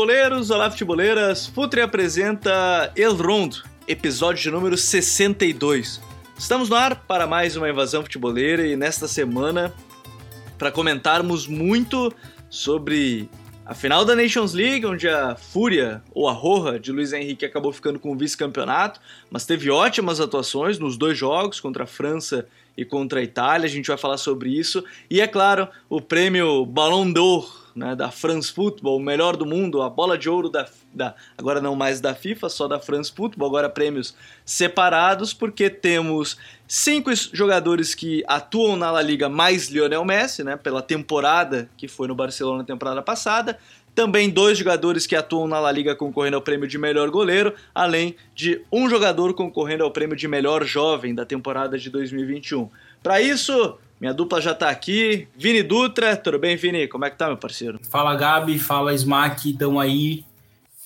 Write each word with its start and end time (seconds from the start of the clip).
Futeboleiros, 0.00 0.50
olá, 0.50 0.70
futeboleiras. 0.70 1.46
Futre 1.46 1.82
apresenta 1.82 2.90
El 2.96 3.16
Rondo, 3.16 3.62
episódio 3.86 4.42
de 4.42 4.50
número 4.50 4.74
62. 4.74 6.00
Estamos 6.38 6.70
no 6.70 6.76
ar 6.76 7.04
para 7.04 7.26
mais 7.26 7.54
uma 7.54 7.68
invasão 7.68 8.00
futeboleira 8.00 8.66
e 8.66 8.76
nesta 8.76 9.06
semana 9.06 9.74
para 10.56 10.72
comentarmos 10.72 11.46
muito 11.46 12.10
sobre 12.48 13.28
a 13.66 13.74
final 13.74 14.02
da 14.02 14.16
Nations 14.16 14.54
League, 14.54 14.86
onde 14.86 15.06
a 15.06 15.36
Fúria 15.36 16.02
ou 16.14 16.26
a 16.26 16.32
Roja 16.32 16.80
de 16.80 16.90
Luiz 16.90 17.12
Henrique 17.12 17.44
acabou 17.44 17.70
ficando 17.70 18.00
com 18.00 18.10
o 18.10 18.16
vice-campeonato, 18.16 19.02
mas 19.30 19.44
teve 19.44 19.70
ótimas 19.70 20.18
atuações 20.18 20.78
nos 20.78 20.96
dois 20.96 21.18
jogos 21.18 21.60
contra 21.60 21.84
a 21.84 21.86
França 21.86 22.48
e 22.74 22.86
contra 22.86 23.20
a 23.20 23.22
Itália. 23.22 23.66
A 23.66 23.70
gente 23.70 23.88
vai 23.88 23.98
falar 23.98 24.16
sobre 24.16 24.48
isso. 24.48 24.82
E 25.10 25.20
é 25.20 25.26
claro, 25.26 25.68
o 25.90 26.00
prêmio 26.00 26.64
Ballon 26.64 27.12
d'Or 27.12 27.59
né, 27.74 27.94
da 27.94 28.10
France 28.10 28.52
Football, 28.52 28.96
o 28.96 29.00
melhor 29.00 29.36
do 29.36 29.46
mundo, 29.46 29.82
a 29.82 29.88
bola 29.88 30.16
de 30.18 30.28
ouro 30.28 30.48
da, 30.48 30.66
da, 30.92 31.14
agora 31.36 31.60
não 31.60 31.74
mais 31.74 32.00
da 32.00 32.14
FIFA, 32.14 32.48
só 32.48 32.68
da 32.68 32.78
France 32.78 33.12
Football, 33.14 33.48
agora 33.48 33.68
prêmios 33.68 34.14
separados, 34.44 35.32
porque 35.32 35.70
temos 35.70 36.36
cinco 36.66 37.10
jogadores 37.32 37.94
que 37.94 38.24
atuam 38.26 38.76
na 38.76 38.90
La 38.90 39.02
Liga 39.02 39.28
mais 39.28 39.68
Lionel 39.68 40.04
Messi, 40.04 40.42
né, 40.44 40.56
pela 40.56 40.82
temporada 40.82 41.68
que 41.76 41.88
foi 41.88 42.08
no 42.08 42.14
Barcelona 42.14 42.58
na 42.58 42.64
temporada 42.64 43.02
passada, 43.02 43.58
também 43.94 44.30
dois 44.30 44.56
jogadores 44.56 45.06
que 45.06 45.16
atuam 45.16 45.46
na 45.48 45.58
La 45.58 45.72
Liga 45.72 45.94
concorrendo 45.94 46.36
ao 46.36 46.42
prêmio 46.42 46.68
de 46.68 46.78
melhor 46.78 47.10
goleiro, 47.10 47.54
além 47.74 48.14
de 48.34 48.62
um 48.70 48.88
jogador 48.88 49.34
concorrendo 49.34 49.84
ao 49.84 49.90
prêmio 49.90 50.16
de 50.16 50.28
melhor 50.28 50.64
jovem 50.64 51.14
da 51.14 51.26
temporada 51.26 51.78
de 51.78 51.90
2021. 51.90 52.68
Para 53.02 53.20
isso, 53.20 53.78
minha 54.00 54.14
dupla 54.14 54.40
já 54.40 54.54
tá 54.54 54.70
aqui. 54.70 55.28
Vini 55.36 55.62
Dutra, 55.62 56.16
tudo 56.16 56.38
bem, 56.38 56.56
Vini? 56.56 56.88
Como 56.88 57.04
é 57.04 57.10
que 57.10 57.18
tá, 57.18 57.26
meu 57.26 57.36
parceiro? 57.36 57.78
Fala, 57.90 58.16
Gabi. 58.16 58.58
Fala, 58.58 58.94
Smack. 58.94 59.50
Estão 59.50 59.78
aí 59.78 60.24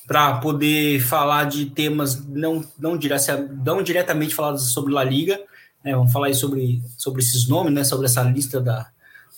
para 0.05 0.39
poder 0.39 1.01
falar 1.01 1.45
de 1.45 1.67
temas 1.67 2.27
não, 2.27 2.65
não, 2.77 2.99
não 3.69 3.83
diretamente 3.83 4.35
falados 4.35 4.73
sobre 4.73 4.93
La 4.93 5.05
Liga. 5.05 5.41
Né? 5.85 5.95
Vamos 5.95 6.13
falar 6.13 6.27
aí 6.27 6.35
sobre, 6.35 6.83
sobre 6.99 7.23
esses 7.23 7.47
nomes, 7.47 7.73
né? 7.73 7.85
sobre 7.85 8.07
essa 8.07 8.23
lista 8.25 8.61
da, 8.61 8.89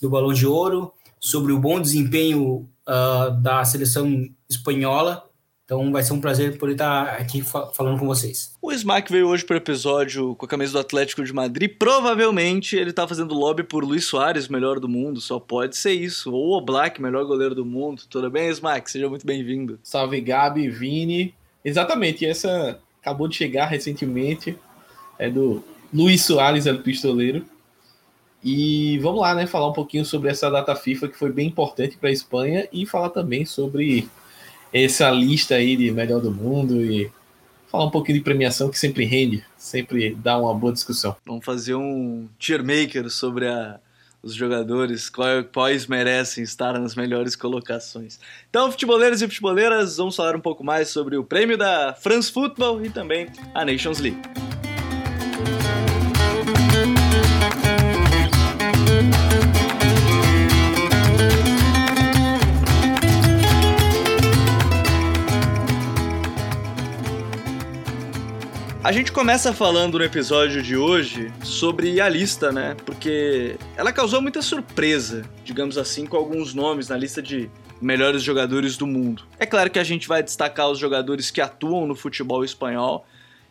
do 0.00 0.08
Balão 0.08 0.33
de 0.33 0.46
Ouro, 0.46 0.92
sobre 1.20 1.52
o 1.52 1.58
bom 1.58 1.78
desempenho 1.78 2.66
uh, 2.88 3.30
da 3.42 3.62
seleção 3.64 4.27
espanhola 4.48 5.25
então 5.67 5.91
vai 5.91 6.00
ser 6.05 6.12
um 6.12 6.20
prazer 6.20 6.56
poder 6.59 6.75
estar 6.75 7.09
aqui 7.17 7.42
falando 7.42 7.98
com 7.98 8.06
vocês. 8.06 8.55
O 8.62 8.70
Smack 8.70 9.11
veio 9.11 9.27
hoje 9.27 9.45
para 9.45 9.55
o 9.55 9.56
episódio 9.56 10.36
com 10.36 10.47
a 10.47 10.48
camisa 10.48 10.75
do 10.75 10.78
Atlético 10.78 11.25
de 11.25 11.33
Madrid. 11.33 11.69
Provavelmente 11.77 12.77
ele 12.77 12.91
está 12.91 13.06
fazendo 13.06 13.34
lobby 13.34 13.64
por 13.64 13.84
Luiz 13.84 14.05
Soares, 14.05 14.47
melhor 14.47 14.78
do 14.78 14.89
mundo. 14.89 15.20
Só 15.20 15.41
pode 15.41 15.77
ser 15.77 15.92
isso. 15.92 16.33
Ou 16.33 16.57
o 16.57 16.61
Black, 16.61 17.02
melhor 17.02 17.24
goleiro 17.24 17.52
do 17.52 17.64
mundo. 17.64 18.02
Tudo 18.08 18.30
bem, 18.30 18.48
Smack? 18.48 18.89
Seja 18.89 19.08
muito 19.08 19.27
bem-vindo. 19.27 19.80
Salve, 19.83 20.20
Gabi, 20.20 20.70
Vini. 20.70 21.35
Exatamente, 21.64 22.24
essa 22.24 22.79
acabou 23.02 23.27
de 23.27 23.35
chegar 23.35 23.67
recentemente. 23.67 24.57
É 25.19 25.29
do 25.29 25.64
Luiz 25.92 26.23
Soares, 26.23 26.69
é 26.69 26.73
do 26.73 26.79
pistoleiro. 26.79 27.45
E 28.40 29.01
vamos 29.01 29.20
lá, 29.20 29.35
né? 29.35 29.48
Falar 29.48 29.67
um 29.67 29.73
pouquinho 29.73 30.05
sobre 30.05 30.30
essa 30.30 30.48
data 30.48 30.77
FIFA 30.77 31.08
que 31.08 31.19
foi 31.19 31.33
bem 31.33 31.48
importante 31.48 31.96
para 31.96 32.08
a 32.08 32.13
Espanha 32.13 32.69
e 32.73 32.86
falar 32.86 33.11
também 33.11 33.45
sobre 33.45 34.08
essa 34.85 35.11
lista 35.11 35.55
aí 35.55 35.77
de 35.77 35.91
melhor 35.91 36.20
do 36.20 36.31
mundo 36.31 36.85
e 36.85 37.11
falar 37.70 37.87
um 37.87 37.91
pouquinho 37.91 38.19
de 38.19 38.25
premiação 38.25 38.70
que 38.70 38.79
sempre 38.79 39.05
rende, 39.05 39.45
sempre 39.57 40.14
dá 40.14 40.39
uma 40.39 40.55
boa 40.55 40.73
discussão. 40.73 41.17
Vamos 41.25 41.45
fazer 41.45 41.75
um 41.75 42.29
tier 42.39 42.63
maker 42.63 43.11
sobre 43.11 43.47
a, 43.47 43.79
os 44.23 44.35
jogadores, 44.35 45.11
quais 45.53 45.87
merecem 45.87 46.42
estar 46.42 46.79
nas 46.79 46.95
melhores 46.95 47.37
colocações. 47.37 48.19
Então, 48.51 48.70
futeboleiros 48.70 49.23
e 49.23 49.27
futeboleiras, 49.27 49.97
vamos 49.97 50.17
falar 50.17 50.35
um 50.35 50.41
pouco 50.41 50.64
mais 50.64 50.89
sobre 50.89 51.17
o 51.17 51.25
prêmio 51.25 51.57
da 51.57 51.95
France 51.95 52.33
Football 52.33 52.85
e 52.85 52.91
também 52.91 53.29
a 53.55 53.64
Nations 53.64 54.01
League. 54.01 54.20
A 68.86 68.92
gente 68.92 69.11
começa 69.11 69.52
falando 69.52 69.98
no 69.98 70.05
episódio 70.05 70.63
de 70.63 70.77
hoje 70.77 71.33
sobre 71.42 72.01
a 72.01 72.08
lista, 72.08 72.52
né? 72.52 72.77
Porque 72.86 73.57
ela 73.77 73.92
causou 73.92 74.23
muita 74.23 74.41
surpresa, 74.41 75.29
digamos 75.45 75.77
assim, 75.77 76.07
com 76.07 76.17
alguns 76.17 76.55
nomes 76.55 76.86
na 76.86 76.96
lista 76.96 77.20
de 77.20 77.51
melhores 77.80 78.23
jogadores 78.23 78.77
do 78.77 78.86
mundo. 78.86 79.25
É 79.41 79.45
claro 79.45 79.70
que 79.70 79.80
a 79.80 79.83
gente 79.83 80.07
vai 80.07 80.23
destacar 80.23 80.70
os 80.70 80.79
jogadores 80.79 81.33
que 81.33 81.41
atuam 81.41 81.85
no 81.85 81.96
futebol 81.96 82.45
espanhol 82.45 83.05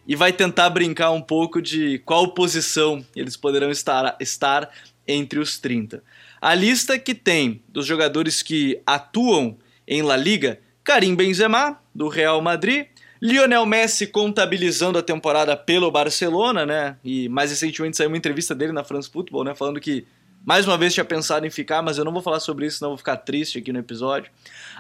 e 0.08 0.16
vai 0.16 0.32
tentar 0.32 0.70
brincar 0.70 1.12
um 1.12 1.22
pouco 1.22 1.62
de 1.62 2.00
qual 2.06 2.34
posição 2.34 3.06
eles 3.14 3.36
poderão 3.36 3.70
estar, 3.70 4.16
estar 4.22 4.70
entre 5.06 5.38
os 5.38 5.60
30. 5.60 6.02
A 6.40 6.56
lista 6.56 6.98
que 6.98 7.14
tem 7.14 7.62
dos 7.68 7.86
jogadores 7.86 8.42
que 8.42 8.82
atuam 8.88 9.58
em 9.86 10.02
La 10.02 10.16
Liga, 10.16 10.62
Karim 10.82 11.14
Benzema, 11.14 11.78
do 11.94 12.08
Real 12.08 12.42
Madrid, 12.42 12.86
Lionel 13.22 13.66
Messi 13.66 14.08
contabilizando 14.08 14.98
a 14.98 15.02
temporada 15.04 15.56
pelo 15.56 15.90
Barcelona, 15.90 16.66
né? 16.66 16.98
E 17.04 17.30
mais 17.30 17.50
recentemente 17.50 17.98
saiu 17.98 18.10
uma 18.10 18.18
entrevista 18.18 18.54
dele 18.54 18.72
na 18.72 18.84
France 18.84 19.10
Football, 19.10 19.46
né? 19.46 19.56
Falando 19.56 19.80
que 19.80 20.06
mais 20.46 20.68
uma 20.68 20.78
vez 20.78 20.94
tinha 20.94 21.04
pensado 21.04 21.46
em 21.48 21.50
ficar, 21.50 21.82
mas 21.82 21.98
eu 21.98 22.06
não 22.06 22.14
vou 22.14 22.22
falar 22.22 22.40
sobre 22.40 22.68
isso, 22.68 22.78
senão 22.78 22.92
vou 22.92 22.98
ficar 22.98 23.18
triste 23.18 23.58
aqui 23.58 23.74
no 23.74 23.80
episódio. 23.80 24.32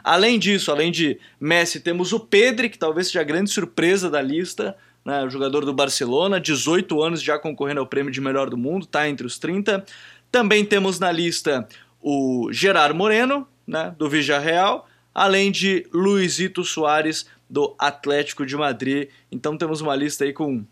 Além 0.03 0.38
disso, 0.38 0.72
além 0.72 0.91
de 0.91 1.19
Messi, 1.40 1.79
temos 1.79 2.13
o 2.13 2.19
Pedri, 2.19 2.69
que 2.69 2.78
talvez 2.78 3.07
seja 3.07 3.22
a 3.22 3.23
grande 3.23 3.50
surpresa 3.50 4.09
da 4.09 4.22
lista, 4.22 4.78
né? 5.03 5.28
Jogador 5.29 5.66
do 5.66 5.73
Barcelona, 5.73 6.40
18 6.40 7.02
anos 7.02 7.22
já 7.22 7.40
concorrendo 7.40 7.79
ao 7.79 7.88
prêmio 7.88 8.12
de 8.12 8.22
melhor 8.22 8.50
do 8.50 8.57
mundo, 8.57 8.85
tá 8.85 9.09
entre 9.09 9.25
os 9.25 9.40
30. 9.40 9.84
Também 10.31 10.63
temos 10.63 11.00
na 11.00 11.12
lista 11.12 11.67
o 12.02 12.50
Gerard 12.52 12.96
Moreno, 12.96 13.47
né? 13.66 13.96
Do 13.97 14.07
Villarreal, 14.07 14.88
além 15.13 15.52
de 15.52 15.88
Luizito 15.91 16.63
Soares 16.63 17.25
do 17.50 17.76
Atlético 17.80 18.46
de 18.46 18.56
Madrid. 18.56 19.10
Então 19.32 19.58
temos 19.58 19.82
uma 19.82 19.96
lista 19.96 20.24
aí 20.24 20.34
com 20.34 20.66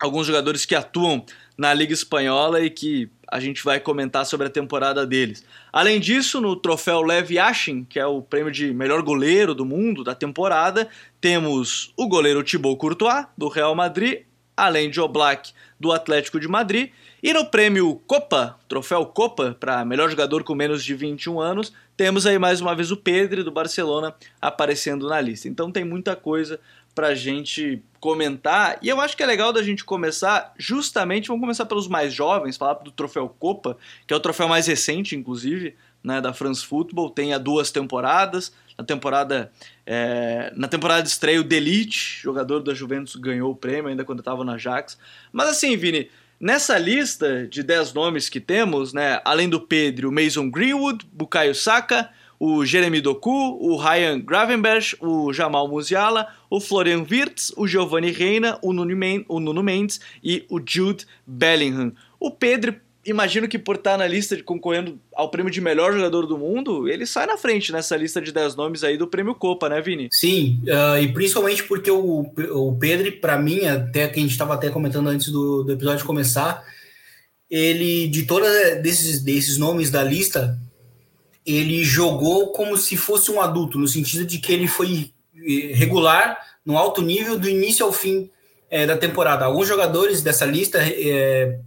alguns 0.00 0.26
jogadores 0.26 0.64
que 0.64 0.74
atuam 0.74 1.24
na 1.56 1.74
Liga 1.74 1.92
Espanhola 1.92 2.60
e 2.60 2.70
que 2.70 3.10
a 3.30 3.40
gente 3.40 3.62
vai 3.62 3.78
comentar 3.80 4.24
sobre 4.24 4.46
a 4.46 4.50
temporada 4.50 5.06
deles. 5.06 5.44
Além 5.72 6.00
disso, 6.00 6.40
no 6.40 6.56
troféu 6.56 7.02
Lev 7.02 7.32
Yashin, 7.32 7.84
que 7.84 7.98
é 7.98 8.06
o 8.06 8.22
prêmio 8.22 8.50
de 8.50 8.72
melhor 8.72 9.02
goleiro 9.02 9.54
do 9.54 9.66
mundo 9.66 10.02
da 10.02 10.14
temporada, 10.14 10.88
temos 11.20 11.92
o 11.96 12.08
goleiro 12.08 12.42
Thibaut 12.42 12.78
Courtois, 12.78 13.26
do 13.36 13.48
Real 13.48 13.74
Madrid, 13.74 14.22
além 14.56 14.90
de 14.90 15.00
Oblak, 15.00 15.52
do 15.78 15.92
Atlético 15.92 16.40
de 16.40 16.48
Madrid, 16.48 16.90
e 17.22 17.32
no 17.32 17.46
prêmio 17.46 18.00
Copa, 18.06 18.58
troféu 18.68 19.04
Copa, 19.06 19.56
para 19.58 19.84
melhor 19.84 20.08
jogador 20.08 20.44
com 20.44 20.54
menos 20.54 20.84
de 20.84 20.94
21 20.94 21.40
anos, 21.40 21.72
temos 21.96 22.26
aí 22.26 22.38
mais 22.38 22.60
uma 22.60 22.74
vez 22.74 22.92
o 22.92 22.96
Pedro 22.96 23.42
do 23.42 23.50
Barcelona 23.50 24.14
aparecendo 24.40 25.08
na 25.08 25.20
lista. 25.20 25.48
Então 25.48 25.72
tem 25.72 25.84
muita 25.84 26.14
coisa 26.14 26.60
para 26.94 27.14
gente 27.14 27.82
comentar. 28.00 28.78
E 28.82 28.88
eu 28.88 29.00
acho 29.00 29.16
que 29.16 29.22
é 29.22 29.26
legal 29.26 29.52
da 29.52 29.62
gente 29.62 29.84
começar 29.84 30.52
justamente, 30.56 31.28
vamos 31.28 31.40
começar 31.40 31.66
pelos 31.66 31.88
mais 31.88 32.12
jovens, 32.12 32.56
falar 32.56 32.74
do 32.74 32.90
troféu 32.90 33.28
Copa, 33.28 33.76
que 34.06 34.14
é 34.14 34.16
o 34.16 34.20
troféu 34.20 34.48
mais 34.48 34.66
recente, 34.66 35.16
inclusive, 35.16 35.76
né, 36.02 36.20
da 36.20 36.32
France 36.32 36.64
Football, 36.64 37.10
tem 37.10 37.32
há 37.34 37.38
duas 37.38 37.70
temporadas. 37.70 38.52
Na 38.76 38.84
temporada, 38.84 39.50
é, 39.84 40.52
na 40.56 40.68
temporada 40.68 41.02
de 41.02 41.08
estreia, 41.08 41.40
o 41.40 41.44
Delite, 41.44 42.20
jogador 42.22 42.60
da 42.60 42.72
Juventus, 42.72 43.16
ganhou 43.16 43.50
o 43.50 43.56
prêmio 43.56 43.88
ainda 43.88 44.04
quando 44.04 44.20
estava 44.20 44.44
na 44.44 44.52
Ajax. 44.52 44.96
Mas 45.32 45.48
assim, 45.48 45.76
Vini, 45.76 46.08
Nessa 46.40 46.78
lista 46.78 47.48
de 47.48 47.64
10 47.64 47.92
nomes 47.94 48.28
que 48.28 48.38
temos, 48.38 48.92
né, 48.92 49.20
além 49.24 49.48
do 49.48 49.60
Pedro, 49.60 50.08
o 50.08 50.12
Mason 50.12 50.48
Greenwood, 50.48 51.04
Bukayo 51.12 51.52
Saka, 51.52 52.10
o 52.38 52.64
Jeremy 52.64 53.00
Doku, 53.00 53.58
o 53.60 53.76
Ryan 53.76 54.20
Gravenberch, 54.20 54.96
o 55.00 55.32
Jamal 55.32 55.66
Musiala, 55.66 56.32
o 56.48 56.60
Florian 56.60 57.04
Wirtz, 57.10 57.52
o 57.56 57.66
Giovanni 57.66 58.12
Reina, 58.12 58.56
o 58.62 58.72
Nuno 58.72 59.62
Mendes 59.64 60.00
e 60.22 60.46
o 60.48 60.60
Jude 60.64 61.04
Bellingham. 61.26 61.92
O 62.20 62.30
Pedro 62.30 62.76
imagino 63.10 63.48
que 63.48 63.58
por 63.58 63.76
estar 63.76 63.96
na 63.96 64.06
lista 64.06 64.36
de 64.36 64.42
concorrendo 64.42 64.98
ao 65.14 65.30
prêmio 65.30 65.50
de 65.50 65.60
melhor 65.60 65.92
jogador 65.92 66.26
do 66.26 66.38
mundo, 66.38 66.88
ele 66.88 67.06
sai 67.06 67.26
na 67.26 67.36
frente 67.36 67.72
nessa 67.72 67.96
lista 67.96 68.20
de 68.20 68.32
10 68.32 68.56
nomes 68.56 68.84
aí 68.84 68.96
do 68.96 69.06
prêmio 69.06 69.34
Copa, 69.34 69.68
né, 69.68 69.80
Vini? 69.80 70.08
Sim, 70.12 70.60
uh, 70.64 70.98
e 70.98 71.12
principalmente 71.12 71.64
porque 71.64 71.90
o, 71.90 72.30
o 72.52 72.76
Pedro, 72.78 73.10
para 73.20 73.38
mim, 73.38 73.64
até 73.66 74.08
que 74.08 74.18
a 74.18 74.22
gente 74.22 74.32
estava 74.32 74.54
até 74.54 74.70
comentando 74.70 75.08
antes 75.08 75.28
do, 75.28 75.64
do 75.64 75.72
episódio 75.72 76.04
começar, 76.04 76.64
ele, 77.50 78.08
de 78.08 78.24
todos 78.24 78.48
desses, 78.82 79.22
desses 79.22 79.56
nomes 79.56 79.90
da 79.90 80.02
lista, 80.02 80.58
ele 81.46 81.82
jogou 81.82 82.52
como 82.52 82.76
se 82.76 82.96
fosse 82.96 83.30
um 83.30 83.40
adulto, 83.40 83.78
no 83.78 83.88
sentido 83.88 84.26
de 84.26 84.38
que 84.38 84.52
ele 84.52 84.68
foi 84.68 85.10
eh, 85.34 85.72
regular, 85.72 86.38
no 86.64 86.76
alto 86.76 87.00
nível, 87.00 87.38
do 87.38 87.48
início 87.48 87.86
ao 87.86 87.92
fim 87.92 88.30
é, 88.70 88.86
da 88.86 88.96
temporada. 88.96 89.46
Alguns 89.46 89.66
jogadores 89.66 90.20
dessa 90.22 90.44
lista 90.44 90.78
é, 90.78 91.58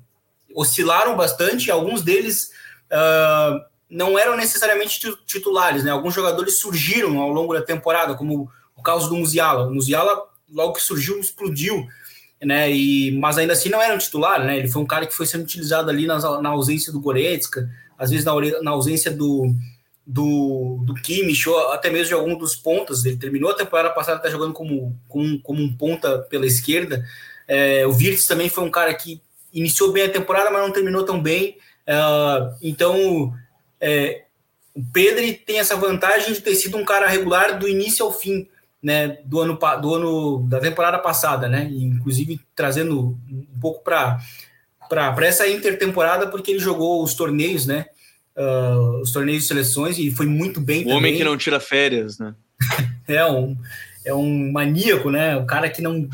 oscilaram 0.55 1.15
bastante, 1.15 1.71
alguns 1.71 2.01
deles 2.01 2.51
uh, 2.91 3.59
não 3.89 4.17
eram 4.17 4.37
necessariamente 4.37 4.99
titulares, 5.25 5.83
né? 5.83 5.91
Alguns 5.91 6.13
jogadores 6.13 6.59
surgiram 6.59 7.19
ao 7.19 7.29
longo 7.29 7.53
da 7.53 7.61
temporada, 7.61 8.15
como 8.15 8.49
o 8.75 8.81
caso 8.81 9.09
do 9.09 9.17
Musiala. 9.17 9.67
O 9.67 9.73
Musiala, 9.73 10.23
logo 10.49 10.73
que 10.73 10.81
surgiu, 10.81 11.19
explodiu, 11.19 11.85
né? 12.41 12.71
E, 12.71 13.11
mas 13.19 13.37
ainda 13.37 13.53
assim 13.53 13.69
não 13.69 13.81
era 13.81 13.93
um 13.93 13.97
titular, 13.97 14.43
né? 14.43 14.57
Ele 14.57 14.67
foi 14.69 14.81
um 14.81 14.87
cara 14.87 15.05
que 15.05 15.15
foi 15.15 15.25
sendo 15.25 15.43
utilizado 15.43 15.89
ali 15.89 16.07
na, 16.07 16.41
na 16.41 16.49
ausência 16.49 16.91
do 16.91 17.01
Goretzka, 17.01 17.69
às 17.97 18.09
vezes 18.09 18.25
na, 18.25 18.33
na 18.61 18.71
ausência 18.71 19.11
do, 19.11 19.53
do, 20.07 20.81
do 20.85 20.93
Kimmich, 20.95 21.47
ou 21.47 21.71
até 21.71 21.89
mesmo 21.89 22.07
de 22.07 22.13
algum 22.13 22.35
dos 22.35 22.55
pontas. 22.55 23.03
Ele 23.03 23.17
terminou 23.17 23.51
a 23.51 23.55
temporada 23.55 23.93
passada 23.93 24.21
tá 24.21 24.29
jogando 24.29 24.53
como, 24.53 24.97
como, 25.07 25.39
como 25.41 25.61
um 25.61 25.75
ponta 25.75 26.19
pela 26.29 26.45
esquerda. 26.45 27.05
É, 27.47 27.85
o 27.85 27.91
Virtus 27.91 28.25
também 28.25 28.47
foi 28.47 28.63
um 28.63 28.71
cara 28.71 28.93
que 28.93 29.21
iniciou 29.53 29.91
bem 29.91 30.03
a 30.03 30.09
temporada, 30.09 30.49
mas 30.49 30.61
não 30.61 30.71
terminou 30.71 31.03
tão 31.03 31.21
bem. 31.21 31.57
Uh, 31.87 32.55
então, 32.61 33.33
é, 33.79 34.23
o 34.73 34.83
Pedro 34.93 35.21
tem 35.45 35.59
essa 35.59 35.75
vantagem 35.75 36.33
de 36.33 36.41
ter 36.41 36.55
sido 36.55 36.77
um 36.77 36.85
cara 36.85 37.07
regular 37.07 37.59
do 37.59 37.67
início 37.67 38.05
ao 38.05 38.13
fim, 38.13 38.47
né, 38.81 39.19
do 39.25 39.39
ano, 39.39 39.59
do 39.81 39.95
ano 39.95 40.47
da 40.47 40.59
temporada 40.59 40.97
passada, 40.97 41.47
né, 41.47 41.69
inclusive 41.71 42.39
trazendo 42.55 43.17
um 43.29 43.59
pouco 43.59 43.83
para 43.83 44.19
para 44.89 45.25
essa 45.25 45.47
intertemporada, 45.47 46.27
porque 46.27 46.51
ele 46.51 46.59
jogou 46.59 47.01
os 47.01 47.13
torneios, 47.13 47.65
né, 47.65 47.85
uh, 48.35 48.99
os 49.01 49.11
torneios 49.13 49.43
de 49.43 49.47
seleções 49.47 49.97
e 49.97 50.11
foi 50.11 50.25
muito 50.25 50.59
bem. 50.59 50.81
O 50.81 50.83
também. 50.83 50.97
homem 50.97 51.17
que 51.17 51.23
não 51.23 51.37
tira 51.37 51.61
férias, 51.61 52.19
né? 52.19 52.35
é 53.07 53.25
um 53.25 53.55
é 54.03 54.13
um 54.13 54.51
maníaco, 54.51 55.09
né, 55.09 55.37
o 55.37 55.45
cara 55.45 55.69
que 55.69 55.81
não 55.81 56.09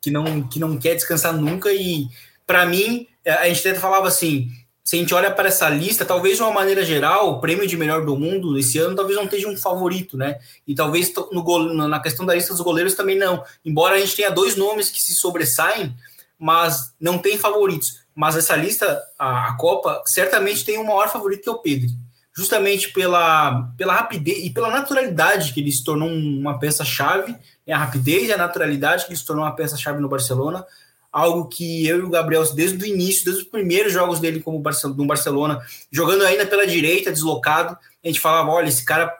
que 0.00 0.10
não 0.10 0.42
que 0.42 0.60
não 0.60 0.76
quer 0.76 0.94
descansar 0.94 1.32
nunca 1.32 1.72
e 1.72 2.06
para 2.50 2.66
mim 2.66 3.06
a 3.24 3.46
gente 3.46 3.68
até 3.68 3.78
falava 3.78 4.08
assim 4.08 4.50
se 4.82 4.96
a 4.96 4.98
gente 4.98 5.14
olha 5.14 5.30
para 5.30 5.46
essa 5.46 5.68
lista, 5.68 6.04
talvez 6.04 6.36
de 6.36 6.42
uma 6.42 6.50
maneira 6.50 6.84
geral, 6.84 7.30
o 7.30 7.40
prêmio 7.40 7.64
de 7.64 7.76
melhor 7.76 8.04
do 8.04 8.16
mundo 8.16 8.58
esse 8.58 8.76
ano 8.76 8.96
talvez 8.96 9.16
não 9.16 9.26
esteja 9.26 9.46
um 9.46 9.56
favorito, 9.56 10.16
né? 10.16 10.40
E 10.66 10.74
talvez 10.74 11.12
no 11.30 11.44
gol, 11.44 11.72
na 11.72 12.00
questão 12.00 12.26
da 12.26 12.34
lista 12.34 12.52
dos 12.52 12.60
goleiros 12.60 12.94
também 12.94 13.16
não. 13.16 13.44
Embora 13.64 13.94
a 13.94 14.00
gente 14.00 14.16
tenha 14.16 14.32
dois 14.32 14.56
nomes 14.56 14.90
que 14.90 15.00
se 15.00 15.14
sobressaem, 15.14 15.94
mas 16.36 16.92
não 17.00 17.18
tem 17.18 17.38
favoritos. 17.38 18.00
Mas 18.16 18.34
essa 18.34 18.56
lista, 18.56 19.00
a, 19.16 19.56
Copa, 19.56 20.02
certamente 20.06 20.64
tem 20.64 20.76
um 20.76 20.86
maior 20.86 21.08
favorito 21.08 21.44
que 21.44 21.48
é 21.48 21.52
o 21.52 21.58
Pedro. 21.58 21.88
Justamente 22.36 22.92
pela, 22.92 23.70
pela 23.76 23.94
rapidez 23.94 24.44
e 24.44 24.50
pela 24.50 24.70
naturalidade 24.70 25.52
que 25.52 25.60
ele 25.60 25.70
se 25.70 25.84
tornou 25.84 26.08
uma 26.08 26.58
peça-chave, 26.58 27.36
é 27.64 27.72
a 27.72 27.78
rapidez 27.78 28.28
e 28.28 28.32
a 28.32 28.36
naturalidade 28.36 29.04
que 29.04 29.10
ele 29.10 29.18
se 29.18 29.24
tornou 29.24 29.44
uma 29.44 29.54
peça-chave 29.54 30.00
no 30.00 30.08
Barcelona 30.08 30.66
algo 31.12 31.48
que 31.48 31.86
eu 31.86 31.98
e 31.98 32.02
o 32.02 32.10
Gabriel, 32.10 32.44
desde 32.54 32.82
o 32.82 32.86
início, 32.86 33.24
desde 33.24 33.42
os 33.42 33.48
primeiros 33.48 33.92
jogos 33.92 34.20
dele 34.20 34.40
como 34.40 34.62
no 34.96 35.06
Barcelona, 35.06 35.60
jogando 35.90 36.24
ainda 36.24 36.46
pela 36.46 36.66
direita, 36.66 37.10
deslocado, 37.10 37.76
a 38.02 38.06
gente 38.06 38.20
falava, 38.20 38.50
olha, 38.50 38.68
esse 38.68 38.84
cara 38.84 39.12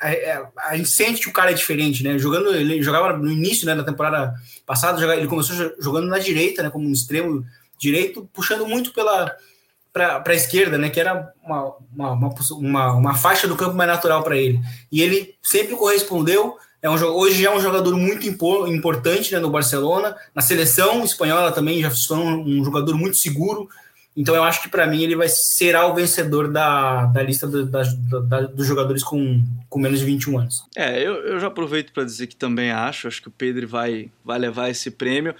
a, 0.00 0.08
a, 0.08 0.70
a, 0.70 0.76
gente 0.76 0.88
sente 0.88 1.20
que 1.20 1.28
o 1.28 1.32
cara 1.32 1.50
é 1.50 1.54
diferente, 1.54 2.04
né? 2.04 2.16
Jogando, 2.18 2.54
ele 2.54 2.80
jogava 2.82 3.16
no 3.16 3.30
início 3.30 3.66
né, 3.66 3.74
da 3.74 3.82
temporada 3.82 4.34
passada, 4.64 5.02
ele 5.16 5.26
começou 5.26 5.72
jogando 5.80 6.06
na 6.06 6.18
direita, 6.18 6.62
né? 6.62 6.70
Como 6.70 6.88
um 6.88 6.92
extremo 6.92 7.44
direito, 7.78 8.28
puxando 8.32 8.66
muito 8.66 8.92
pela 8.92 9.34
para 9.92 10.22
a 10.24 10.34
esquerda, 10.34 10.78
né? 10.78 10.90
Que 10.90 11.00
era 11.00 11.32
uma, 11.42 11.74
uma, 11.92 12.12
uma, 12.52 12.92
uma, 12.92 13.14
faixa 13.14 13.48
do 13.48 13.56
campo 13.56 13.74
mais 13.74 13.90
natural 13.90 14.22
para 14.22 14.36
ele. 14.36 14.60
E 14.92 15.02
ele 15.02 15.34
sempre 15.42 15.74
correspondeu, 15.74 16.56
é 16.80 16.88
um, 16.88 16.94
hoje 16.94 17.42
já 17.42 17.50
é 17.50 17.56
um 17.56 17.60
jogador 17.60 17.96
muito 17.96 18.26
importante 18.26 19.32
né, 19.32 19.38
no 19.38 19.50
Barcelona, 19.50 20.16
na 20.34 20.42
seleção 20.42 21.04
espanhola 21.04 21.50
também 21.50 21.80
já 21.80 21.90
foi 21.90 22.16
um, 22.16 22.60
um 22.60 22.64
jogador 22.64 22.94
muito 22.96 23.16
seguro. 23.16 23.68
Então 24.16 24.34
eu 24.34 24.42
acho 24.42 24.62
que 24.62 24.68
para 24.68 24.84
mim 24.86 25.02
ele 25.02 25.14
vai 25.14 25.28
será 25.28 25.86
o 25.86 25.94
vencedor 25.94 26.50
da, 26.50 27.06
da 27.06 27.22
lista 27.22 27.46
do, 27.46 27.64
da, 27.64 27.82
da, 28.28 28.40
dos 28.42 28.66
jogadores 28.66 29.04
com, 29.04 29.40
com 29.68 29.78
menos 29.78 30.00
de 30.00 30.04
21 30.04 30.38
anos. 30.38 30.64
É, 30.74 31.00
eu, 31.00 31.14
eu 31.24 31.38
já 31.38 31.46
aproveito 31.46 31.92
para 31.92 32.04
dizer 32.04 32.26
que 32.26 32.34
também 32.34 32.72
acho, 32.72 33.06
acho 33.06 33.22
que 33.22 33.28
o 33.28 33.32
Pedro 33.32 33.68
vai, 33.68 34.10
vai 34.24 34.38
levar 34.38 34.70
esse 34.70 34.90
prêmio. 34.90 35.34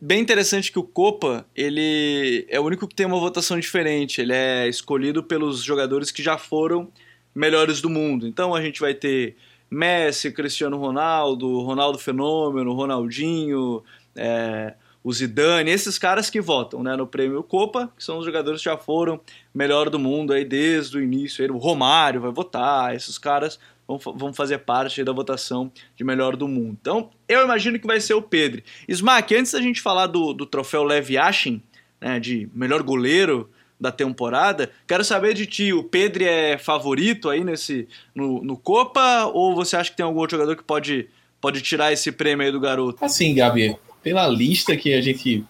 Bem 0.00 0.20
interessante 0.20 0.72
que 0.72 0.78
o 0.78 0.82
Copa, 0.82 1.46
ele 1.54 2.46
é 2.48 2.58
o 2.58 2.64
único 2.64 2.88
que 2.88 2.94
tem 2.94 3.06
uma 3.06 3.20
votação 3.20 3.60
diferente. 3.60 4.20
Ele 4.20 4.32
é 4.32 4.66
escolhido 4.66 5.22
pelos 5.22 5.62
jogadores 5.62 6.10
que 6.10 6.22
já 6.22 6.36
foram 6.36 6.88
melhores 7.32 7.80
do 7.80 7.90
mundo. 7.90 8.26
Então 8.26 8.54
a 8.54 8.62
gente 8.62 8.80
vai 8.80 8.94
ter 8.94 9.36
Messi, 9.70 10.30
Cristiano 10.30 10.76
Ronaldo, 10.76 11.60
Ronaldo 11.60 11.98
Fenômeno, 11.98 12.72
Ronaldinho, 12.72 13.82
é, 14.14 14.74
o 15.02 15.12
Zidane, 15.12 15.70
esses 15.70 15.98
caras 15.98 16.28
que 16.28 16.40
votam 16.40 16.82
né, 16.82 16.96
no 16.96 17.06
prêmio 17.06 17.42
Copa, 17.42 17.92
que 17.96 18.02
são 18.02 18.18
os 18.18 18.24
jogadores 18.24 18.60
que 18.60 18.64
já 18.64 18.76
foram 18.76 19.20
melhor 19.54 19.88
do 19.88 20.00
mundo 20.00 20.32
aí 20.32 20.44
desde 20.44 20.98
o 20.98 21.02
início. 21.02 21.44
Aí, 21.44 21.50
o 21.50 21.58
Romário 21.58 22.20
vai 22.20 22.32
votar, 22.32 22.94
esses 22.94 23.16
caras 23.16 23.58
vão, 23.86 23.98
vão 23.98 24.34
fazer 24.34 24.58
parte 24.58 25.04
da 25.04 25.12
votação 25.12 25.70
de 25.94 26.02
melhor 26.02 26.34
do 26.34 26.48
mundo. 26.48 26.76
Então, 26.80 27.10
eu 27.28 27.44
imagino 27.44 27.78
que 27.78 27.86
vai 27.86 28.00
ser 28.00 28.14
o 28.14 28.22
Pedro. 28.22 28.62
Smack, 28.88 29.34
antes 29.36 29.52
da 29.52 29.60
gente 29.60 29.80
falar 29.80 30.08
do, 30.08 30.32
do 30.32 30.44
troféu 30.44 30.82
Lev 30.82 31.10
Yashin, 31.10 31.62
né, 32.00 32.18
de 32.18 32.48
melhor 32.52 32.82
goleiro, 32.82 33.48
da 33.78 33.92
temporada. 33.92 34.70
Quero 34.86 35.04
saber 35.04 35.34
de 35.34 35.46
ti, 35.46 35.72
o 35.72 35.84
Pedro 35.84 36.24
é 36.24 36.58
favorito 36.58 37.28
aí 37.28 37.44
nesse 37.44 37.86
no, 38.14 38.42
no 38.42 38.56
Copa 38.56 39.26
ou 39.26 39.54
você 39.54 39.76
acha 39.76 39.90
que 39.90 39.96
tem 39.96 40.04
algum 40.04 40.18
outro 40.18 40.36
jogador 40.36 40.56
que 40.56 40.64
pode, 40.64 41.08
pode 41.40 41.60
tirar 41.60 41.92
esse 41.92 42.10
prêmio 42.10 42.46
aí 42.46 42.52
do 42.52 42.60
garoto? 42.60 43.04
Assim, 43.04 43.34
Gabi, 43.34 43.76
pela 44.02 44.26
lista 44.26 44.76
que 44.76 44.94
a 44.94 45.00
gente 45.00 45.44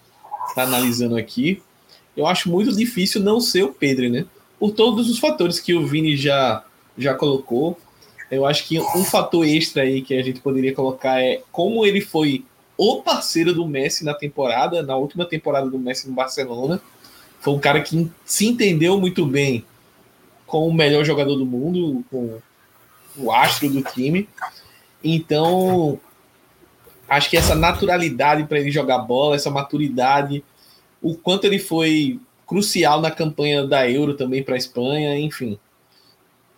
está 0.49 0.63
analisando 0.63 1.15
aqui, 1.15 1.61
eu 2.15 2.27
acho 2.27 2.49
muito 2.49 2.75
difícil 2.75 3.21
não 3.21 3.39
ser 3.39 3.63
o 3.63 3.73
Pedro, 3.73 4.09
né? 4.09 4.25
Por 4.59 4.71
todos 4.71 5.09
os 5.09 5.19
fatores 5.19 5.59
que 5.59 5.73
o 5.73 5.85
Vini 5.85 6.17
já, 6.17 6.63
já 6.97 7.13
colocou, 7.13 7.79
eu 8.29 8.45
acho 8.45 8.67
que 8.67 8.79
um 8.79 9.05
fator 9.05 9.45
extra 9.47 9.83
aí 9.83 10.01
que 10.01 10.13
a 10.15 10.23
gente 10.23 10.41
poderia 10.41 10.73
colocar 10.73 11.21
é 11.21 11.41
como 11.51 11.85
ele 11.85 12.01
foi 12.01 12.43
o 12.75 13.01
parceiro 13.01 13.53
do 13.53 13.65
Messi 13.65 14.03
na 14.03 14.13
temporada, 14.13 14.83
na 14.83 14.95
última 14.95 15.25
temporada 15.25 15.69
do 15.69 15.79
Messi 15.79 16.07
no 16.07 16.13
Barcelona 16.13 16.81
foi 17.47 17.53
um 17.53 17.59
cara 17.59 17.79
que 17.79 18.11
se 18.25 18.45
entendeu 18.45 18.99
muito 18.99 19.25
bem 19.25 19.63
com 20.45 20.67
o 20.67 20.73
melhor 20.73 21.05
jogador 21.05 21.37
do 21.37 21.45
mundo, 21.45 22.03
com 22.11 22.41
o 23.15 23.31
astro 23.31 23.69
do 23.69 23.81
time. 23.81 24.27
Então, 25.01 25.97
acho 27.07 27.29
que 27.29 27.37
essa 27.37 27.55
naturalidade 27.55 28.43
para 28.43 28.59
ele 28.59 28.69
jogar 28.69 28.97
bola, 28.97 29.37
essa 29.37 29.49
maturidade, 29.49 30.43
o 31.01 31.15
quanto 31.15 31.45
ele 31.45 31.57
foi 31.57 32.19
crucial 32.45 32.99
na 32.99 33.11
campanha 33.11 33.65
da 33.65 33.89
Euro 33.89 34.13
também 34.13 34.43
para 34.43 34.55
a 34.55 34.57
Espanha, 34.57 35.17
enfim. 35.17 35.57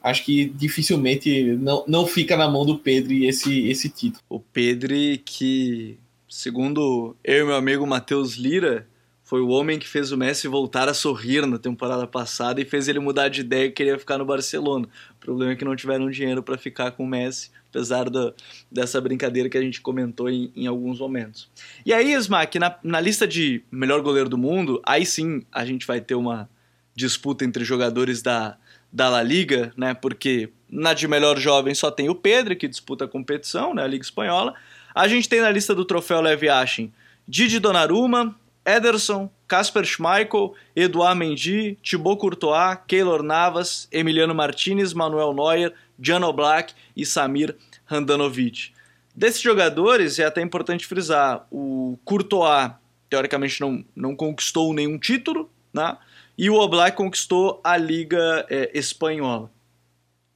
Acho 0.02 0.26
que 0.26 0.46
dificilmente 0.46 1.56
não, 1.62 1.84
não 1.88 2.08
fica 2.08 2.36
na 2.36 2.50
mão 2.50 2.66
do 2.66 2.80
Pedro 2.80 3.14
esse, 3.14 3.70
esse 3.70 3.90
título. 3.90 4.24
O 4.28 4.40
Pedro 4.40 4.96
que, 5.24 6.00
segundo 6.28 7.16
eu 7.24 7.44
e 7.44 7.46
meu 7.46 7.56
amigo 7.56 7.86
Matheus 7.86 8.38
Lira, 8.38 8.89
foi 9.30 9.42
o 9.42 9.50
homem 9.50 9.78
que 9.78 9.88
fez 9.88 10.12
o 10.12 10.18
Messi 10.18 10.48
voltar 10.48 10.90
a 10.90 10.94
sorrir 10.96 11.46
na 11.46 11.60
temporada 11.60 12.08
passada 12.08 12.60
e 12.60 12.66
fez 12.66 12.88
ele 12.88 12.98
mudar 12.98 13.28
de 13.28 13.42
ideia 13.42 13.66
e 13.68 13.72
queria 13.72 13.96
ficar 14.00 14.18
no 14.18 14.26
Barcelona. 14.26 14.88
O 15.12 15.20
problema 15.20 15.52
é 15.52 15.56
que 15.56 15.64
não 15.64 15.76
tiveram 15.76 16.10
dinheiro 16.10 16.42
para 16.42 16.58
ficar 16.58 16.90
com 16.94 17.04
o 17.04 17.08
Messi, 17.08 17.52
apesar 17.70 18.10
do, 18.10 18.34
dessa 18.72 19.00
brincadeira 19.00 19.48
que 19.48 19.56
a 19.56 19.62
gente 19.62 19.82
comentou 19.82 20.32
em, 20.32 20.52
em 20.56 20.66
alguns 20.66 21.00
momentos. 21.00 21.48
E 21.86 21.94
aí, 21.94 22.12
Smack, 22.14 22.58
na, 22.58 22.76
na 22.84 23.00
lista 23.00 23.28
de 23.28 23.62
melhor 23.72 24.02
goleiro 24.02 24.28
do 24.28 24.38
mundo, 24.38 24.82
aí 24.84 25.06
sim 25.06 25.44
a 25.52 25.64
gente 25.64 25.86
vai 25.86 26.02
ter 26.02 26.16
uma 26.16 26.50
disputa 26.96 27.46
entre 27.46 27.64
jogadores 27.64 28.24
da, 28.24 28.58
da 28.92 29.10
La 29.10 29.22
Liga, 29.22 29.72
né? 29.78 29.94
Porque 29.94 30.50
na 30.68 30.96
de 30.96 31.08
melhor 31.08 31.38
jovem 31.38 31.76
só 31.76 31.92
tem 31.92 32.10
o 32.10 32.16
Pedro, 32.16 32.56
que 32.56 32.68
disputa 32.68 33.06
a 33.06 33.08
competição, 33.08 33.76
né? 33.76 33.84
A 33.84 33.88
Liga 33.88 34.04
Espanhola. 34.04 34.56
A 34.96 35.08
gente 35.08 35.30
tem 35.30 35.40
na 35.40 35.52
lista 35.52 35.76
do 35.76 35.86
troféu 35.86 36.20
Levi 36.20 36.48
Yashin 36.48 36.92
Didi 37.28 37.60
Donnarumma, 37.60 38.36
Ederson, 38.76 39.30
Casper 39.48 39.84
Schmeichel, 39.84 40.54
Eduard 40.76 41.18
Mendy, 41.18 41.78
Thibaut 41.84 42.20
Courtois, 42.20 42.78
Keylor 42.88 43.24
Navas, 43.24 43.88
Emiliano 43.92 44.36
Martinez, 44.36 44.94
Manuel 44.94 45.34
Neuer, 45.34 45.74
Jan 46.00 46.26
Oblak 46.26 46.74
e 46.96 47.06
Samir 47.06 47.56
Handanovic. 47.90 48.72
Desses 49.16 49.42
jogadores, 49.42 50.20
é 50.20 50.26
até 50.26 50.42
importante 50.42 50.86
frisar, 50.86 51.46
o 51.52 51.98
Courtois, 52.06 52.72
teoricamente, 53.10 53.60
não, 53.60 53.84
não 53.96 54.16
conquistou 54.16 54.74
nenhum 54.74 54.98
título, 54.98 55.50
né? 55.74 55.98
e 56.38 56.50
o 56.50 56.56
Oblak 56.56 56.96
conquistou 56.96 57.60
a 57.62 57.76
Liga 57.76 58.46
é, 58.50 58.72
Espanhola. 58.74 59.52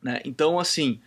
Né? 0.01 0.19
Então, 0.25 0.59
assim, 0.59 0.99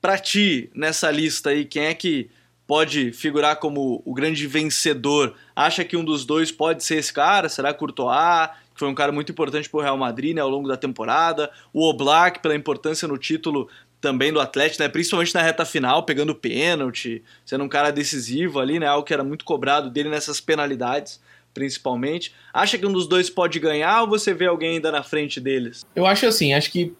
para 0.00 0.18
ti, 0.18 0.68
nessa 0.74 1.08
lista 1.08 1.50
aí, 1.50 1.64
quem 1.64 1.84
é 1.84 1.94
que 1.94 2.28
pode 2.70 3.12
figurar 3.12 3.56
como 3.56 4.00
o 4.06 4.14
grande 4.14 4.46
vencedor? 4.46 5.34
Acha 5.56 5.84
que 5.84 5.96
um 5.96 6.04
dos 6.04 6.24
dois 6.24 6.52
pode 6.52 6.84
ser 6.84 6.98
esse 6.98 7.12
cara? 7.12 7.48
Será 7.48 7.74
Courtois, 7.74 8.50
que 8.72 8.78
foi 8.78 8.86
um 8.86 8.94
cara 8.94 9.10
muito 9.10 9.32
importante 9.32 9.68
para 9.68 9.80
o 9.80 9.82
Real 9.82 9.98
Madrid 9.98 10.36
né, 10.36 10.40
ao 10.40 10.48
longo 10.48 10.68
da 10.68 10.76
temporada? 10.76 11.50
O 11.72 11.84
Oblak, 11.90 12.38
pela 12.38 12.54
importância 12.54 13.08
no 13.08 13.18
título 13.18 13.68
também 14.00 14.32
do 14.32 14.38
Atlético, 14.38 14.84
né, 14.84 14.88
principalmente 14.88 15.34
na 15.34 15.42
reta 15.42 15.64
final, 15.64 16.04
pegando 16.04 16.32
pênalti, 16.32 17.24
sendo 17.44 17.64
um 17.64 17.68
cara 17.68 17.90
decisivo 17.90 18.60
ali, 18.60 18.78
né, 18.78 18.86
algo 18.86 19.04
que 19.04 19.12
era 19.12 19.24
muito 19.24 19.44
cobrado 19.44 19.90
dele 19.90 20.08
nessas 20.08 20.40
penalidades, 20.40 21.20
principalmente. 21.52 22.32
Acha 22.54 22.78
que 22.78 22.86
um 22.86 22.92
dos 22.92 23.08
dois 23.08 23.28
pode 23.28 23.58
ganhar 23.58 24.02
ou 24.02 24.08
você 24.08 24.32
vê 24.32 24.46
alguém 24.46 24.74
ainda 24.74 24.92
na 24.92 25.02
frente 25.02 25.40
deles? 25.40 25.84
Eu 25.92 26.06
acho 26.06 26.24
assim, 26.24 26.54
acho 26.54 26.70
que 26.70 26.94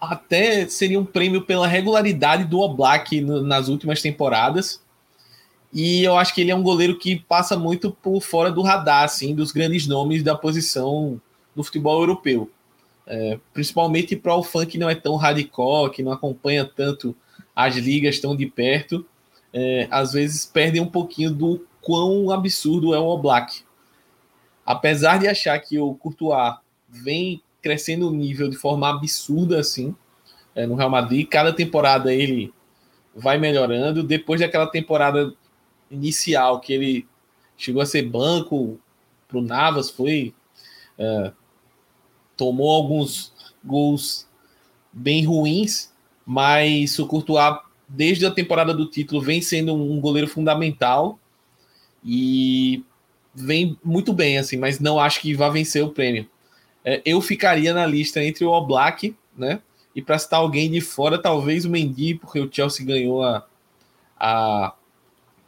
até 0.00 0.68
seria 0.68 1.00
um 1.00 1.04
prêmio 1.04 1.42
pela 1.42 1.66
regularidade 1.66 2.44
do 2.44 2.60
Oblak 2.60 3.20
nas 3.20 3.68
últimas 3.68 4.02
temporadas. 4.02 4.82
E 5.72 6.04
eu 6.04 6.16
acho 6.16 6.34
que 6.34 6.40
ele 6.40 6.50
é 6.50 6.54
um 6.54 6.62
goleiro 6.62 6.98
que 6.98 7.16
passa 7.16 7.56
muito 7.58 7.90
por 7.90 8.20
fora 8.20 8.50
do 8.50 8.62
radar, 8.62 9.04
assim, 9.04 9.34
dos 9.34 9.52
grandes 9.52 9.86
nomes 9.86 10.22
da 10.22 10.34
posição 10.34 11.20
no 11.54 11.64
futebol 11.64 12.00
europeu. 12.00 12.50
É, 13.06 13.38
principalmente 13.52 14.16
para 14.16 14.34
o 14.34 14.42
fã 14.42 14.66
que 14.66 14.78
não 14.78 14.90
é 14.90 14.94
tão 14.94 15.16
radical, 15.16 15.90
que 15.90 16.02
não 16.02 16.12
acompanha 16.12 16.64
tanto 16.64 17.14
as 17.54 17.76
ligas 17.76 18.18
tão 18.18 18.34
de 18.34 18.46
perto, 18.46 19.06
é, 19.52 19.86
às 19.90 20.12
vezes 20.12 20.44
perdem 20.44 20.82
um 20.82 20.88
pouquinho 20.88 21.32
do 21.32 21.66
quão 21.80 22.30
absurdo 22.30 22.94
é 22.94 22.98
o 22.98 23.06
Oblak. 23.06 23.62
Apesar 24.64 25.18
de 25.18 25.28
achar 25.28 25.58
que 25.60 25.78
o 25.78 25.94
Courtois 25.94 26.56
vem 26.88 27.40
crescendo 27.66 28.08
o 28.08 28.12
nível 28.12 28.48
de 28.48 28.56
forma 28.56 28.88
absurda 28.88 29.58
assim 29.58 29.92
é, 30.54 30.64
no 30.68 30.76
Real 30.76 30.88
Madrid, 30.88 31.26
cada 31.28 31.52
temporada 31.52 32.14
ele 32.14 32.54
vai 33.12 33.38
melhorando. 33.38 34.04
Depois 34.04 34.40
daquela 34.40 34.68
temporada 34.68 35.34
inicial 35.90 36.60
que 36.60 36.72
ele 36.72 37.08
chegou 37.56 37.82
a 37.82 37.86
ser 37.86 38.02
banco 38.02 38.78
para 39.26 39.38
o 39.38 39.42
Navas, 39.42 39.90
foi 39.90 40.32
é, 40.96 41.32
tomou 42.36 42.70
alguns 42.70 43.32
gols 43.64 44.28
bem 44.92 45.24
ruins, 45.24 45.92
mas 46.24 46.96
o 47.00 47.06
Courtois 47.08 47.58
desde 47.88 48.26
a 48.26 48.30
temporada 48.30 48.72
do 48.72 48.86
título 48.86 49.20
vem 49.20 49.42
sendo 49.42 49.74
um 49.74 50.00
goleiro 50.00 50.28
fundamental 50.28 51.18
e 52.04 52.84
vem 53.34 53.76
muito 53.84 54.12
bem 54.12 54.38
assim, 54.38 54.56
mas 54.56 54.78
não 54.78 55.00
acho 55.00 55.20
que 55.20 55.34
vá 55.34 55.48
vencer 55.48 55.82
o 55.82 55.90
prêmio. 55.90 56.28
É, 56.88 57.02
eu 57.04 57.20
ficaria 57.20 57.74
na 57.74 57.84
lista 57.84 58.22
entre 58.22 58.44
o 58.44 58.52
Oblak, 58.52 59.12
né? 59.36 59.60
E 59.92 60.00
para 60.00 60.20
citar 60.20 60.38
alguém 60.38 60.70
de 60.70 60.80
fora, 60.80 61.20
talvez 61.20 61.64
o 61.64 61.70
Mendy, 61.70 62.14
porque 62.14 62.38
o 62.38 62.48
Chelsea 62.50 62.86
ganhou 62.86 63.24
a, 63.24 63.44
a 64.16 64.72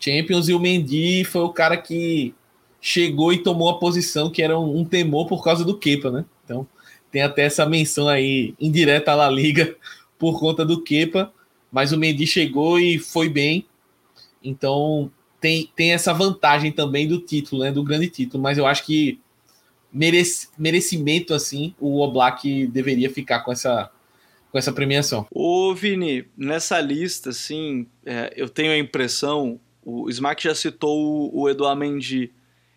Champions 0.00 0.48
e 0.48 0.54
o 0.54 0.58
Mendy 0.58 1.22
foi 1.22 1.42
o 1.42 1.52
cara 1.52 1.76
que 1.76 2.34
chegou 2.80 3.32
e 3.32 3.38
tomou 3.38 3.68
a 3.68 3.78
posição 3.78 4.30
que 4.30 4.42
era 4.42 4.58
um, 4.58 4.80
um 4.80 4.84
temor 4.84 5.28
por 5.28 5.44
causa 5.44 5.64
do 5.64 5.78
Kepa, 5.78 6.10
né? 6.10 6.24
Então 6.44 6.66
tem 7.08 7.22
até 7.22 7.42
essa 7.42 7.64
menção 7.64 8.08
aí 8.08 8.54
indireta 8.60 9.12
à 9.12 9.14
La 9.14 9.30
Liga 9.30 9.76
por 10.18 10.40
conta 10.40 10.64
do 10.64 10.82
Kepa, 10.82 11.32
mas 11.70 11.92
o 11.92 11.98
Mendy 11.98 12.26
chegou 12.26 12.80
e 12.80 12.98
foi 12.98 13.28
bem. 13.28 13.64
Então 14.42 15.08
tem, 15.40 15.70
tem 15.76 15.92
essa 15.92 16.12
vantagem 16.12 16.72
também 16.72 17.06
do 17.06 17.20
título, 17.20 17.62
né? 17.62 17.70
Do 17.70 17.84
grande 17.84 18.08
título, 18.08 18.42
mas 18.42 18.58
eu 18.58 18.66
acho 18.66 18.84
que 18.84 19.20
merec, 19.92 20.48
merecimento 20.58 21.34
assim, 21.34 21.74
o 21.78 22.00
Oblak 22.00 22.66
deveria 22.66 23.10
ficar 23.10 23.40
com 23.40 23.52
essa 23.52 23.90
com 24.50 24.56
essa 24.56 24.72
premiação. 24.72 25.26
Ô 25.30 25.74
Vini, 25.74 26.26
nessa 26.36 26.80
lista, 26.80 27.30
assim, 27.30 27.86
é, 28.04 28.32
eu 28.34 28.48
tenho 28.48 28.72
a 28.72 28.78
impressão, 28.78 29.60
o 29.84 30.08
Smack 30.08 30.42
já 30.42 30.54
citou 30.54 31.30
o 31.34 31.48
Eduardo 31.50 31.80
Mendy, 31.80 32.32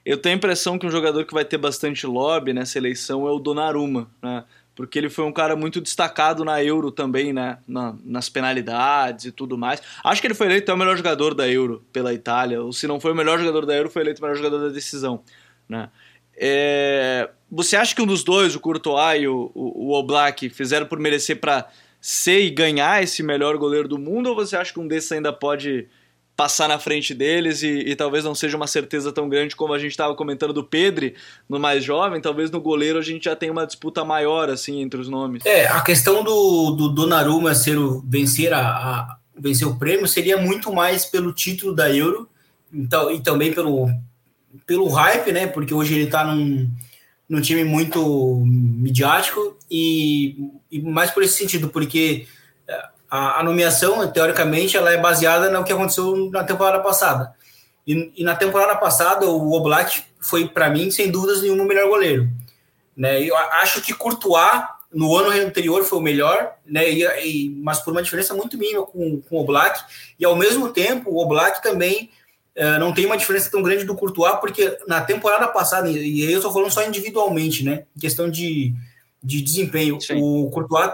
eu 0.06 0.18
tenho 0.18 0.36
a 0.36 0.38
impressão 0.38 0.78
que 0.80 0.86
um 0.86 0.92
jogador 0.92 1.26
que 1.26 1.34
vai 1.34 1.46
ter 1.46 1.58
bastante 1.58 2.08
lobby 2.08 2.54
nessa 2.54 2.78
eleição 2.78 3.28
é 3.28 3.32
o 3.32 3.40
Donnarumma, 3.40 4.10
né? 4.22 4.44
Porque 4.74 4.98
ele 4.98 5.10
foi 5.10 5.26
um 5.26 5.32
cara 5.32 5.56
muito 5.56 5.80
destacado 5.80 6.44
na 6.44 6.64
Euro 6.64 6.92
também, 6.92 7.32
né? 7.32 7.60
Na, 7.68 7.96
nas 8.04 8.28
penalidades 8.28 9.26
e 9.26 9.32
tudo 9.32 9.58
mais. 9.58 9.82
Acho 10.04 10.20
que 10.20 10.28
ele 10.28 10.34
foi 10.34 10.48
eleito 10.48 10.74
o 10.74 10.78
melhor 10.78 10.98
jogador 10.98 11.36
da 11.36 11.48
Euro 11.48 11.86
pela 11.94 12.14
Itália. 12.14 12.64
Ou 12.64 12.74
se 12.74 12.88
não 12.88 13.00
foi 13.00 13.12
o 13.12 13.16
melhor 13.16 13.38
jogador 13.38 13.66
da 13.66 13.76
Euro, 13.76 13.90
foi 13.90 14.02
eleito 14.02 14.20
o 14.22 14.24
melhor 14.24 14.38
jogador 14.38 14.60
da 14.60 14.74
decisão, 14.74 15.22
né? 15.70 15.90
É... 16.36 17.30
Você 17.52 17.76
acha 17.76 17.94
que 17.94 18.02
um 18.02 18.08
dos 18.08 18.24
dois, 18.24 18.56
o 18.56 18.60
Courtois 18.60 19.22
e 19.22 19.28
o, 19.28 19.52
o, 19.54 19.90
o 19.90 19.94
Oblak, 19.94 20.50
fizeram 20.50 20.86
por 20.86 21.00
merecer 21.00 21.40
para 21.40 21.68
ser 22.00 22.42
e 22.42 22.50
ganhar 22.50 23.04
esse 23.04 23.22
melhor 23.22 23.58
goleiro 23.58 23.88
do 23.88 23.98
mundo? 23.98 24.30
Ou 24.30 24.36
você 24.36 24.56
acha 24.56 24.72
que 24.74 24.80
um 24.80 24.88
desses 24.88 25.12
ainda 25.12 25.34
pode 25.34 25.88
passar 26.36 26.68
na 26.68 26.80
frente 26.80 27.14
deles 27.14 27.62
e, 27.62 27.68
e, 27.68 27.96
talvez 27.96 28.24
não 28.24 28.34
seja 28.34 28.58
uma 28.58 28.66
certeza 28.66 29.12
tão 29.12 29.30
grande 29.30 29.56
como 29.56 29.74
a 29.74 29.78
gente 29.78 29.92
estava 29.92 30.16
comentando 30.16 30.54
do 30.54 30.64
Pedro 30.64 31.12
no 31.48 31.60
mais 31.60 31.84
jovem, 31.84 32.20
talvez 32.20 32.50
no 32.50 32.60
goleiro 32.60 32.98
a 32.98 33.02
gente 33.04 33.26
já 33.26 33.36
tenha 33.36 33.52
uma 33.52 33.66
disputa 33.66 34.04
maior 34.04 34.50
assim 34.50 34.82
entre 34.82 35.00
os 35.00 35.08
nomes. 35.08 35.46
É, 35.46 35.68
a 35.68 35.82
questão 35.82 36.24
do, 36.24 36.72
do 36.72 36.90
Donnarumma 36.90 37.54
ser 37.54 37.78
o, 37.78 38.04
vencer, 38.08 38.52
a, 38.54 38.60
a, 38.60 39.18
vencer 39.38 39.68
o 39.68 39.78
prêmio 39.78 40.08
seria 40.08 40.38
muito 40.38 40.74
mais 40.74 41.06
pelo 41.06 41.32
título 41.32 41.76
da 41.76 41.94
Euro 41.94 42.28
então, 42.74 43.12
e 43.12 43.20
também 43.20 43.54
pelo, 43.54 43.88
pelo 44.66 44.88
hype, 44.88 45.32
né, 45.32 45.48
porque 45.48 45.74
hoje 45.74 45.96
ele 45.96 46.06
está 46.06 46.24
num, 46.24 46.70
num 47.28 47.42
time 47.42 47.64
muito 47.64 48.44
midiático 48.46 49.58
e, 49.70 50.50
e 50.72 50.82
mais 50.82 51.12
por 51.12 51.24
esse 51.24 51.38
sentido, 51.38 51.70
porque 51.70 52.28
a, 53.12 53.42
a, 53.42 53.44
nomeação, 53.44 54.10
teoricamente, 54.10 54.78
ela 54.78 54.94
é 54.94 54.98
baseada 54.98 55.50
no 55.50 55.66
que 55.66 55.74
aconteceu 55.74 56.30
na 56.32 56.46
temporada 56.46 56.82
passada. 56.82 57.34
E, 57.86 58.14
e 58.16 58.24
na 58.24 58.36
temporada 58.36 58.78
passada, 58.78 59.26
o 59.26 59.52
Oblak 59.52 60.04
foi, 60.18 60.48
para 60.48 60.70
mim, 60.70 60.90
sem 60.90 61.12
dúvidas 61.12 61.42
nenhuma, 61.42 61.64
o 61.64 61.68
melhor 61.68 61.90
goleiro. 61.90 62.30
Né? 62.96 63.22
Eu 63.22 63.36
acho 63.36 63.82
que 63.82 63.94
Courtois, 63.94 64.64
no 64.94 65.14
ano 65.18 65.30
anterior, 65.30 65.84
foi 65.84 66.00
o 66.00 66.02
melhor, 66.02 66.54
né? 66.66 66.90
E, 66.90 67.04
e, 67.04 67.50
mas 67.62 67.80
por 67.80 67.92
uma 67.92 68.04
diferença 68.04 68.34
muito 68.34 68.58
mínima 68.58 68.86
com, 68.86 69.22
com 69.22 69.36
o 69.36 69.42
Oblak. 69.42 69.84
E, 70.18 70.24
ao 70.24 70.36
mesmo 70.36 70.70
tempo, 70.70 71.10
o 71.10 71.22
Oblak 71.22 71.62
também 71.62 72.10
não 72.80 72.94
tem 72.94 73.06
uma 73.06 73.18
diferença 73.18 73.50
tão 73.50 73.62
grande 73.62 73.86
do 73.86 73.96
Courtois, 73.96 74.36
porque 74.40 74.78
na 74.88 75.02
temporada 75.02 75.48
passada, 75.48 75.90
e 75.90 75.96
aí 75.98 76.32
eu 76.32 76.40
estou 76.40 76.52
falando 76.52 76.72
só 76.72 76.86
individualmente, 76.86 77.64
né? 77.64 77.84
Em 77.96 78.00
questão 78.00 78.30
de, 78.30 78.74
de 79.24 79.42
desempenho, 79.42 80.00
Sim. 80.02 80.22
o 80.22 80.50
Courtois, 80.50 80.92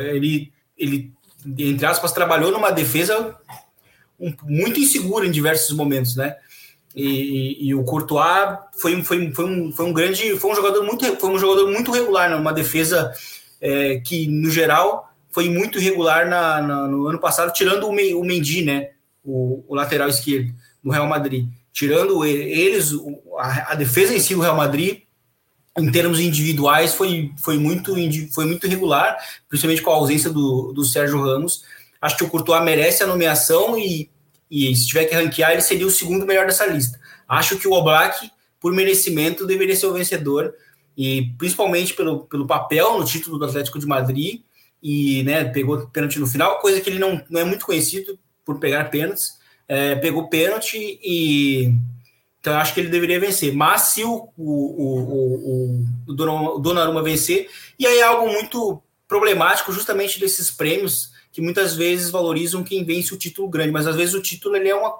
ele 0.00 0.52
ele, 0.80 1.12
entre 1.46 1.84
aspas, 1.84 2.10
trabalhou 2.10 2.50
numa 2.50 2.70
defesa 2.70 3.36
muito 4.42 4.80
insegura 4.80 5.26
em 5.26 5.30
diversos 5.30 5.76
momentos, 5.76 6.16
né? 6.16 6.36
E, 6.96 7.68
e, 7.68 7.74
o 7.74 7.84
Courtois 7.84 8.58
foi, 8.80 9.00
foi, 9.02 9.30
foi, 9.32 9.44
um, 9.44 9.70
foi 9.70 9.86
um 9.86 9.92
grande, 9.92 10.36
foi 10.36 10.50
um 10.50 10.54
jogador 10.56 10.82
muito, 10.82 11.04
foi 11.20 11.30
um 11.30 11.38
jogador 11.38 11.70
muito 11.70 11.92
regular, 11.92 12.28
numa 12.30 12.52
defesa 12.52 13.12
é, 13.60 14.00
que 14.00 14.26
no 14.26 14.50
geral 14.50 15.08
foi 15.30 15.48
muito 15.48 15.78
irregular 15.78 16.28
na, 16.28 16.60
na, 16.60 16.88
no 16.88 17.06
ano 17.06 17.20
passado, 17.20 17.52
tirando 17.52 17.84
o, 17.84 17.90
o 17.90 18.24
Mendy, 18.24 18.62
né? 18.62 18.90
O, 19.22 19.64
o, 19.68 19.74
lateral 19.74 20.08
esquerdo 20.08 20.54
do 20.82 20.90
Real 20.90 21.06
Madrid, 21.06 21.46
tirando 21.72 22.24
eles, 22.24 22.90
a, 23.38 23.72
a 23.72 23.74
defesa 23.74 24.14
em 24.14 24.20
si 24.20 24.34
do 24.34 24.40
Real 24.40 24.56
Madrid 24.56 25.02
em 25.78 25.90
termos 25.90 26.20
individuais 26.20 26.94
foi, 26.94 27.32
foi, 27.38 27.58
muito, 27.58 27.94
foi 28.32 28.44
muito 28.44 28.66
irregular, 28.66 29.16
principalmente 29.48 29.82
com 29.82 29.90
a 29.90 29.94
ausência 29.94 30.30
do, 30.30 30.72
do 30.72 30.84
Sérgio 30.84 31.22
Ramos. 31.22 31.62
Acho 32.00 32.16
que 32.16 32.24
o 32.24 32.28
Courtois 32.28 32.62
merece 32.64 33.02
a 33.02 33.06
nomeação 33.06 33.78
e, 33.78 34.10
e 34.50 34.74
se 34.74 34.86
tiver 34.86 35.04
que 35.04 35.14
ranquear, 35.14 35.52
ele 35.52 35.60
seria 35.60 35.86
o 35.86 35.90
segundo 35.90 36.26
melhor 36.26 36.46
dessa 36.46 36.66
lista. 36.66 36.98
Acho 37.28 37.56
que 37.56 37.68
o 37.68 37.72
Oblak, 37.72 38.30
por 38.58 38.72
merecimento, 38.72 39.46
deveria 39.46 39.76
ser 39.76 39.86
o 39.86 39.92
vencedor, 39.92 40.52
e 40.96 41.32
principalmente 41.38 41.94
pelo, 41.94 42.24
pelo 42.24 42.46
papel 42.46 42.98
no 42.98 43.04
título 43.04 43.38
do 43.38 43.44
Atlético 43.44 43.78
de 43.78 43.86
Madrid, 43.86 44.42
e 44.82 45.22
né, 45.22 45.44
pegou 45.44 45.86
pênalti 45.88 46.18
no 46.18 46.26
final, 46.26 46.58
coisa 46.58 46.80
que 46.80 46.90
ele 46.90 46.98
não, 46.98 47.22
não 47.30 47.40
é 47.40 47.44
muito 47.44 47.64
conhecido 47.64 48.18
por 48.50 48.58
pegar 48.58 48.90
pênaltis. 48.90 49.38
É, 49.68 49.94
pegou 49.94 50.28
pênalti 50.28 50.98
e 51.02 51.72
então, 52.40 52.54
eu 52.54 52.58
acho 52.58 52.72
que 52.72 52.80
ele 52.80 52.88
deveria 52.88 53.20
vencer. 53.20 53.54
Mas 53.54 53.82
se 53.82 54.02
o, 54.02 54.28
o, 54.36 54.50
o, 54.50 55.84
o, 56.08 56.12
o 56.12 56.58
Donnarumma 56.58 57.02
vencer, 57.02 57.50
e 57.78 57.86
aí 57.86 57.98
é 57.98 58.02
algo 58.02 58.32
muito 58.32 58.82
problemático 59.06 59.72
justamente 59.72 60.18
desses 60.18 60.50
prêmios 60.50 61.10
que 61.30 61.42
muitas 61.42 61.76
vezes 61.76 62.10
valorizam 62.10 62.64
quem 62.64 62.82
vence 62.82 63.12
o 63.14 63.18
título 63.18 63.48
grande, 63.48 63.70
mas 63.70 63.86
às 63.86 63.94
vezes 63.94 64.14
o 64.14 64.22
título 64.22 64.56
ele 64.56 64.68
é 64.68 64.74
uma, 64.74 64.94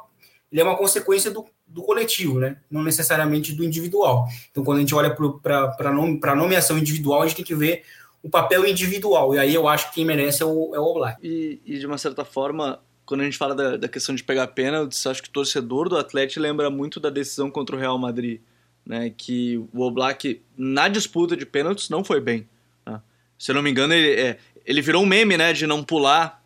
ele 0.53 0.61
é 0.61 0.65
uma 0.65 0.77
consequência 0.77 1.31
do, 1.31 1.47
do 1.67 1.83
coletivo, 1.83 2.39
né? 2.39 2.59
não 2.71 2.83
necessariamente 2.83 3.53
do 3.53 3.65
individual. 3.65 4.27
Então, 4.51 4.63
quando 4.63 4.79
a 4.79 4.81
gente 4.81 4.95
olha 4.95 5.17
para 5.43 5.75
a 5.79 6.37
nomeação 6.37 6.79
individual, 6.79 7.23
a 7.23 7.27
gente 7.27 7.37
tem 7.37 7.45
que 7.45 7.55
ver 7.55 7.85
o 8.23 8.29
papel 8.29 8.67
individual, 8.67 9.35
e 9.35 9.39
aí 9.39 9.55
eu 9.55 9.67
acho 9.67 9.89
que 9.89 9.95
quem 9.95 10.05
merece 10.05 10.43
é 10.43 10.47
o, 10.47 10.75
é 10.75 10.79
o 10.79 10.85
Oblak. 10.85 11.19
E, 11.27 11.61
e 11.65 11.79
de 11.79 11.87
uma 11.87 11.97
certa 11.97 12.23
forma, 12.25 12.81
quando 13.11 13.23
a 13.23 13.25
gente 13.25 13.39
fala 13.39 13.57
da, 13.57 13.77
da 13.77 13.89
questão 13.89 14.15
de 14.15 14.23
pegar 14.23 14.47
pênaltis, 14.47 15.05
acho 15.05 15.21
que 15.21 15.29
o 15.29 15.33
torcedor 15.33 15.89
do 15.89 15.97
Atlético 15.97 16.39
lembra 16.39 16.71
muito 16.71 17.01
da 17.01 17.11
decisão 17.11 17.51
contra 17.51 17.75
o 17.75 17.79
Real 17.79 17.99
Madrid, 17.99 18.41
né? 18.87 19.13
Que 19.17 19.57
o 19.75 19.81
Oblak, 19.81 20.41
na 20.57 20.87
disputa 20.87 21.37
de 21.37 21.45
pênaltis, 21.45 21.91
não 21.91 22.05
foi 22.05 22.21
bem. 22.21 22.49
Né? 22.87 23.01
Se 23.37 23.51
eu 23.51 23.57
não 23.57 23.63
me 23.63 23.71
engano, 23.73 23.93
ele, 23.95 24.13
é, 24.13 24.39
ele 24.65 24.81
virou 24.81 25.03
um 25.03 25.07
meme, 25.07 25.37
né? 25.37 25.53
De 25.53 25.67
não 25.67 25.83
pular. 25.83 26.41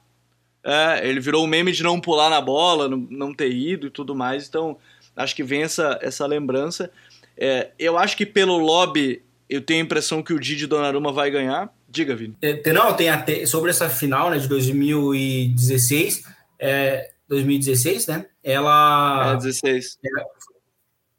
É, 0.65 1.07
ele 1.07 1.21
virou 1.21 1.45
um 1.45 1.47
meme 1.47 1.71
de 1.71 1.83
não 1.83 2.01
pular 2.01 2.31
na 2.31 2.41
bola, 2.41 2.89
não, 2.89 2.97
não 3.11 3.35
ter 3.35 3.53
ido 3.53 3.89
e 3.89 3.91
tudo 3.91 4.15
mais. 4.15 4.49
Então, 4.49 4.79
acho 5.15 5.37
que 5.37 5.45
vem 5.45 5.65
essa, 5.65 5.99
essa 6.01 6.27
lembrança. 6.27 6.91
É, 7.37 7.73
eu 7.79 7.99
acho 7.99 8.17
que 8.17 8.25
pelo 8.25 8.57
lobby, 8.57 9.23
eu 9.51 9.61
tenho 9.61 9.83
a 9.83 9.85
impressão 9.85 10.23
que 10.23 10.33
o 10.33 10.41
Didi 10.41 10.67
Donnarumma 10.67 11.13
vai 11.13 11.31
ganhar. 11.31 11.71
Diga, 11.91 12.17
Vini. 12.17 12.35
É, 12.41 12.73
não, 12.73 12.95
tem 12.95 13.11
até 13.11 13.45
sobre 13.45 13.69
essa 13.69 13.91
final 13.91 14.31
né, 14.31 14.39
de 14.39 14.49
2016 14.49 16.33
é, 16.65 17.11
2016, 17.29 18.07
né? 18.07 18.27
Ela. 18.43 19.33
É, 19.33 19.37
16. 19.37 19.99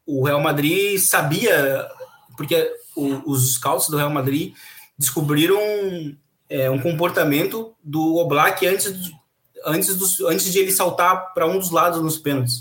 o 0.04 0.24
Real 0.24 0.40
Madrid 0.40 0.98
sabia, 0.98 1.88
porque 2.36 2.68
o, 2.96 3.30
os 3.30 3.54
scouts 3.54 3.88
do 3.88 3.96
Real 3.96 4.10
Madrid 4.10 4.54
descobriram 4.98 5.58
é, 6.48 6.68
um 6.68 6.80
comportamento 6.80 7.74
do 7.82 8.16
Oblak 8.16 8.66
antes, 8.66 8.92
antes, 9.64 9.96
dos, 9.96 10.20
antes 10.22 10.52
de 10.52 10.58
ele 10.58 10.72
saltar 10.72 11.32
para 11.32 11.46
um 11.46 11.58
dos 11.58 11.70
lados 11.70 12.02
nos 12.02 12.18
pênaltis. 12.18 12.60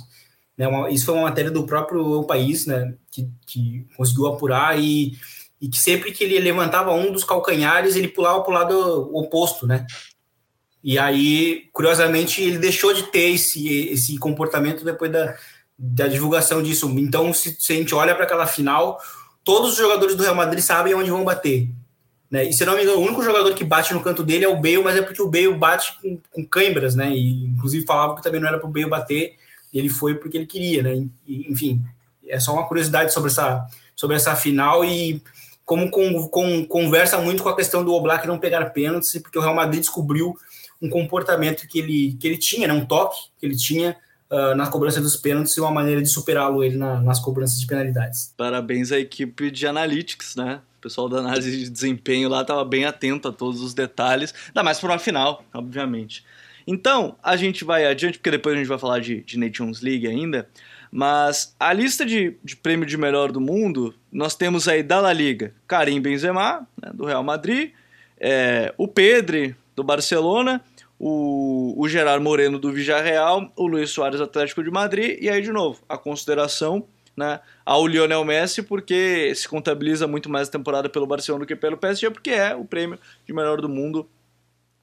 Né, 0.55 0.67
uma, 0.67 0.89
isso 0.89 1.05
foi 1.05 1.15
uma 1.15 1.23
matéria 1.23 1.51
do 1.51 1.65
próprio 1.65 2.23
país, 2.23 2.65
né, 2.65 2.93
que, 3.11 3.29
que 3.45 3.85
conseguiu 3.97 4.27
apurar 4.27 4.79
e, 4.79 5.17
e 5.59 5.67
que 5.67 5.79
sempre 5.79 6.11
que 6.11 6.23
ele 6.23 6.39
levantava 6.39 6.93
um 6.93 7.11
dos 7.11 7.23
calcanhares, 7.23 7.95
ele 7.95 8.07
pulava 8.07 8.41
para 8.41 8.51
o 8.51 8.53
lado 8.53 9.17
oposto, 9.17 9.67
né? 9.67 9.85
E 10.85 10.99
aí, 10.99 11.67
curiosamente, 11.73 12.43
ele 12.43 12.59
deixou 12.59 12.93
de 12.93 13.09
ter 13.09 13.31
esse, 13.31 13.87
esse 13.87 14.19
comportamento 14.19 14.85
depois 14.85 15.11
da, 15.11 15.35
da 15.75 16.07
divulgação 16.07 16.61
disso. 16.61 16.87
Então, 16.99 17.33
se, 17.33 17.57
se 17.59 17.73
a 17.73 17.75
gente 17.75 17.95
olha 17.95 18.13
para 18.13 18.25
aquela 18.25 18.45
final, 18.45 19.01
todos 19.43 19.71
os 19.71 19.77
jogadores 19.77 20.15
do 20.15 20.21
Real 20.21 20.35
Madrid 20.35 20.63
sabem 20.63 20.93
onde 20.93 21.09
vão 21.09 21.23
bater. 21.23 21.67
Né? 22.29 22.43
E 22.43 22.53
se 22.53 22.63
não 22.65 22.75
me 22.75 22.83
engano, 22.83 22.99
o 22.99 23.03
único 23.03 23.23
jogador 23.23 23.51
que 23.55 23.63
bate 23.63 23.95
no 23.95 24.03
canto 24.03 24.23
dele 24.23 24.45
é 24.45 24.47
o 24.47 24.57
Bale, 24.57 24.83
mas 24.83 24.95
é 24.95 25.01
porque 25.01 25.23
o 25.23 25.27
Bale 25.27 25.55
bate 25.55 25.99
com, 25.99 26.19
com 26.31 26.45
câimbras, 26.45 26.93
né? 26.93 27.09
E 27.09 27.45
inclusive 27.45 27.83
falava 27.83 28.15
que 28.15 28.21
também 28.21 28.39
não 28.39 28.47
era 28.47 28.59
para 28.59 28.69
o 28.69 28.71
Bale 28.71 28.87
bater, 28.87 29.37
ele 29.73 29.89
foi 29.89 30.13
porque 30.13 30.37
ele 30.37 30.45
queria, 30.45 30.83
né? 30.83 31.07
E, 31.25 31.51
enfim, 31.51 31.81
é 32.27 32.39
só 32.39 32.53
uma 32.53 32.67
curiosidade 32.67 33.11
sobre 33.11 33.31
essa, 33.31 33.65
sobre 33.95 34.17
essa 34.17 34.35
final 34.35 34.85
e 34.85 35.19
como 35.65 35.89
com, 35.89 36.27
com, 36.27 36.63
conversa 36.65 37.17
muito 37.17 37.41
com 37.41 37.49
a 37.49 37.55
questão 37.55 37.83
do 37.83 37.91
Oblak 37.91 38.27
não 38.27 38.37
pegar 38.37 38.65
pênaltis, 38.65 39.19
porque 39.19 39.39
o 39.39 39.41
Real 39.41 39.55
Madrid 39.55 39.81
descobriu 39.81 40.37
um 40.85 40.89
comportamento 40.89 41.67
que 41.67 41.79
ele, 41.79 42.17
que 42.19 42.27
ele 42.27 42.37
tinha, 42.37 42.67
né? 42.67 42.73
um 42.73 42.85
toque 42.85 43.17
que 43.39 43.45
ele 43.45 43.55
tinha 43.55 43.95
uh, 44.29 44.55
na 44.55 44.67
cobrança 44.67 45.01
dos 45.01 45.15
pênaltis 45.15 45.55
e 45.57 45.61
uma 45.61 45.71
maneira 45.71 46.01
de 46.01 46.09
superá-lo 46.09 46.63
ele 46.63 46.77
na, 46.77 47.01
nas 47.01 47.19
cobranças 47.19 47.59
de 47.59 47.65
penalidades. 47.65 48.33
Parabéns 48.37 48.91
à 48.91 48.99
equipe 48.99 49.51
de 49.51 49.67
analytics, 49.67 50.35
né? 50.35 50.61
O 50.77 50.81
pessoal 50.81 51.09
da 51.09 51.17
análise 51.17 51.51
de 51.51 51.69
desempenho 51.69 52.29
lá 52.29 52.41
estava 52.41 52.63
bem 52.63 52.85
atento 52.85 53.27
a 53.27 53.31
todos 53.31 53.61
os 53.61 53.73
detalhes, 53.73 54.33
ainda 54.47 54.63
mais 54.63 54.79
para 54.79 54.91
uma 54.91 54.99
final, 54.99 55.43
obviamente. 55.53 56.23
Então, 56.67 57.15
a 57.21 57.35
gente 57.35 57.63
vai 57.63 57.85
adiante, 57.85 58.17
porque 58.17 58.31
depois 58.31 58.55
a 58.55 58.57
gente 58.57 58.67
vai 58.67 58.77
falar 58.77 58.99
de, 58.99 59.21
de 59.21 59.37
Nations 59.37 59.81
League 59.81 60.07
ainda, 60.07 60.47
mas 60.91 61.55
a 61.59 61.73
lista 61.73 62.05
de, 62.05 62.37
de 62.43 62.55
prêmio 62.55 62.85
de 62.85 62.97
melhor 62.97 63.31
do 63.31 63.41
mundo, 63.41 63.93
nós 64.11 64.35
temos 64.35 64.67
aí 64.67 64.81
da 64.81 64.99
La 64.99 65.13
Liga, 65.13 65.53
Karim 65.67 66.01
Benzema, 66.01 66.67
né, 66.81 66.91
do 66.93 67.05
Real 67.05 67.23
Madrid, 67.23 67.71
é, 68.19 68.73
o 68.77 68.87
Pedri, 68.87 69.55
do 69.75 69.83
Barcelona, 69.83 70.61
o, 70.99 71.73
o 71.77 71.87
Gerard 71.87 72.23
Moreno 72.23 72.57
do 72.57 72.71
Villarreal, 72.71 73.51
o 73.55 73.67
Luiz 73.67 73.89
Soares 73.89 74.21
Atlético 74.21 74.63
de 74.63 74.71
Madrid, 74.71 75.17
e 75.21 75.29
aí 75.29 75.41
de 75.41 75.51
novo, 75.51 75.81
a 75.87 75.97
consideração 75.97 76.87
né, 77.15 77.39
ao 77.65 77.87
Lionel 77.87 78.23
Messi, 78.25 78.61
porque 78.61 79.33
se 79.35 79.47
contabiliza 79.47 80.07
muito 80.07 80.29
mais 80.29 80.47
a 80.47 80.51
temporada 80.51 80.89
pelo 80.89 81.07
Barcelona 81.07 81.45
do 81.45 81.47
que 81.47 81.55
pelo 81.55 81.77
PSG, 81.77 82.09
porque 82.09 82.31
é 82.31 82.55
o 82.55 82.65
prêmio 82.65 82.99
de 83.25 83.33
melhor 83.33 83.61
do 83.61 83.69
mundo 83.69 84.09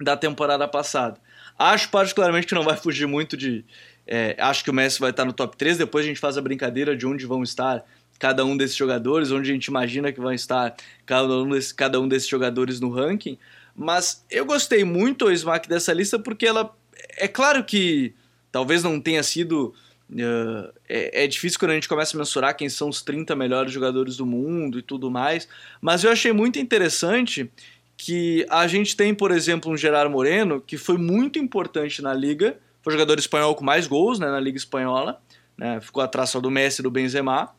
da 0.01 0.17
temporada 0.17 0.67
passada. 0.67 1.21
Acho 1.59 1.91
particularmente 1.91 2.47
que 2.47 2.55
não 2.55 2.63
vai 2.63 2.77
fugir 2.77 3.07
muito 3.07 3.37
de. 3.37 3.65
É, 4.07 4.35
acho 4.39 4.65
que 4.65 4.71
o 4.71 4.75
Messi 4.75 4.99
vai 4.99 5.11
estar 5.11 5.25
no 5.25 5.33
top 5.33 5.57
3, 5.57 5.79
depois 5.79 6.05
a 6.05 6.09
gente 6.09 6.19
faz 6.19 6.37
a 6.37 6.41
brincadeira 6.41 6.97
de 6.97 7.07
onde 7.07 7.25
vão 7.25 7.43
estar 7.43 7.85
cada 8.19 8.45
um 8.45 8.57
desses 8.57 8.77
jogadores, 8.77 9.31
onde 9.31 9.51
a 9.51 9.53
gente 9.53 9.67
imagina 9.67 10.13
que 10.13 10.21
vão 10.21 10.33
estar 10.33 10.75
cada 11.05 11.37
um, 11.37 11.49
desse, 11.49 11.75
cada 11.75 12.01
um 12.01 12.09
desses 12.09 12.29
jogadores 12.29 12.81
no 12.81 12.91
ranking. 12.91 13.39
Mas 13.75 14.25
eu 14.31 14.45
gostei 14.45 14.85
muito, 14.85 15.31
Smack, 15.31 15.69
dessa 15.69 15.93
lista 15.93 16.19
porque 16.19 16.47
ela. 16.47 16.75
É 17.17 17.27
claro 17.27 17.65
que 17.65 18.15
talvez 18.51 18.83
não 18.83 19.01
tenha 19.01 19.23
sido. 19.23 19.75
Uh, 20.11 20.71
é, 20.87 21.25
é, 21.25 21.27
difícil 21.27 21.59
quando 21.59 21.71
a 21.71 21.75
gente 21.75 21.89
começa 21.89 22.15
a 22.15 22.19
mensurar 22.19 22.55
quem 22.55 22.69
são 22.69 22.91
os 22.91 23.01
30 23.01 23.35
melhores 23.35 23.73
jogadores 23.73 24.15
do 24.15 24.27
mundo 24.27 24.79
e 24.79 24.83
tudo 24.83 25.11
mais, 25.11 25.49
mas 25.81 26.05
eu 26.05 26.11
achei 26.11 26.35
muito 26.35 26.59
interessante 26.59 27.51
que 27.97 28.45
a 28.51 28.67
gente 28.67 28.95
tem, 28.95 29.15
por 29.15 29.31
exemplo, 29.31 29.73
um 29.73 29.77
Gerard 29.77 30.13
Moreno, 30.13 30.61
que 30.61 30.77
foi 30.77 30.99
muito 30.99 31.39
importante 31.39 32.03
na 32.03 32.13
liga, 32.13 32.59
foi 32.83 32.93
jogador 32.93 33.19
espanhol 33.19 33.55
com 33.55 33.65
mais 33.65 33.87
gols 33.87 34.19
né, 34.19 34.27
na 34.27 34.41
liga 34.41 34.59
espanhola, 34.59 35.19
né, 35.57 35.81
ficou 35.81 36.03
atrás 36.03 36.29
só 36.29 36.41
do 36.41 36.51
Messi 36.51 36.81
e 36.81 36.83
do 36.83 36.91
Benzema. 36.91 37.55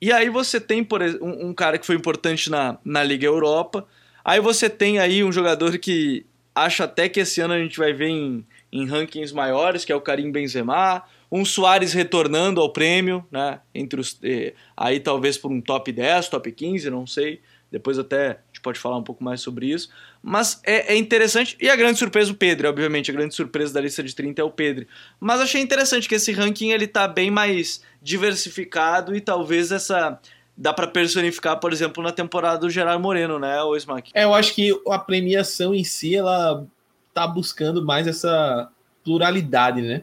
E 0.00 0.12
aí 0.12 0.30
você 0.30 0.60
tem 0.60 0.82
por, 0.82 1.02
um, 1.02 1.48
um 1.48 1.54
cara 1.54 1.76
que 1.76 1.84
foi 1.84 1.96
importante 1.96 2.50
na, 2.50 2.78
na 2.84 3.02
Liga 3.02 3.26
Europa, 3.26 3.86
Aí 4.24 4.40
você 4.40 4.68
tem 4.68 4.98
aí 4.98 5.22
um 5.24 5.32
jogador 5.32 5.78
que 5.78 6.26
acho 6.54 6.82
até 6.82 7.08
que 7.08 7.20
esse 7.20 7.40
ano 7.40 7.54
a 7.54 7.58
gente 7.58 7.78
vai 7.78 7.92
ver 7.92 8.08
em, 8.08 8.46
em 8.72 8.86
rankings 8.86 9.34
maiores, 9.34 9.84
que 9.84 9.92
é 9.92 9.96
o 9.96 10.00
Karim 10.00 10.30
Benzema, 10.30 11.04
um 11.30 11.44
Soares 11.44 11.92
retornando 11.92 12.60
ao 12.60 12.72
prêmio, 12.72 13.26
né? 13.30 13.60
Entre 13.74 14.00
os, 14.00 14.18
eh, 14.22 14.54
aí 14.76 14.98
talvez 14.98 15.36
por 15.36 15.50
um 15.50 15.60
top 15.60 15.92
10, 15.92 16.28
top 16.28 16.50
15, 16.50 16.90
não 16.90 17.06
sei. 17.06 17.40
Depois 17.70 17.98
até 17.98 18.30
a 18.30 18.38
gente 18.46 18.62
pode 18.62 18.78
falar 18.78 18.96
um 18.96 19.02
pouco 19.02 19.22
mais 19.22 19.42
sobre 19.42 19.66
isso. 19.66 19.90
Mas 20.22 20.60
é, 20.64 20.94
é, 20.94 20.96
interessante. 20.96 21.56
E 21.60 21.68
a 21.68 21.76
grande 21.76 21.98
surpresa, 21.98 22.32
o 22.32 22.34
Pedro, 22.34 22.68
obviamente. 22.68 23.10
A 23.10 23.14
grande 23.14 23.34
surpresa 23.34 23.74
da 23.74 23.80
lista 23.80 24.02
de 24.02 24.14
30 24.14 24.40
é 24.40 24.44
o 24.44 24.50
Pedro. 24.50 24.86
Mas 25.20 25.40
achei 25.40 25.60
interessante 25.60 26.08
que 26.08 26.14
esse 26.14 26.32
ranking 26.32 26.70
ele 26.70 26.86
tá 26.86 27.06
bem 27.06 27.30
mais 27.30 27.82
diversificado 28.02 29.14
e 29.14 29.20
talvez 29.20 29.70
essa 29.70 30.18
dá 30.58 30.72
para 30.72 30.88
personificar, 30.88 31.60
por 31.60 31.72
exemplo, 31.72 32.02
na 32.02 32.10
temporada 32.10 32.58
do 32.58 32.68
Gerard 32.68 33.00
Moreno, 33.00 33.38
né, 33.38 33.62
o 33.62 33.76
Smack? 33.76 34.10
É, 34.12 34.24
eu 34.24 34.34
acho 34.34 34.52
que 34.52 34.76
a 34.88 34.98
premiação 34.98 35.72
em 35.72 35.84
si, 35.84 36.16
ela 36.16 36.66
tá 37.14 37.26
buscando 37.28 37.84
mais 37.84 38.08
essa 38.08 38.68
pluralidade, 39.04 39.80
né? 39.80 40.02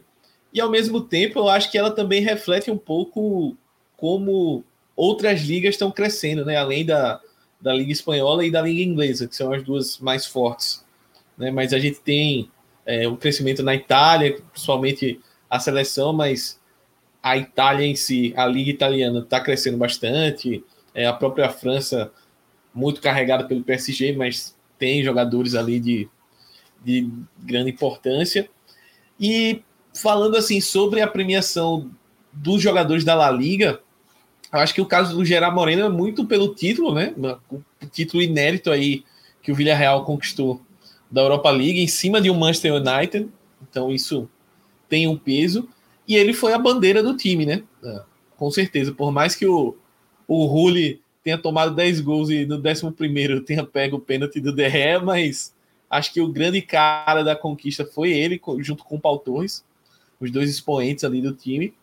E 0.53 0.61
ao 0.61 0.69
mesmo 0.69 1.01
tempo, 1.01 1.39
eu 1.39 1.49
acho 1.49 1.69
que 1.69 1.77
ela 1.77 1.91
também 1.91 2.21
reflete 2.21 2.71
um 2.71 2.77
pouco 2.77 3.57
como 3.97 4.63
outras 4.95 5.41
ligas 5.41 5.75
estão 5.75 5.91
crescendo, 5.91 6.45
né? 6.45 6.55
Além 6.55 6.85
da, 6.85 7.19
da 7.59 7.73
Liga 7.73 7.91
Espanhola 7.91 8.45
e 8.45 8.51
da 8.51 8.61
Liga 8.61 8.81
Inglesa, 8.81 9.27
que 9.27 9.35
são 9.35 9.51
as 9.51 9.61
duas 9.61 9.99
mais 9.99 10.25
fortes. 10.25 10.85
Né? 11.37 11.51
Mas 11.51 11.73
a 11.73 11.79
gente 11.79 11.99
tem 11.99 12.49
é, 12.85 13.05
um 13.07 13.17
crescimento 13.17 13.61
na 13.61 13.75
Itália, 13.75 14.41
principalmente 14.53 15.19
a 15.49 15.59
seleção, 15.59 16.13
mas 16.13 16.59
a 17.25 17.35
Itália 17.35 17.87
em 17.87 17.95
si, 17.95 18.35
a 18.37 18.45
liga 18.45 18.69
italiana 18.69 19.17
está 19.17 19.39
crescendo 19.39 19.77
bastante, 19.77 20.63
é, 20.93 21.07
a 21.07 21.13
própria 21.13 21.49
França 21.49 22.11
muito 22.71 23.01
carregada 23.01 23.45
pelo 23.45 23.63
PSG, 23.63 24.13
mas 24.13 24.55
tem 24.77 25.03
jogadores 25.03 25.55
ali 25.55 25.79
de, 25.79 26.07
de 26.83 27.09
grande 27.39 27.71
importância. 27.71 28.47
E 29.19 29.63
falando 29.91 30.37
assim 30.37 30.61
sobre 30.61 31.01
a 31.01 31.07
premiação 31.07 31.89
dos 32.31 32.61
jogadores 32.61 33.03
da 33.03 33.15
La 33.15 33.31
Liga, 33.31 33.81
eu 34.53 34.59
acho 34.59 34.75
que 34.75 34.81
o 34.81 34.85
caso 34.85 35.15
do 35.15 35.25
Gerard 35.25 35.55
Moreno 35.55 35.83
é 35.83 35.89
muito 35.89 36.27
pelo 36.27 36.53
título, 36.53 36.93
né? 36.93 37.11
O 37.49 37.87
título 37.91 38.21
inédito 38.21 38.69
aí 38.69 39.03
que 39.41 39.51
o 39.51 39.55
Villarreal 39.55 40.05
conquistou 40.05 40.61
da 41.09 41.21
Europa 41.21 41.49
League 41.49 41.79
em 41.79 41.87
cima 41.87 42.21
de 42.21 42.29
um 42.29 42.37
Manchester 42.37 42.75
United. 42.75 43.27
Então 43.67 43.91
isso 43.91 44.29
tem 44.87 45.07
um 45.07 45.17
peso. 45.17 45.67
E 46.07 46.15
ele 46.15 46.33
foi 46.33 46.53
a 46.53 46.59
bandeira 46.59 47.01
do 47.01 47.15
time, 47.15 47.45
né? 47.45 47.63
É, 47.83 48.01
com 48.37 48.51
certeza. 48.51 48.91
Por 48.91 49.11
mais 49.11 49.35
que 49.35 49.45
o, 49.45 49.75
o 50.27 50.45
Rulli 50.45 51.01
tenha 51.23 51.37
tomado 51.37 51.73
10 51.73 52.01
gols 52.01 52.29
e 52.29 52.45
no 52.45 52.57
11 52.57 53.41
tenha 53.41 53.63
pego 53.63 53.97
o 53.97 53.99
pênalti 53.99 54.39
do 54.39 54.53
Derré, 54.53 54.99
mas 54.99 55.53
acho 55.89 56.13
que 56.13 56.21
o 56.21 56.27
grande 56.27 56.61
cara 56.61 57.23
da 57.23 57.35
conquista 57.35 57.85
foi 57.85 58.11
ele, 58.11 58.39
junto 58.59 58.83
com 58.83 58.95
o 58.95 58.99
Paul 58.99 59.19
Torres, 59.19 59.63
os 60.19 60.29
dois 60.29 60.49
expoentes 60.49 61.03
ali 61.03 61.21
do 61.21 61.33
time. 61.33 61.73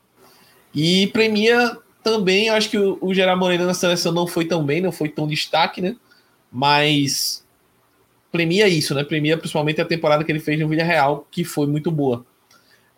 E 0.74 1.08
premia 1.08 1.76
também, 2.02 2.50
acho 2.50 2.70
que 2.70 2.78
o, 2.78 2.98
o 3.00 3.12
Gerard 3.12 3.58
na 3.58 3.74
seleção 3.74 4.12
não 4.12 4.26
foi 4.26 4.44
tão 4.44 4.64
bem, 4.64 4.80
não 4.80 4.92
foi 4.92 5.08
tão 5.08 5.26
destaque, 5.26 5.80
né? 5.80 5.96
Mas 6.50 7.44
premia 8.30 8.68
isso, 8.68 8.94
né? 8.94 9.04
Premia 9.04 9.36
principalmente 9.36 9.80
a 9.80 9.84
temporada 9.84 10.24
que 10.24 10.32
ele 10.32 10.40
fez 10.40 10.58
no 10.58 10.68
Villarreal, 10.68 11.26
que 11.30 11.44
foi 11.44 11.66
muito 11.66 11.90
boa. 11.90 12.24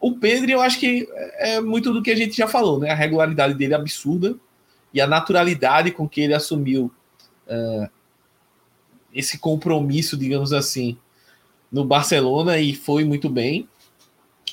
O 0.04 0.12
Pedro, 0.18 0.50
eu 0.50 0.60
acho 0.60 0.78
que 0.78 1.08
é 1.38 1.62
muito 1.62 1.90
do 1.90 2.02
que 2.02 2.10
a 2.10 2.14
gente 2.14 2.36
já 2.36 2.46
falou, 2.46 2.78
né? 2.78 2.90
A 2.90 2.94
regularidade 2.94 3.54
dele 3.54 3.72
é 3.72 3.76
absurda 3.76 4.36
e 4.92 5.00
a 5.00 5.06
naturalidade 5.06 5.90
com 5.92 6.06
que 6.06 6.20
ele 6.20 6.34
assumiu 6.34 6.92
uh, 7.46 7.88
esse 9.14 9.38
compromisso, 9.38 10.14
digamos 10.14 10.52
assim, 10.52 10.98
no 11.72 11.86
Barcelona 11.86 12.58
e 12.58 12.74
foi 12.74 13.02
muito 13.02 13.30
bem. 13.30 13.66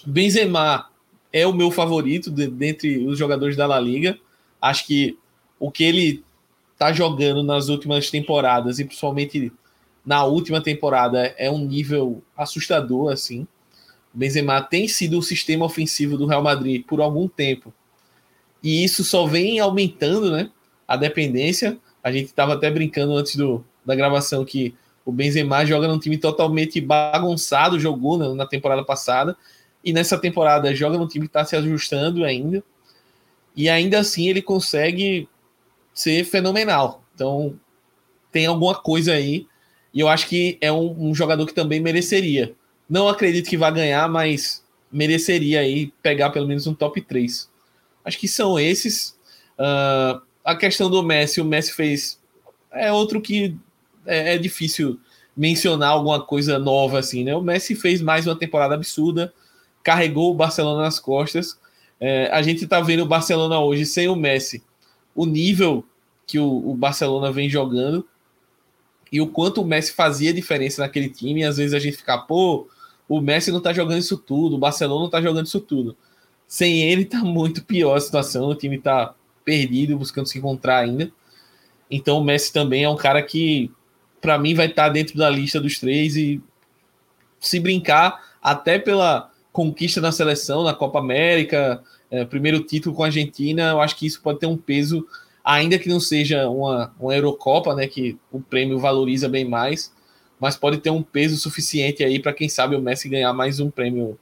Benzema 0.05 0.89
é 1.33 1.45
o 1.45 1.51
meu 1.51 1.69
favorito 1.69 2.31
de, 2.31 2.47
dentre 2.47 3.05
os 3.05 3.19
jogadores 3.19 3.57
da 3.57 3.67
La 3.67 3.77
Liga. 3.77 4.17
Acho 4.61 4.87
que 4.87 5.19
o 5.59 5.69
que 5.69 5.83
ele 5.83 6.23
tá 6.77 6.93
jogando 6.93 7.43
nas 7.43 7.67
últimas 7.67 8.09
temporadas 8.09 8.79
e 8.79 8.85
principalmente 8.85 9.51
na 10.05 10.23
última 10.23 10.61
temporada 10.61 11.35
é 11.37 11.51
um 11.51 11.59
nível 11.59 12.23
assustador 12.37 13.11
assim. 13.11 13.45
Benzema 14.13 14.61
tem 14.61 14.87
sido 14.87 15.17
o 15.17 15.23
sistema 15.23 15.65
ofensivo 15.65 16.17
do 16.17 16.25
Real 16.25 16.43
Madrid 16.43 16.83
por 16.85 16.99
algum 17.01 17.27
tempo. 17.27 17.73
E 18.61 18.83
isso 18.83 19.03
só 19.03 19.25
vem 19.25 19.59
aumentando, 19.59 20.31
né? 20.31 20.49
A 20.87 20.95
dependência. 20.95 21.77
A 22.03 22.11
gente 22.11 22.25
estava 22.25 22.53
até 22.53 22.69
brincando 22.69 23.15
antes 23.15 23.35
do, 23.35 23.63
da 23.85 23.95
gravação 23.95 24.43
que 24.43 24.75
o 25.05 25.11
Benzema 25.11 25.65
joga 25.65 25.87
num 25.87 25.99
time 25.99 26.17
totalmente 26.17 26.79
bagunçado, 26.79 27.79
jogou 27.79 28.17
na, 28.17 28.33
na 28.35 28.45
temporada 28.45 28.83
passada. 28.83 29.35
E 29.83 29.91
nessa 29.91 30.17
temporada 30.17 30.75
joga 30.75 30.97
num 30.97 31.07
time 31.07 31.25
que 31.25 31.29
está 31.29 31.43
se 31.43 31.55
ajustando 31.55 32.23
ainda. 32.23 32.63
E 33.55 33.69
ainda 33.69 33.99
assim 33.99 34.27
ele 34.27 34.41
consegue 34.41 35.27
ser 35.93 36.23
fenomenal. 36.25 37.03
Então 37.15 37.59
tem 38.31 38.45
alguma 38.45 38.73
coisa 38.75 39.13
aí 39.13 39.45
E 39.93 39.99
eu 39.99 40.07
acho 40.07 40.27
que 40.27 40.57
é 40.61 40.71
um, 40.71 41.09
um 41.09 41.15
jogador 41.15 41.45
que 41.45 41.53
também 41.53 41.79
mereceria. 41.79 42.55
Não 42.91 43.07
acredito 43.07 43.49
que 43.49 43.55
vai 43.55 43.71
ganhar, 43.71 44.09
mas 44.09 44.61
mereceria 44.91 45.61
aí 45.61 45.93
pegar 46.03 46.29
pelo 46.29 46.45
menos 46.45 46.67
um 46.67 46.73
top 46.73 46.99
3. 46.99 47.49
Acho 48.03 48.19
que 48.19 48.27
são 48.27 48.59
esses. 48.59 49.17
Uh, 49.57 50.21
a 50.43 50.57
questão 50.57 50.89
do 50.89 51.01
Messi, 51.01 51.39
o 51.39 51.45
Messi 51.45 51.71
fez. 51.71 52.19
É 52.69 52.91
outro 52.91 53.21
que 53.21 53.55
é, 54.05 54.35
é, 54.35 54.37
difícil 54.37 54.99
mencionar 55.37 55.91
alguma 55.91 56.21
coisa 56.21 56.59
nova 56.59 56.99
assim, 56.99 57.23
né? 57.23 57.33
O 57.33 57.41
Messi 57.41 57.75
fez 57.75 58.01
mais 58.01 58.27
uma 58.27 58.37
temporada 58.37 58.75
absurda, 58.75 59.33
carregou 59.81 60.29
o 60.29 60.35
Barcelona 60.35 60.81
nas 60.81 60.99
costas. 60.99 61.57
É, 61.97 62.29
a 62.29 62.41
gente 62.41 62.67
tá 62.67 62.81
vendo 62.81 63.03
o 63.03 63.07
Barcelona 63.07 63.57
hoje 63.61 63.85
sem 63.85 64.09
o 64.09 64.17
Messi, 64.17 64.61
o 65.15 65.25
nível 65.25 65.85
que 66.27 66.37
o, 66.37 66.69
o 66.69 66.75
Barcelona 66.75 67.31
vem 67.31 67.49
jogando 67.49 68.05
e 69.09 69.21
o 69.21 69.27
quanto 69.27 69.61
o 69.61 69.65
Messi 69.65 69.93
fazia 69.93 70.33
diferença 70.33 70.81
naquele 70.81 71.07
time. 71.07 71.45
Às 71.45 71.55
vezes 71.55 71.73
a 71.73 71.79
gente 71.79 71.95
fica, 71.95 72.17
pô, 72.17 72.67
o 73.07 73.21
Messi 73.21 73.51
não 73.51 73.61
tá 73.61 73.73
jogando 73.73 73.99
isso 73.99 74.17
tudo, 74.17 74.55
o 74.55 74.59
Barcelona 74.59 75.03
não 75.03 75.09
tá 75.09 75.21
jogando 75.21 75.45
isso 75.45 75.59
tudo. 75.59 75.95
Sem 76.47 76.81
ele 76.83 77.05
tá 77.05 77.19
muito 77.19 77.63
pior 77.63 77.95
a 77.95 78.01
situação, 78.01 78.49
o 78.49 78.55
time 78.55 78.77
tá 78.77 79.13
perdido, 79.43 79.97
buscando 79.97 80.27
se 80.27 80.37
encontrar 80.37 80.79
ainda. 80.79 81.11
Então 81.89 82.17
o 82.17 82.23
Messi 82.23 82.53
também 82.53 82.83
é 82.83 82.89
um 82.89 82.95
cara 82.95 83.21
que, 83.21 83.71
para 84.21 84.37
mim, 84.37 84.53
vai 84.53 84.67
estar 84.67 84.87
tá 84.87 84.89
dentro 84.89 85.17
da 85.17 85.29
lista 85.29 85.59
dos 85.59 85.79
três 85.79 86.15
e 86.15 86.41
se 87.39 87.59
brincar, 87.59 88.21
até 88.41 88.77
pela 88.77 89.29
conquista 89.51 89.99
na 89.99 90.11
seleção, 90.11 90.63
na 90.63 90.73
Copa 90.73 90.99
América, 90.99 91.83
é, 92.09 92.23
primeiro 92.23 92.61
título 92.61 92.95
com 92.95 93.03
a 93.03 93.07
Argentina, 93.07 93.69
eu 93.69 93.81
acho 93.81 93.95
que 93.95 94.05
isso 94.05 94.21
pode 94.21 94.39
ter 94.39 94.45
um 94.45 94.57
peso 94.57 95.05
ainda 95.43 95.79
que 95.79 95.89
não 95.89 95.99
seja 95.99 96.47
uma, 96.49 96.93
uma 96.99 97.15
Eurocopa, 97.15 97.75
né, 97.75 97.87
que 97.87 98.17
o 98.31 98.39
prêmio 98.39 98.79
valoriza 98.79 99.27
bem 99.27 99.43
mais, 99.43 99.91
mas 100.41 100.57
pode 100.57 100.79
ter 100.79 100.89
um 100.89 101.03
peso 101.03 101.37
suficiente 101.37 102.03
aí 102.03 102.19
para 102.19 102.33
quem 102.33 102.49
sabe 102.49 102.75
o 102.75 102.81
Messi 102.81 103.07
ganhar 103.07 103.31
mais 103.31 103.59
um 103.59 103.69
prêmio 103.69 104.17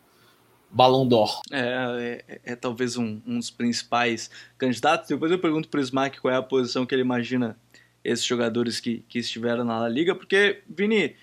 Ballon 0.69 1.07
d'Or. 1.07 1.39
É, 1.49 2.25
é, 2.27 2.41
é, 2.43 2.55
talvez 2.57 2.97
um, 2.97 3.21
um, 3.25 3.39
dos 3.39 3.49
principais 3.49 4.29
candidatos. 4.57 5.07
Depois 5.07 5.31
eu 5.31 5.39
pergunto 5.39 5.69
para 5.69 5.79
o 5.79 5.81
Smack 5.81 6.19
qual 6.19 6.33
é 6.33 6.37
a 6.37 6.43
posição 6.43 6.85
que 6.85 6.93
ele 6.93 7.03
imagina 7.03 7.57
esses 8.03 8.25
jogadores 8.25 8.81
que, 8.81 9.03
que 9.07 9.19
estiveram 9.19 9.63
na 9.63 9.79
La 9.79 9.87
Liga, 9.87 10.13
porque, 10.13 10.61
Vini, 10.69 11.15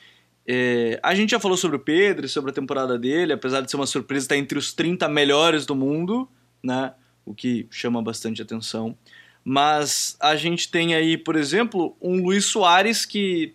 é, 0.47 0.99
a 1.03 1.15
gente 1.15 1.31
já 1.31 1.41
falou 1.41 1.59
sobre 1.59 1.77
o 1.77 1.81
Pedro, 1.81 2.27
sobre 2.27 2.51
a 2.51 2.55
temporada 2.55 2.99
dele, 2.99 3.35
apesar 3.35 3.61
de 3.61 3.71
ser 3.71 3.77
uma 3.77 3.87
surpresa, 3.87 4.25
está 4.25 4.37
entre 4.37 4.59
os 4.59 4.73
30 4.73 5.09
melhores 5.11 5.67
do 5.67 5.75
mundo, 5.75 6.27
né? 6.63 6.95
O 7.25 7.35
que 7.35 7.67
chama 7.71 8.01
bastante 8.03 8.41
atenção. 8.41 8.97
Mas 9.45 10.17
a 10.21 10.37
gente 10.37 10.71
tem 10.71 10.95
aí, 10.95 11.19
por 11.19 11.37
exemplo, 11.37 11.95
um 12.01 12.23
Luiz 12.23 12.47
Soares 12.47 13.05
que, 13.05 13.55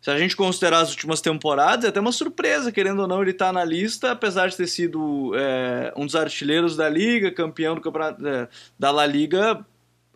se 0.00 0.10
a 0.10 0.18
gente 0.18 0.36
considerar 0.36 0.80
as 0.80 0.90
últimas 0.90 1.20
temporadas, 1.20 1.84
é 1.84 1.88
até 1.88 1.98
uma 1.98 2.12
surpresa, 2.12 2.70
querendo 2.70 3.00
ou 3.00 3.08
não, 3.08 3.20
ele 3.20 3.32
tá 3.32 3.52
na 3.52 3.64
lista, 3.64 4.12
apesar 4.12 4.48
de 4.48 4.56
ter 4.56 4.68
sido 4.68 5.32
é, 5.34 5.92
um 5.96 6.06
dos 6.06 6.14
artilheiros 6.14 6.76
da 6.76 6.88
Liga, 6.88 7.32
campeão 7.32 7.74
do 7.74 7.80
campeonato 7.80 8.26
é, 8.26 8.48
da 8.78 8.90
La 8.92 9.04
Liga. 9.04 9.64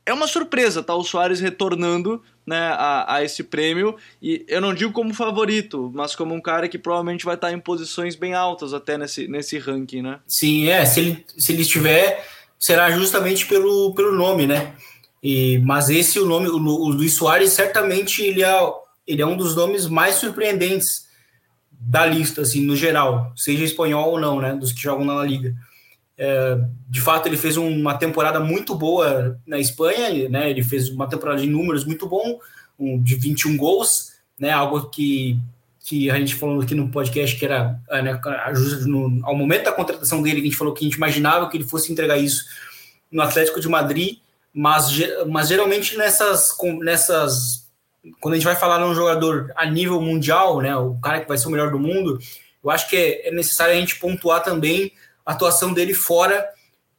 É 0.06 0.12
uma 0.12 0.26
surpresa, 0.26 0.82
tá? 0.82 0.94
O 0.94 1.04
Soares 1.04 1.40
retornando 1.40 2.22
né, 2.46 2.58
a, 2.76 3.16
a, 3.16 3.24
esse 3.24 3.42
prêmio. 3.42 3.96
E 4.20 4.44
eu 4.48 4.60
não 4.60 4.72
digo 4.72 4.92
como 4.92 5.14
favorito, 5.14 5.90
mas 5.94 6.14
como 6.14 6.34
um 6.34 6.40
cara 6.40 6.68
que 6.68 6.78
provavelmente 6.78 7.24
vai 7.24 7.34
estar 7.34 7.52
em 7.52 7.58
posições 7.58 8.14
bem 8.14 8.34
altas 8.34 8.72
até 8.72 8.96
nesse, 8.96 9.26
nesse 9.26 9.58
ranking, 9.58 10.02
né? 10.02 10.20
Sim, 10.26 10.68
é. 10.68 10.84
Se 10.84 11.00
ele, 11.00 11.24
se 11.36 11.52
ele 11.52 11.62
estiver, 11.62 12.24
será 12.58 12.90
justamente 12.90 13.46
pelo, 13.46 13.94
pelo 13.94 14.12
nome, 14.12 14.46
né? 14.46 14.74
E, 15.22 15.58
mas 15.58 15.88
esse, 15.88 16.18
o 16.18 16.26
nome, 16.26 16.48
o, 16.48 16.56
o 16.56 16.88
Luiz 16.88 17.14
Soares, 17.14 17.52
certamente 17.52 18.22
ele 18.22 18.42
é, 18.42 18.60
ele 19.06 19.22
é 19.22 19.26
um 19.26 19.36
dos 19.36 19.54
nomes 19.54 19.86
mais 19.86 20.16
surpreendentes 20.16 21.06
da 21.70 22.06
lista, 22.06 22.42
assim, 22.42 22.64
no 22.64 22.76
geral, 22.76 23.32
seja 23.36 23.64
espanhol 23.64 24.12
ou 24.12 24.20
não, 24.20 24.40
né, 24.40 24.54
dos 24.54 24.72
que 24.72 24.80
jogam 24.80 25.04
na 25.04 25.24
Liga. 25.24 25.54
É, 26.16 26.58
de 26.88 27.00
fato, 27.00 27.26
ele 27.26 27.36
fez 27.36 27.56
uma 27.56 27.94
temporada 27.94 28.38
muito 28.38 28.74
boa 28.74 29.40
na 29.46 29.58
Espanha, 29.58 30.28
né, 30.28 30.48
ele 30.48 30.62
fez 30.62 30.88
uma 30.88 31.08
temporada 31.08 31.40
de 31.40 31.48
números 31.48 31.84
muito 31.84 32.06
bom, 32.06 32.38
um, 32.78 33.02
de 33.02 33.16
21 33.16 33.56
gols, 33.56 34.12
né, 34.38 34.50
algo 34.50 34.88
que, 34.90 35.38
que 35.80 36.08
a 36.10 36.16
gente 36.18 36.36
falou 36.36 36.60
aqui 36.60 36.74
no 36.74 36.88
podcast 36.88 37.36
que 37.36 37.44
era, 37.44 37.80
é, 37.90 38.02
né, 38.02 38.20
no, 38.86 39.20
ao 39.24 39.34
momento 39.34 39.64
da 39.64 39.72
contratação 39.72 40.22
dele, 40.22 40.40
a 40.40 40.44
gente 40.44 40.56
falou 40.56 40.72
que 40.72 40.84
a 40.84 40.88
gente 40.88 40.96
imaginava 40.96 41.48
que 41.48 41.56
ele 41.56 41.64
fosse 41.64 41.90
entregar 41.90 42.16
isso 42.16 42.44
no 43.10 43.22
Atlético 43.22 43.60
de 43.60 43.68
Madrid, 43.68 44.18
mas, 44.52 44.90
mas 45.28 45.48
geralmente 45.48 45.96
nessas, 45.96 46.56
nessas. 46.80 47.61
Quando 48.20 48.34
a 48.34 48.36
gente 48.36 48.44
vai 48.44 48.56
falar 48.56 48.78
num 48.78 48.94
jogador 48.94 49.52
a 49.56 49.64
nível 49.66 50.00
mundial, 50.00 50.60
né, 50.60 50.76
o 50.76 50.94
cara 50.96 51.20
que 51.20 51.28
vai 51.28 51.38
ser 51.38 51.48
o 51.48 51.50
melhor 51.50 51.70
do 51.70 51.78
mundo, 51.78 52.18
eu 52.62 52.70
acho 52.70 52.88
que 52.88 52.96
é, 52.96 53.28
é 53.28 53.30
necessário 53.30 53.74
a 53.74 53.76
gente 53.76 53.98
pontuar 53.98 54.42
também 54.42 54.92
a 55.24 55.32
atuação 55.32 55.72
dele 55.72 55.94
fora 55.94 56.44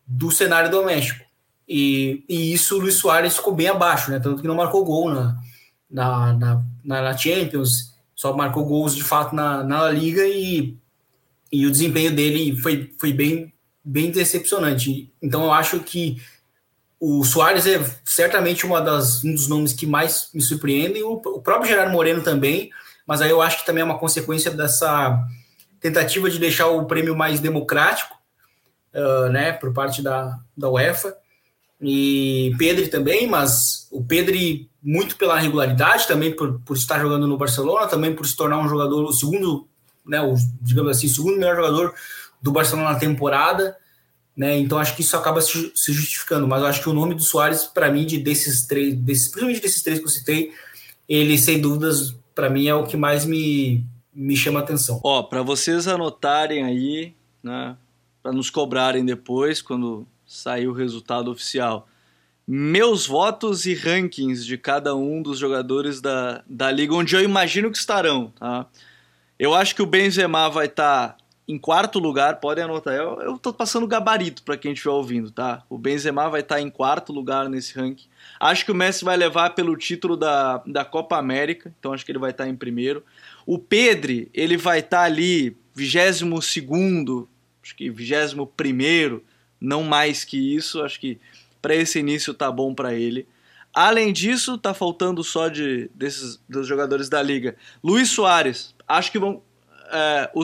do 0.06 0.32
cenário 0.32 0.72
doméstico. 0.72 1.24
E, 1.68 2.24
e 2.28 2.54
isso 2.54 2.76
o 2.76 2.80
Luiz 2.80 2.96
Soares 2.96 3.36
ficou 3.36 3.54
bem 3.54 3.68
abaixo, 3.68 4.12
né? 4.12 4.20
Tanto 4.20 4.42
que 4.42 4.48
não 4.48 4.56
marcou 4.56 4.84
gol 4.84 5.10
na, 5.10 5.38
na, 5.90 6.34
na, 6.34 7.02
na 7.02 7.18
Champions, 7.18 7.94
só 8.16 8.34
marcou 8.34 8.66
gols 8.66 8.96
de 8.96 9.04
fato 9.04 9.36
na, 9.36 9.64
na 9.64 9.90
Liga 9.90 10.26
e, 10.26 10.78
e 11.52 11.66
o 11.66 11.72
desempenho 11.72 12.14
dele 12.14 12.56
foi, 12.58 12.92
foi 13.00 13.14
bem, 13.14 13.54
bem 13.84 14.12
decepcionante. 14.12 15.12
Então 15.22 15.44
eu 15.44 15.54
acho 15.54 15.80
que 15.80 16.22
o 17.06 17.22
Soares 17.26 17.68
é 17.68 17.84
certamente 18.06 18.66
uma 18.66 18.80
das, 18.80 19.26
um 19.26 19.34
dos 19.34 19.50
nomes 19.50 19.74
que 19.74 19.86
mais 19.86 20.30
me 20.34 20.42
surpreendem, 20.42 21.04
o, 21.04 21.16
o 21.16 21.42
próprio 21.42 21.70
Gerardo 21.70 21.92
Moreno 21.92 22.24
também, 22.24 22.70
mas 23.06 23.22
aí 23.22 23.30
eu 23.30 23.42
acho 23.42 23.60
que 23.60 23.66
também 23.66 23.82
é 23.82 23.86
uma 23.86 24.00
consequência 24.00 24.50
dessa 24.50 25.22
tentativa 25.82 26.30
de 26.30 26.40
deixar 26.40 26.68
o 26.68 26.86
prêmio 26.86 27.14
mais 27.14 27.42
democrático, 27.42 28.18
uh, 28.94 29.28
né, 29.28 29.52
por 29.52 29.74
parte 29.74 30.02
da, 30.02 30.40
da 30.56 30.70
UEFA, 30.70 31.14
e 31.82 32.56
Pedro 32.58 32.88
também, 32.88 33.28
mas 33.28 33.86
o 33.92 34.02
Pedro 34.02 34.38
muito 34.82 35.18
pela 35.18 35.38
regularidade, 35.38 36.08
também 36.08 36.34
por, 36.34 36.62
por 36.62 36.78
estar 36.78 37.02
jogando 37.02 37.28
no 37.28 37.38
Barcelona, 37.38 37.86
também 37.86 38.16
por 38.16 38.26
se 38.26 38.34
tornar 38.34 38.60
um 38.60 38.70
jogador, 38.70 39.04
o 39.04 39.12
segundo, 39.12 39.68
né, 40.08 40.22
o, 40.22 40.36
digamos 40.62 40.96
assim, 40.96 41.08
o 41.08 41.14
segundo 41.14 41.38
melhor 41.38 41.58
jogador 41.58 41.94
do 42.42 42.54
Barcelona 42.54 42.94
na 42.94 42.96
temporada, 42.98 43.76
né? 44.36 44.58
Então 44.58 44.78
acho 44.78 44.96
que 44.96 45.02
isso 45.02 45.16
acaba 45.16 45.42
se, 45.42 45.72
justificando, 45.88 46.48
mas 46.48 46.64
acho 46.64 46.82
que 46.82 46.90
o 46.90 46.94
nome 46.94 47.14
do 47.14 47.22
Soares, 47.22 47.64
para 47.64 47.92
mim, 47.92 48.06
de 48.06 48.18
desses 48.18 48.66
três, 48.66 48.96
desses, 48.96 49.28
principalmente 49.28 49.62
desses 49.62 49.84
três 49.84 50.00
que 50.00 50.06
eu 50.06 50.10
citei, 50.10 50.52
ele 51.08 51.38
sem 51.38 51.62
dúvidas, 51.62 52.16
para 52.34 52.50
mim, 52.50 52.68
é 52.68 52.74
o 52.74 52.86
que 52.86 52.98
mais 52.98 53.26
me, 53.26 53.86
me 54.14 54.36
chama 54.36 54.60
atenção. 54.60 55.00
Ó, 55.04 55.24
para 55.24 55.42
vocês 55.42 55.88
anotarem 55.88 56.64
aí, 56.64 57.14
né, 57.44 57.78
para 58.22 58.32
nos 58.32 58.50
cobrarem 58.50 59.06
depois, 59.06 59.62
quando 59.62 60.08
sair 60.26 60.68
o 60.68 60.74
resultado 60.74 61.30
oficial, 61.30 61.88
meus 62.48 63.06
votos 63.06 63.66
e 63.66 63.74
rankings 63.74 64.46
de 64.46 64.58
cada 64.58 64.96
um 64.96 65.22
dos 65.22 65.38
jogadores 65.38 66.02
da, 66.02 66.44
da 66.48 66.72
liga, 66.72 66.94
onde 66.94 67.16
eu 67.16 67.22
imagino 67.22 67.72
que 67.72 67.78
estarão, 67.78 68.34
tá? 68.38 68.66
Eu 69.40 69.54
acho 69.54 69.76
que 69.76 69.82
o 69.82 69.86
Benzema 69.86 70.50
vai 70.50 70.68
estar 70.68 71.10
tá 71.10 71.18
em 71.54 71.58
quarto 71.60 72.00
lugar, 72.00 72.40
podem 72.40 72.64
anotar, 72.64 72.96
eu, 72.96 73.22
eu 73.22 73.38
tô 73.38 73.54
passando 73.54 73.86
gabarito 73.86 74.42
para 74.42 74.58
quem 74.58 74.74
estiver 74.74 74.92
ouvindo, 74.92 75.30
tá? 75.30 75.64
O 75.70 75.78
Benzema 75.78 76.28
vai 76.30 76.42
estar 76.42 76.56
tá 76.56 76.62
em 76.62 76.70
quarto 76.70 77.14
lugar 77.14 77.48
nesse 77.48 77.76
ranking. 77.76 78.08
Acho 78.40 78.66
que 78.66 78.72
o 78.72 78.76
Messi 78.76 79.06
vai 79.06 79.16
levar 79.16 79.52
pelo 79.52 79.78
título 79.78 80.18
da, 80.18 80.64
da 80.66 80.84
Copa 80.84 81.18
América, 81.18 81.74
então 81.78 81.94
acho 81.94 82.04
que 82.04 82.12
ele 82.12 82.20
vai 82.20 82.32
estar 82.32 82.46
tá 82.46 82.50
em 82.50 82.56
primeiro. 82.56 83.04
O 83.46 83.60
Pedri, 83.60 84.30
ele 84.34 84.58
vai 84.58 84.80
estar 84.80 84.98
tá 84.98 85.04
ali, 85.04 85.56
22 85.76 86.44
segundo, 86.44 87.30
acho 87.62 87.76
que 87.76 87.90
21 87.90 88.46
primeiro, 88.48 89.24
não 89.62 89.84
mais 89.84 90.24
que 90.26 90.56
isso, 90.56 90.82
acho 90.82 91.00
que 91.00 91.20
para 91.62 91.76
esse 91.76 92.00
início 92.00 92.34
tá 92.34 92.52
bom 92.52 92.74
para 92.74 92.96
ele. 92.96 93.28
Além 93.74 94.12
disso, 94.12 94.58
tá 94.58 94.74
faltando 94.74 95.24
só 95.24 95.50
de 95.50 95.90
desses 95.94 96.40
dos 96.50 96.68
jogadores 96.68 97.10
da 97.10 97.22
liga. 97.22 97.56
Luiz 97.84 98.10
Soares, 98.10 98.74
acho 98.88 99.12
que 99.12 99.20
vão 99.20 99.42
é, 99.92 100.32
o, 100.34 100.44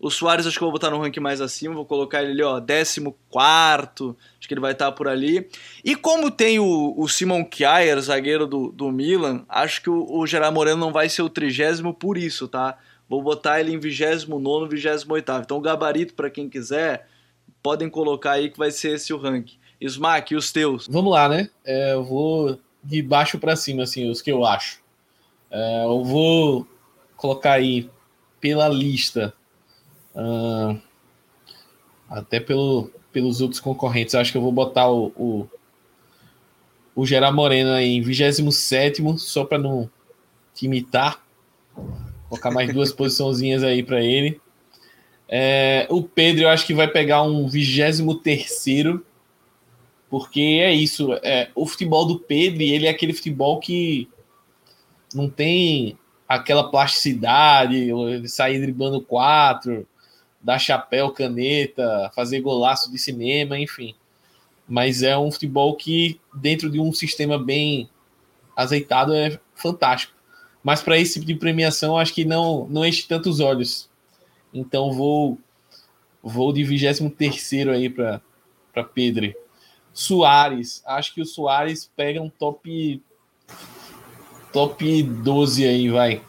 o 0.00 0.10
Soares 0.10 0.46
acho 0.46 0.56
que 0.56 0.64
eu 0.64 0.66
vou 0.66 0.72
botar 0.72 0.90
no 0.90 0.98
ranking 0.98 1.20
mais 1.20 1.42
acima, 1.42 1.74
vou 1.74 1.84
colocar 1.84 2.22
ele 2.22 2.32
ali, 2.32 2.42
ó, 2.42 2.58
14, 2.58 4.16
acho 4.38 4.48
que 4.48 4.54
ele 4.54 4.60
vai 4.60 4.72
estar 4.72 4.90
por 4.92 5.06
ali. 5.06 5.46
E 5.84 5.94
como 5.94 6.30
tem 6.30 6.58
o, 6.58 6.94
o 6.96 7.06
Simon 7.06 7.44
Kjaer, 7.44 8.00
zagueiro 8.00 8.46
do, 8.46 8.72
do 8.72 8.90
Milan, 8.90 9.44
acho 9.46 9.82
que 9.82 9.90
o, 9.90 10.06
o 10.10 10.26
Gerard 10.26 10.54
Moreno 10.54 10.78
não 10.78 10.90
vai 10.90 11.10
ser 11.10 11.20
o 11.20 11.28
trigésimo 11.28 11.92
por 11.92 12.16
isso, 12.16 12.48
tá? 12.48 12.78
Vou 13.08 13.22
botar 13.22 13.60
ele 13.60 13.74
em 13.74 13.78
29 13.78 14.68
28 14.74 15.06
Então 15.42 15.58
o 15.58 15.60
gabarito, 15.60 16.14
para 16.14 16.30
quem 16.30 16.48
quiser, 16.48 17.06
podem 17.62 17.90
colocar 17.90 18.32
aí 18.32 18.48
que 18.48 18.58
vai 18.58 18.70
ser 18.70 18.94
esse 18.94 19.12
o 19.12 19.18
ranking. 19.18 19.58
Smack, 19.80 20.32
e 20.32 20.36
os 20.36 20.50
teus? 20.52 20.86
Vamos 20.86 21.12
lá, 21.12 21.28
né? 21.28 21.50
É, 21.64 21.92
eu 21.92 22.04
vou 22.04 22.58
de 22.82 23.02
baixo 23.02 23.38
para 23.38 23.56
cima, 23.56 23.82
assim, 23.82 24.10
os 24.10 24.22
que 24.22 24.32
eu 24.32 24.44
acho. 24.44 24.80
É, 25.50 25.84
eu 25.84 26.04
vou 26.04 26.66
colocar 27.16 27.52
aí 27.52 27.90
pela 28.40 28.68
lista 28.68 29.34
Uh, 30.20 30.78
até 32.10 32.38
pelo, 32.38 32.90
pelos 33.10 33.40
outros 33.40 33.60
concorrentes. 33.60 34.14
acho 34.14 34.32
que 34.32 34.36
eu 34.36 34.42
vou 34.42 34.52
botar 34.52 34.90
o, 34.90 35.06
o, 35.16 35.48
o 36.94 37.06
Gerard 37.06 37.34
Moreno 37.34 37.70
aí 37.70 37.96
em 37.96 38.02
27, 38.02 39.02
só 39.18 39.44
para 39.44 39.58
não 39.58 39.88
te 40.52 40.66
imitar. 40.66 41.24
Colocar 42.28 42.50
mais 42.50 42.70
duas 42.72 42.92
posiçãozinhas 42.92 43.62
aí 43.62 43.82
para 43.82 44.02
ele. 44.02 44.40
É, 45.26 45.86
o 45.88 46.02
Pedro, 46.02 46.42
eu 46.42 46.48
acho 46.48 46.66
que 46.66 46.74
vai 46.74 46.88
pegar 46.88 47.22
um 47.22 47.48
23 47.48 48.02
terceiro, 48.22 49.06
porque 50.10 50.40
é 50.40 50.74
isso. 50.74 51.14
É, 51.22 51.48
o 51.54 51.64
futebol 51.66 52.04
do 52.04 52.18
Pedro, 52.18 52.62
ele 52.62 52.86
é 52.86 52.90
aquele 52.90 53.14
futebol 53.14 53.60
que 53.60 54.08
não 55.14 55.30
tem 55.30 55.96
aquela 56.28 56.70
plasticidade, 56.70 57.90
sair 58.26 58.60
driblando 58.60 59.00
quatro, 59.00 59.86
dar 60.40 60.58
chapéu, 60.58 61.10
caneta, 61.10 62.10
fazer 62.14 62.40
golaço 62.40 62.90
de 62.90 62.98
cinema, 62.98 63.58
enfim. 63.58 63.94
Mas 64.66 65.02
é 65.02 65.18
um 65.18 65.30
futebol 65.30 65.76
que, 65.76 66.20
dentro 66.34 66.70
de 66.70 66.80
um 66.80 66.92
sistema 66.92 67.38
bem 67.38 67.88
azeitado, 68.56 69.14
é 69.14 69.38
fantástico. 69.54 70.14
Mas 70.62 70.82
para 70.82 70.98
esse 70.98 71.14
tipo 71.14 71.26
de 71.26 71.34
premiação, 71.34 71.96
acho 71.96 72.14
que 72.14 72.24
não, 72.24 72.66
não 72.68 72.84
enche 72.84 73.06
tantos 73.06 73.40
olhos. 73.40 73.88
Então 74.52 74.92
vou 74.92 75.38
vou 76.22 76.52
de 76.52 76.62
23 76.62 77.68
aí 77.68 77.88
para 77.88 78.20
Pedro. 78.94 79.34
Soares, 79.92 80.82
acho 80.86 81.14
que 81.14 81.20
o 81.20 81.26
Soares 81.26 81.90
pega 81.96 82.20
um 82.20 82.28
top 82.28 83.02
top 84.52 85.02
12 85.02 85.66
aí, 85.66 85.88
vai. 85.88 86.22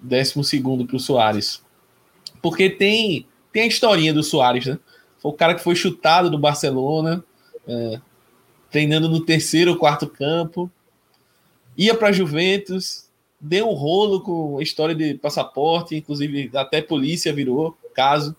Décimo 0.00 0.44
segundo 0.44 0.86
para 0.86 0.96
o 0.96 1.00
Soares. 1.00 1.62
Porque 2.40 2.70
tem, 2.70 3.26
tem 3.52 3.62
a 3.62 3.66
historinha 3.66 4.12
do 4.12 4.22
Soares, 4.22 4.66
né? 4.66 4.78
Foi 5.18 5.30
o 5.32 5.34
cara 5.34 5.54
que 5.54 5.62
foi 5.62 5.74
chutado 5.74 6.30
do 6.30 6.38
Barcelona, 6.38 7.24
é, 7.66 8.00
treinando 8.70 9.08
no 9.08 9.20
terceiro 9.20 9.72
ou 9.72 9.76
quarto 9.76 10.06
campo, 10.06 10.70
ia 11.76 11.94
para 11.94 12.12
Juventus, 12.12 13.08
deu 13.40 13.68
um 13.68 13.74
rolo 13.74 14.20
com 14.20 14.58
a 14.58 14.62
história 14.62 14.94
de 14.94 15.14
passaporte, 15.14 15.96
inclusive 15.96 16.50
até 16.54 16.82
polícia 16.82 17.32
virou 17.32 17.76
caso. 17.94 18.34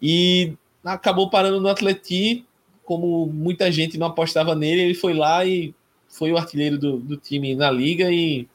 E 0.00 0.54
acabou 0.84 1.30
parando 1.30 1.60
no 1.60 1.68
Atleti, 1.68 2.44
como 2.84 3.26
muita 3.26 3.72
gente 3.72 3.96
não 3.96 4.08
apostava 4.08 4.54
nele, 4.54 4.82
ele 4.82 4.94
foi 4.94 5.14
lá 5.14 5.44
e 5.44 5.74
foi 6.08 6.30
o 6.30 6.36
artilheiro 6.36 6.78
do, 6.78 6.98
do 6.98 7.16
time 7.16 7.54
na 7.54 7.70
liga 7.70 8.10
e 8.10 8.46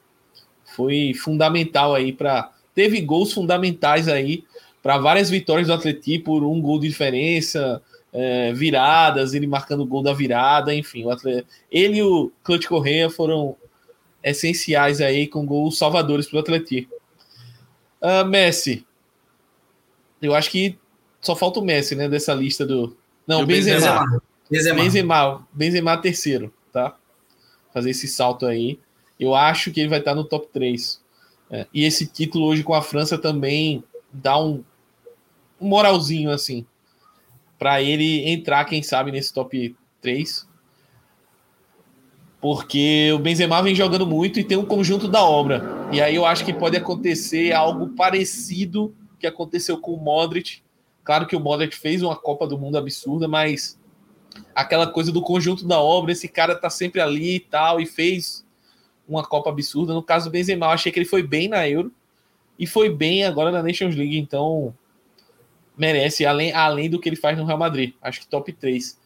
foi 0.75 1.13
fundamental 1.13 1.95
aí 1.95 2.13
para 2.13 2.51
teve 2.75 3.01
gols 3.01 3.33
fundamentais 3.33 4.07
aí 4.07 4.43
para 4.89 4.97
várias 4.97 5.29
vitórias 5.29 5.67
do 5.67 5.73
Atleti 5.73 6.17
por 6.17 6.43
um 6.43 6.59
gol 6.59 6.79
de 6.79 6.87
diferença, 6.87 7.79
é, 8.11 8.51
viradas, 8.53 9.35
ele 9.35 9.45
marcando 9.45 9.81
o 9.81 9.85
gol 9.85 10.01
da 10.01 10.13
virada, 10.13 10.73
enfim, 10.73 11.05
o 11.05 11.11
Atleti, 11.11 11.45
ele 11.71 11.97
e 11.97 12.01
o 12.01 12.31
Clutch 12.43 12.65
Correia 12.65 13.07
foram 13.07 13.55
essenciais 14.23 14.99
aí 14.99 15.27
com 15.27 15.45
gols 15.45 15.77
salvadores 15.77 16.27
para 16.27 16.37
o 16.37 16.39
Atleti. 16.39 16.89
Uh, 18.01 18.25
Messi, 18.25 18.83
eu 20.19 20.33
acho 20.33 20.49
que 20.49 20.75
só 21.21 21.35
falta 21.35 21.59
o 21.59 21.63
Messi, 21.63 21.93
né, 21.93 22.09
dessa 22.09 22.33
lista 22.33 22.65
do 22.65 22.97
não, 23.27 23.45
Benzema. 23.45 24.23
Benzema. 24.49 24.81
Benzema. 24.81 25.47
Benzema 25.53 25.97
terceiro, 25.97 26.51
tá? 26.73 26.97
Fazer 27.71 27.91
esse 27.91 28.07
salto 28.07 28.47
aí. 28.47 28.79
Eu 29.19 29.35
acho 29.35 29.69
que 29.71 29.81
ele 29.81 29.89
vai 29.89 29.99
estar 29.99 30.15
no 30.15 30.23
top 30.23 30.47
3. 30.51 30.99
É, 31.51 31.67
e 31.71 31.85
esse 31.85 32.07
título 32.07 32.47
hoje 32.47 32.63
com 32.63 32.73
a 32.73 32.81
França 32.81 33.19
também 33.19 33.83
dá 34.11 34.39
um 34.39 34.63
moralzinho 35.59 36.31
assim 36.31 36.65
para 37.57 37.81
ele 37.81 38.29
entrar, 38.29 38.63
quem 38.65 38.81
sabe, 38.81 39.11
nesse 39.11 39.33
top 39.33 39.75
3 40.01 40.47
porque 42.41 43.11
o 43.13 43.19
Benzema 43.19 43.61
vem 43.61 43.75
jogando 43.75 44.07
muito 44.07 44.39
e 44.39 44.43
tem 44.43 44.57
um 44.57 44.65
conjunto 44.65 45.07
da 45.07 45.23
obra. 45.23 45.89
E 45.91 46.01
aí 46.01 46.15
eu 46.15 46.25
acho 46.25 46.45
que 46.45 46.53
pode 46.53 46.77
acontecer 46.77 47.51
algo 47.51 47.89
parecido 47.89 48.95
que 49.19 49.27
aconteceu 49.27 49.77
com 49.77 49.93
o 49.93 49.97
Modric. 49.97 50.61
Claro 51.03 51.27
que 51.27 51.35
o 51.35 51.39
Modric 51.39 51.75
fez 51.75 52.01
uma 52.01 52.15
Copa 52.15 52.47
do 52.47 52.57
Mundo 52.57 52.77
absurda, 52.77 53.27
mas 53.27 53.77
aquela 54.55 54.87
coisa 54.87 55.11
do 55.11 55.21
conjunto 55.21 55.67
da 55.67 55.81
obra, 55.81 56.13
esse 56.13 56.27
cara 56.29 56.55
tá 56.55 56.69
sempre 56.69 57.01
ali 57.01 57.35
e 57.35 57.39
tal, 57.39 57.81
e 57.81 57.85
fez 57.85 58.45
uma 59.07 59.23
Copa 59.23 59.49
absurda. 59.49 59.93
No 59.93 60.03
caso 60.03 60.29
do 60.29 60.31
Benzema, 60.31 60.67
eu 60.67 60.71
achei 60.71 60.91
que 60.91 60.99
ele 60.99 61.05
foi 61.05 61.23
bem 61.23 61.49
na 61.49 61.67
Euro 61.67 61.91
e 62.57 62.65
foi 62.65 62.89
bem 62.89 63.25
agora 63.25 63.51
na 63.51 63.61
Nations 63.61 63.95
League, 63.95 64.17
então 64.17 64.73
merece, 65.79 66.25
além, 66.25 66.51
além 66.51 66.89
do 66.89 66.99
que 66.99 67.07
ele 67.07 67.15
faz 67.15 67.37
no 67.37 67.45
Real 67.45 67.57
Madrid. 67.57 67.93
Acho 68.01 68.19
que 68.19 68.27
top 68.27 68.51
3. 68.51 68.99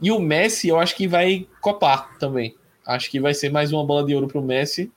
E 0.00 0.12
o 0.12 0.20
Messi, 0.20 0.68
eu 0.68 0.78
acho 0.78 0.94
que 0.94 1.08
vai 1.08 1.48
copar 1.60 2.18
também. 2.18 2.54
Acho 2.86 3.10
que 3.10 3.18
vai 3.18 3.34
ser 3.34 3.50
mais 3.50 3.72
uma 3.72 3.84
bola 3.84 4.06
de 4.06 4.14
ouro 4.14 4.28
para 4.28 4.38
o 4.38 4.44
Messi 4.44 4.92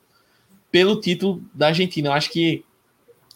pelo 0.70 1.00
título 1.00 1.42
da 1.52 1.68
Argentina. 1.68 2.08
Eu 2.08 2.12
acho 2.12 2.30
que 2.30 2.64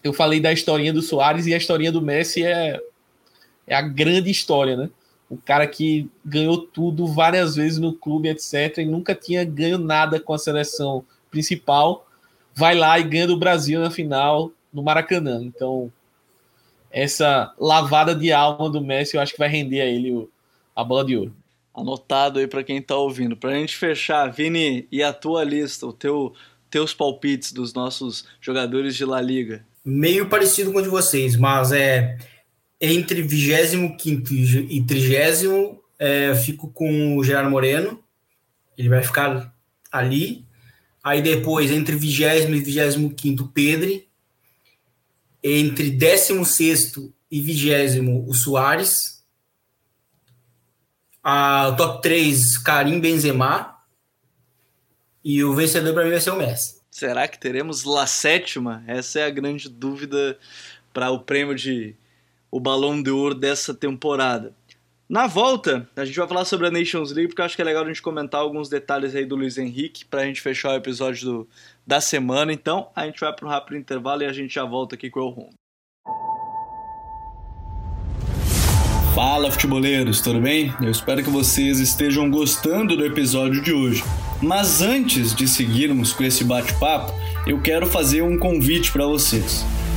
eu 0.05 0.13
falei 0.13 0.41
da 0.41 0.53
historinha 0.53 0.93
do 0.93 1.03
Soares 1.03 1.47
e 1.47 1.55
a 1.55 1.57
historinha 1.57 1.91
do 1.91 2.03
Messi 2.03 2.45
é, 2.45 2.79
é 3.67 3.75
a 3.75 3.83
grande 3.83 4.31
história, 4.31 4.77
né? 4.77 4.91
O 5.29 5.37
cara 5.37 5.67
que 5.67 6.09
ganhou 6.25 6.59
tudo 6.59 7.07
várias 7.07 7.57
vezes 7.57 7.79
no 7.79 7.93
clube, 7.93 8.29
etc., 8.29 8.79
e 8.79 8.85
nunca 8.85 9.15
tinha 9.15 9.45
ganho 9.45 9.77
nada 9.77 10.21
com 10.21 10.33
a 10.33 10.39
seleção 10.39 11.05
principal, 11.31 12.07
vai 12.55 12.77
lá 12.77 12.99
e 12.99 13.03
ganha 13.03 13.27
do 13.27 13.37
Brasil 13.37 13.81
na 13.81 13.91
final 13.91 14.53
no 14.73 14.83
Maracanã. 14.83 15.43
Então, 15.43 15.93
essa 16.91 17.55
lavada 17.59 18.15
de 18.15 18.33
alma 18.33 18.71
do 18.71 18.81
Messi, 18.81 19.17
eu 19.17 19.21
acho 19.21 19.33
que 19.33 19.39
vai 19.39 19.49
render 19.49 19.81
a 19.81 19.87
ele 19.87 20.13
o, 20.13 20.31
a 20.75 20.83
bola 20.83 21.05
de 21.05 21.17
ouro 21.17 21.35
anotado 21.77 22.39
aí 22.39 22.47
para 22.47 22.65
quem 22.65 22.79
está 22.79 22.97
ouvindo. 22.97 23.37
Para 23.37 23.51
a 23.51 23.55
gente 23.55 23.77
fechar, 23.77 24.33
Vini, 24.33 24.89
e 24.91 25.03
a 25.03 25.13
tua 25.13 25.45
lista, 25.45 25.87
o 25.87 25.93
teu, 25.93 26.33
teus 26.71 26.95
palpites 26.95 27.53
dos 27.53 27.75
nossos 27.75 28.25
jogadores 28.41 28.97
de 28.97 29.05
La 29.05 29.21
Liga? 29.21 29.65
Meio 29.85 30.29
parecido 30.29 30.73
com 30.73 30.79
o 30.79 30.83
de 30.83 30.89
vocês, 30.89 31.37
mas 31.37 31.71
é 31.73 32.17
entre 32.81 33.23
25 33.23 34.03
e 34.69 34.83
30 34.83 35.77
é, 35.99 36.35
fico 36.35 36.69
com 36.69 37.17
o 37.17 37.23
Gerardo 37.23 37.51
Moreno. 37.51 38.03
Ele 38.77 38.89
vai 38.89 39.03
ficar 39.03 39.55
ali. 39.93 40.45
Aí 41.05 41.23
depois, 41.23 41.71
entre 41.71 41.95
20 41.95 42.21
e 42.21 42.47
25, 42.47 43.49
Pedro. 43.55 44.03
Entre 45.49 45.91
16 45.91 46.93
e 47.31 47.41
20, 47.41 48.01
o 48.27 48.35
Soares 48.35 49.17
a, 51.23 51.69
o 51.69 51.77
top 51.77 52.03
3, 52.03 52.59
Karim 52.59 52.99
Benzema. 52.99 53.79
E 55.23 55.45
o 55.45 55.55
vencedor 55.55 55.95
para 55.95 56.03
mim 56.03 56.11
vai 56.11 56.21
ser 56.21 56.31
o 56.31 56.37
Messi. 56.37 56.81
Será 56.91 57.29
que 57.29 57.39
teremos 57.39 57.85
La 57.85 58.09
Sétima? 58.09 58.83
Essa 58.89 59.21
é 59.21 59.25
a 59.25 59.31
grande 59.31 59.69
dúvida 59.69 60.37
para 60.93 61.13
o 61.13 61.21
prêmio 61.21 61.55
de 61.55 61.95
o 62.51 62.59
Balão 62.59 63.01
de 63.01 63.11
Ouro 63.11 63.35
dessa 63.37 63.73
temporada. 63.73 64.53
Na 65.09 65.29
volta, 65.29 65.89
a 65.95 66.05
gente 66.05 66.19
vai 66.19 66.27
falar 66.27 66.45
sobre 66.45 66.67
a 66.67 66.71
Nations 66.71 67.13
League, 67.13 67.29
porque 67.29 67.41
eu 67.41 67.45
acho 67.45 67.55
que 67.55 67.63
é 67.63 67.65
legal 67.65 67.85
a 67.85 67.87
gente 67.87 68.03
comentar 68.03 68.41
alguns 68.41 68.69
detalhes 68.69 69.15
aí 69.15 69.25
do 69.25 69.37
Luiz 69.37 69.57
Henrique 69.57 70.05
para 70.05 70.23
a 70.23 70.25
gente 70.25 70.41
fechar 70.41 70.71
o 70.71 70.75
episódio 70.75 71.25
do, 71.25 71.49
da 71.87 72.01
semana. 72.01 72.53
Então, 72.53 72.89
a 72.95 73.07
gente 73.07 73.21
vai 73.21 73.33
para 73.33 73.47
um 73.47 73.49
rápido 73.49 73.77
intervalo 73.77 74.23
e 74.23 74.27
a 74.27 74.33
gente 74.33 74.53
já 74.53 74.65
volta 74.65 74.97
aqui 74.97 75.09
com 75.09 75.21
o 75.21 75.29
Rondo. 75.29 75.55
Fala 79.15 79.49
futeboleiros, 79.49 80.21
tudo 80.21 80.41
bem? 80.41 80.75
Eu 80.83 80.91
espero 80.91 81.23
que 81.23 81.31
vocês 81.31 81.79
estejam 81.79 82.29
gostando 82.29 82.97
do 82.97 83.07
episódio 83.07 83.63
de 83.63 83.73
hoje. 83.73 84.03
Mas 84.43 84.83
antes 84.83 85.33
de 85.33 85.47
seguirmos 85.47 86.13
com 86.13 86.25
esse 86.25 86.43
bate-papo, 86.43 87.13
eu 87.47 87.61
quero 87.61 87.87
fazer 87.87 88.23
um 88.23 88.37
convite 88.37 88.91
para 88.91 89.07
vocês. 89.07 89.65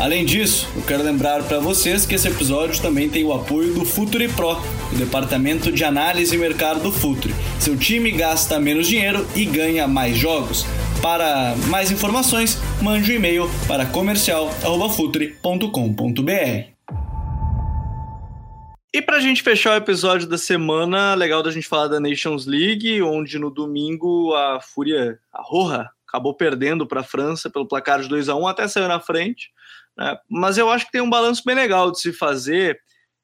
Além 0.00 0.24
disso, 0.24 0.66
eu 0.74 0.80
quero 0.80 1.02
lembrar 1.02 1.42
para 1.42 1.58
vocês 1.58 2.06
que 2.06 2.14
esse 2.14 2.26
episódio 2.26 2.80
também 2.80 3.10
tem 3.10 3.22
o 3.22 3.34
apoio 3.34 3.74
do 3.74 3.84
Futuri 3.84 4.28
Pro, 4.28 4.56
o 4.90 4.96
departamento 4.96 5.70
de 5.70 5.84
análise 5.84 6.34
e 6.34 6.38
mercado 6.38 6.80
do 6.80 6.90
Futuri. 6.90 7.34
Seu 7.60 7.76
time 7.76 8.10
gasta 8.10 8.58
menos 8.58 8.88
dinheiro 8.88 9.26
e 9.36 9.44
ganha 9.44 9.86
mais 9.86 10.16
jogos. 10.16 10.64
Para 11.02 11.54
mais 11.68 11.90
informações, 11.90 12.58
mande 12.80 13.12
um 13.12 13.16
e-mail 13.16 13.44
para 13.68 13.84
comercial@futre.com.br. 13.84 16.70
E 18.94 19.02
para 19.02 19.18
a 19.18 19.20
gente 19.20 19.42
fechar 19.42 19.74
o 19.74 19.76
episódio 19.76 20.26
da 20.26 20.38
semana, 20.38 21.14
legal 21.14 21.42
da 21.42 21.50
gente 21.50 21.68
falar 21.68 21.88
da 21.88 22.00
Nations 22.00 22.46
League, 22.46 23.02
onde 23.02 23.38
no 23.38 23.50
domingo 23.50 24.34
a 24.34 24.62
Fúria, 24.62 25.18
a 25.30 25.42
Roja, 25.42 25.90
acabou 26.08 26.32
perdendo 26.32 26.86
para 26.86 27.00
a 27.00 27.04
França 27.04 27.50
pelo 27.50 27.68
placar 27.68 28.00
de 28.00 28.08
2 28.08 28.30
a 28.30 28.34
1 28.34 28.46
até 28.46 28.66
saiu 28.66 28.88
na 28.88 28.98
frente 28.98 29.50
Né? 30.00 30.16
Mas 30.28 30.56
eu 30.56 30.70
acho 30.70 30.86
que 30.86 30.92
tem 30.92 31.02
um 31.02 31.10
balanço 31.10 31.42
bem 31.44 31.54
legal 31.54 31.92
de 31.92 32.00
se 32.00 32.10
fazer 32.10 32.80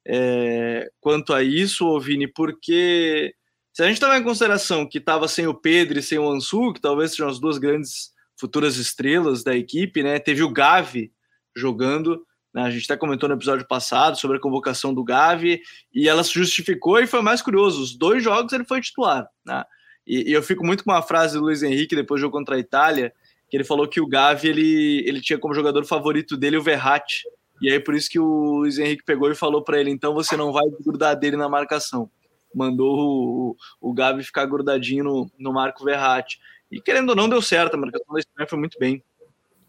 é, 0.07 0.87
quanto 1.01 1.33
a 1.33 1.41
isso, 1.41 1.99
Vini, 1.99 2.27
porque 2.27 3.33
se 3.73 3.83
a 3.83 3.87
gente 3.87 4.01
levar 4.01 4.19
em 4.19 4.23
consideração 4.23 4.87
que 4.87 4.99
estava 4.99 5.27
sem 5.27 5.47
o 5.47 5.53
Pedro 5.53 5.97
e 5.97 6.03
sem 6.03 6.19
o 6.19 6.29
Ansu, 6.29 6.73
que 6.73 6.79
talvez 6.79 7.11
sejam 7.11 7.27
as 7.27 7.39
duas 7.39 7.57
grandes 7.57 8.11
futuras 8.39 8.77
estrelas 8.77 9.43
da 9.43 9.55
equipe, 9.55 10.03
né? 10.03 10.19
Teve 10.19 10.43
o 10.43 10.53
Gavi 10.53 11.11
jogando, 11.55 12.23
né? 12.53 12.61
a 12.61 12.69
gente 12.69 12.85
até 12.85 12.95
comentou 12.95 13.27
no 13.27 13.35
episódio 13.35 13.67
passado 13.67 14.17
sobre 14.17 14.37
a 14.37 14.39
convocação 14.39 14.93
do 14.93 15.03
Gavi 15.03 15.59
e 15.91 16.07
ela 16.07 16.23
se 16.23 16.33
justificou 16.33 16.99
e 16.99 17.07
foi 17.07 17.21
mais 17.21 17.41
curioso. 17.41 17.81
Os 17.81 17.97
dois 17.97 18.23
jogos 18.23 18.53
ele 18.53 18.63
foi 18.63 18.79
titular, 18.79 19.27
né? 19.43 19.63
E, 20.05 20.29
e 20.29 20.33
eu 20.33 20.41
fico 20.43 20.65
muito 20.65 20.83
com 20.83 20.91
uma 20.91 21.01
frase 21.01 21.33
do 21.37 21.43
Luiz 21.43 21.63
Henrique 21.63 21.95
depois 21.95 22.21
do 22.21 22.21
jogo 22.21 22.37
contra 22.37 22.55
a 22.55 22.59
Itália, 22.59 23.11
que 23.49 23.55
ele 23.57 23.63
falou 23.63 23.87
que 23.87 24.01
o 24.01 24.07
Gavi 24.07 24.49
ele, 24.49 25.03
ele 25.07 25.21
tinha 25.21 25.39
como 25.39 25.53
jogador 25.53 25.85
favorito 25.85 26.35
dele 26.35 26.57
o 26.57 26.63
Verratti. 26.63 27.23
E 27.61 27.71
aí 27.71 27.79
por 27.79 27.95
isso 27.95 28.09
que 28.09 28.19
o 28.19 28.59
Luiz 28.59 28.77
Henrique 28.77 29.03
pegou 29.03 29.31
e 29.31 29.35
falou 29.35 29.63
para 29.63 29.79
ele: 29.79 29.89
então 29.89 30.13
você 30.13 30.35
não 30.35 30.51
vai 30.51 30.65
grudar 30.83 31.15
dele 31.15 31.37
na 31.37 31.49
marcação. 31.49 32.09
Mandou 32.53 32.97
o, 32.97 33.55
o, 33.81 33.93
Gavi 33.93 34.23
ficar 34.23 34.45
grudadinho 34.45 35.03
no, 35.03 35.31
no 35.37 35.53
Marco 35.53 35.83
Verratti. 35.83 36.39
E 36.71 36.81
querendo 36.81 37.09
ou 37.09 37.15
não, 37.15 37.29
deu 37.29 37.41
certo. 37.41 37.75
A 37.75 37.77
marcação 37.77 38.13
da 38.13 38.19
Espanha 38.19 38.47
foi 38.47 38.59
muito 38.59 38.77
bem 38.79 39.03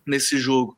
nesse 0.06 0.38
jogo. 0.38 0.76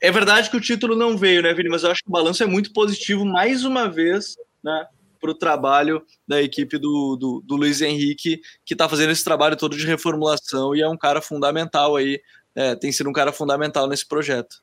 É 0.00 0.12
verdade 0.12 0.50
que 0.50 0.56
o 0.56 0.60
título 0.60 0.94
não 0.94 1.16
veio, 1.16 1.42
né, 1.42 1.52
Vini? 1.52 1.68
Mas 1.68 1.82
eu 1.82 1.90
acho 1.90 2.02
que 2.02 2.08
o 2.08 2.12
balanço 2.12 2.42
é 2.42 2.46
muito 2.46 2.72
positivo, 2.72 3.24
mais 3.24 3.64
uma 3.64 3.88
vez, 3.88 4.36
né? 4.62 4.86
Para 5.20 5.30
o 5.30 5.34
trabalho 5.34 6.02
da 6.26 6.40
equipe 6.40 6.78
do, 6.78 7.16
do, 7.16 7.42
do 7.44 7.56
Luiz 7.56 7.80
Henrique, 7.80 8.40
que 8.64 8.74
está 8.74 8.88
fazendo 8.88 9.10
esse 9.10 9.24
trabalho 9.24 9.56
todo 9.56 9.76
de 9.76 9.86
reformulação 9.86 10.74
e 10.74 10.82
é 10.82 10.88
um 10.88 10.96
cara 10.96 11.20
fundamental 11.20 11.96
aí, 11.96 12.20
é, 12.54 12.74
tem 12.74 12.92
sido 12.92 13.08
um 13.08 13.12
cara 13.12 13.32
fundamental 13.32 13.86
nesse 13.88 14.06
projeto. 14.06 14.62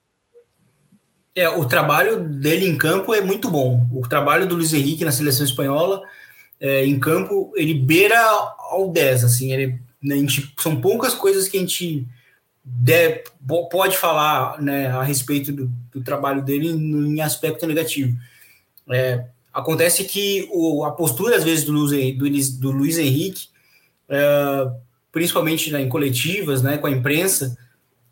É, 1.35 1.49
o 1.49 1.65
trabalho 1.65 2.29
dele 2.29 2.65
em 2.65 2.77
campo 2.77 3.13
é 3.13 3.19
muito 3.19 3.49
bom. 3.49 3.85
O 3.93 4.07
trabalho 4.07 4.47
do 4.47 4.55
Luiz 4.55 4.73
Henrique 4.73 5.03
na 5.03 5.11
seleção 5.11 5.45
espanhola, 5.45 6.01
é, 6.59 6.85
em 6.85 6.97
campo, 6.97 7.51
ele 7.55 7.73
beira 7.73 8.17
ao 8.17 8.89
10, 8.89 9.25
assim, 9.25 9.51
ele 9.51 9.79
né, 10.01 10.15
gente, 10.17 10.53
são 10.59 10.79
poucas 10.79 11.15
coisas 11.15 11.47
que 11.47 11.57
a 11.57 11.59
gente 11.59 12.07
deve, 12.63 13.23
pode 13.71 13.97
falar 13.97 14.61
né, 14.61 14.87
a 14.87 15.01
respeito 15.03 15.51
do, 15.51 15.71
do, 15.91 16.03
trabalho 16.03 16.43
dele 16.43 16.69
em 16.69 17.21
aspecto 17.21 17.65
negativo. 17.65 18.15
É, 18.91 19.25
acontece 19.55 20.03
que 20.03 20.49
o, 20.51 20.83
a 20.83 20.91
postura, 20.91 21.37
às 21.37 21.43
vezes, 21.45 21.63
do 21.63 21.71
Luiz, 21.71 22.51
do, 22.51 22.59
do 22.59 22.71
Luiz 22.71 22.97
Henrique, 22.97 23.47
é, 24.09 24.67
principalmente 25.13 25.71
né, 25.71 25.81
em 25.81 25.87
coletivas, 25.87 26.61
né, 26.61 26.77
com 26.77 26.87
a 26.87 26.91
imprensa, 26.91 27.57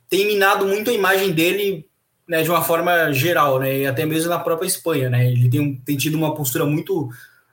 tem 0.10 0.26
minado 0.26 0.66
muito 0.66 0.90
a 0.90 0.94
imagem 0.94 1.34
dele 1.34 1.86
né, 2.26 2.42
de 2.44 2.50
uma 2.50 2.64
forma 2.64 3.12
geral, 3.12 3.60
né, 3.60 3.80
e 3.80 3.86
até 3.86 4.06
mesmo 4.06 4.30
na 4.30 4.40
própria 4.40 4.66
Espanha. 4.66 5.10
Né, 5.10 5.30
ele 5.30 5.50
tem, 5.50 5.76
tem 5.84 5.98
tido 5.98 6.16
uma 6.16 6.34
postura 6.34 6.66
muito 6.66 7.10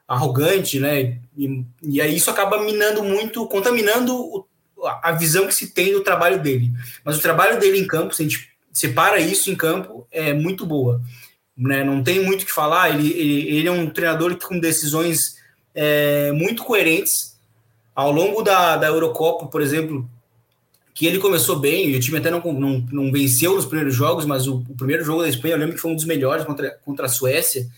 arrogante, 0.07 0.79
né? 0.79 1.18
E, 1.37 1.64
e 1.83 2.00
aí 2.00 2.16
isso 2.16 2.31
acaba 2.31 2.62
minando 2.62 3.03
muito, 3.03 3.46
contaminando 3.46 4.16
o, 4.16 4.46
a 5.03 5.12
visão 5.12 5.46
que 5.46 5.55
se 5.55 5.72
tem 5.72 5.92
do 5.92 6.03
trabalho 6.03 6.40
dele. 6.40 6.70
Mas 7.05 7.16
o 7.16 7.20
trabalho 7.20 7.59
dele 7.59 7.79
em 7.79 7.87
campo, 7.87 8.14
se 8.14 8.22
a 8.22 8.29
gente 8.29 8.50
separa 8.72 9.20
isso 9.20 9.50
em 9.50 9.57
campo, 9.57 10.07
é 10.11 10.33
muito 10.33 10.66
boa. 10.66 11.00
Né? 11.61 11.85
Não 11.85 12.03
tem 12.03 12.25
muito 12.25 12.42
o 12.42 12.46
que 12.46 12.53
falar. 12.53 12.90
Ele, 12.90 13.11
ele, 13.12 13.57
ele, 13.57 13.68
é 13.68 13.73
um 13.73 13.90
treinador 13.90 14.37
com 14.38 14.59
decisões 14.59 15.37
é, 15.75 16.33
muito 16.33 16.64
coerentes. 16.64 17.38
Ao 17.94 18.11
longo 18.11 18.42
da, 18.42 18.77
da 18.77 18.87
Eurocopa, 18.87 19.46
por 19.46 19.61
exemplo, 19.61 20.09
que 20.94 21.07
ele 21.07 21.18
começou 21.18 21.59
bem, 21.59 21.94
o 21.94 22.01
time 22.01 22.16
até 22.16 22.31
não, 22.31 22.40
não, 22.40 22.87
não 22.90 23.12
venceu 23.12 23.55
nos 23.55 23.66
primeiros 23.66 23.94
jogos, 23.94 24.25
mas 24.25 24.49
o, 24.49 24.64
o 24.68 24.75
primeiro 24.75 25.05
jogo 25.05 25.23
da 25.23 25.29
Espanha 25.29 25.55
eu 25.55 25.59
lembro 25.59 25.75
que 25.75 25.81
foi 25.81 25.90
um 25.90 25.96
dos 25.96 26.07
melhores 26.07 26.46
contra, 26.46 26.70
contra 26.85 27.07
a 27.07 27.09
Suécia 27.09 27.68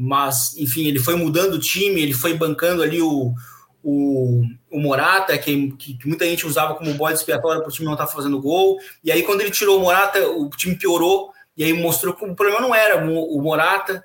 mas 0.00 0.56
enfim, 0.56 0.86
ele 0.86 1.00
foi 1.00 1.16
mudando 1.16 1.54
o 1.54 1.58
time, 1.58 2.00
ele 2.00 2.12
foi 2.12 2.32
bancando 2.32 2.84
ali 2.84 3.02
o, 3.02 3.34
o, 3.82 4.44
o 4.70 4.80
Morata, 4.80 5.36
que, 5.36 5.72
que, 5.72 5.94
que, 5.94 6.06
muita 6.06 6.24
gente 6.24 6.46
usava 6.46 6.76
como 6.76 6.94
bode 6.94 7.18
expiatório 7.18 7.60
para 7.60 7.68
o 7.68 7.72
time 7.72 7.84
não 7.84 7.94
estar 7.94 8.06
tá 8.06 8.12
fazendo 8.12 8.40
gol, 8.40 8.78
e 9.02 9.10
aí 9.10 9.24
quando 9.24 9.40
ele 9.40 9.50
tirou 9.50 9.76
o 9.76 9.80
Morata, 9.80 10.24
o 10.30 10.48
time 10.50 10.76
piorou, 10.76 11.32
e 11.58 11.64
aí 11.64 11.72
mostrou 11.72 12.14
que 12.14 12.24
o 12.24 12.34
problema 12.36 12.60
não 12.60 12.72
era 12.74 13.04
o, 13.04 13.42
Morata 13.42 14.04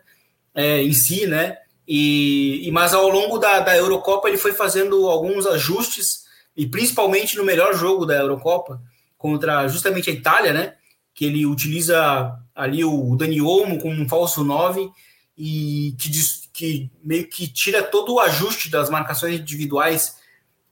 é, 0.54 0.82
em 0.82 0.92
si, 0.92 1.28
né? 1.28 1.58
E, 1.88 2.68
e 2.68 2.72
mas 2.72 2.94
ao 2.94 3.08
longo 3.08 3.38
da, 3.38 3.60
da 3.60 3.78
Eurocopa 3.78 4.28
ele 4.28 4.38
foi 4.38 4.54
fazendo 4.54 5.08
alguns 5.08 5.46
ajustes, 5.46 6.24
e 6.58 6.66
principalmente 6.66 7.38
no 7.38 7.46
melhor 7.46 7.76
jogo 7.76 8.06
da 8.06 8.16
Eurocopa, 8.16 8.82
contra 9.18 9.68
justamente 9.68 10.10
a 10.10 10.14
Itália, 10.14 10.52
né? 10.52 10.74
Que 11.14 11.26
ele 11.26 11.46
utiliza 11.46 12.36
ali 12.56 12.84
o 12.84 13.16
Dani 13.16 13.40
Olmo 13.40 13.80
como 13.80 13.94
um 14.02 14.10
falso 14.10 14.44
9 14.44 14.90
e 15.38 15.96
que, 16.00 16.10
que 16.52 16.92
meio 17.04 17.28
que 17.28 17.48
tira 17.48 17.84
todo 17.84 18.16
o 18.16 18.20
ajuste 18.20 18.70
das 18.70 18.90
marcações 18.90 19.40
individuais 19.40 20.18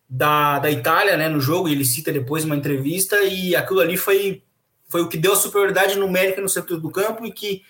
da, 0.10 0.60
da 0.60 0.70
Itália 0.70 1.16
né, 1.16 1.30
no 1.30 1.40
jogo, 1.40 1.70
e 1.70 1.72
ele 1.72 1.86
cita 1.86 2.12
depois 2.12 2.44
uma 2.44 2.56
entrevista, 2.56 3.22
e 3.22 3.56
aquilo 3.56 3.80
ali 3.80 3.96
foi, 3.96 4.44
foi 4.92 5.02
o 5.02 5.08
que 5.08 5.18
deu 5.18 5.34
a 5.34 5.38
superioridade 5.38 5.98
numérica 5.98 6.42
no 6.42 6.50
setor 6.50 6.80
do 6.80 6.92
campo 6.92 7.26
e 7.26 7.32
que 7.32 7.64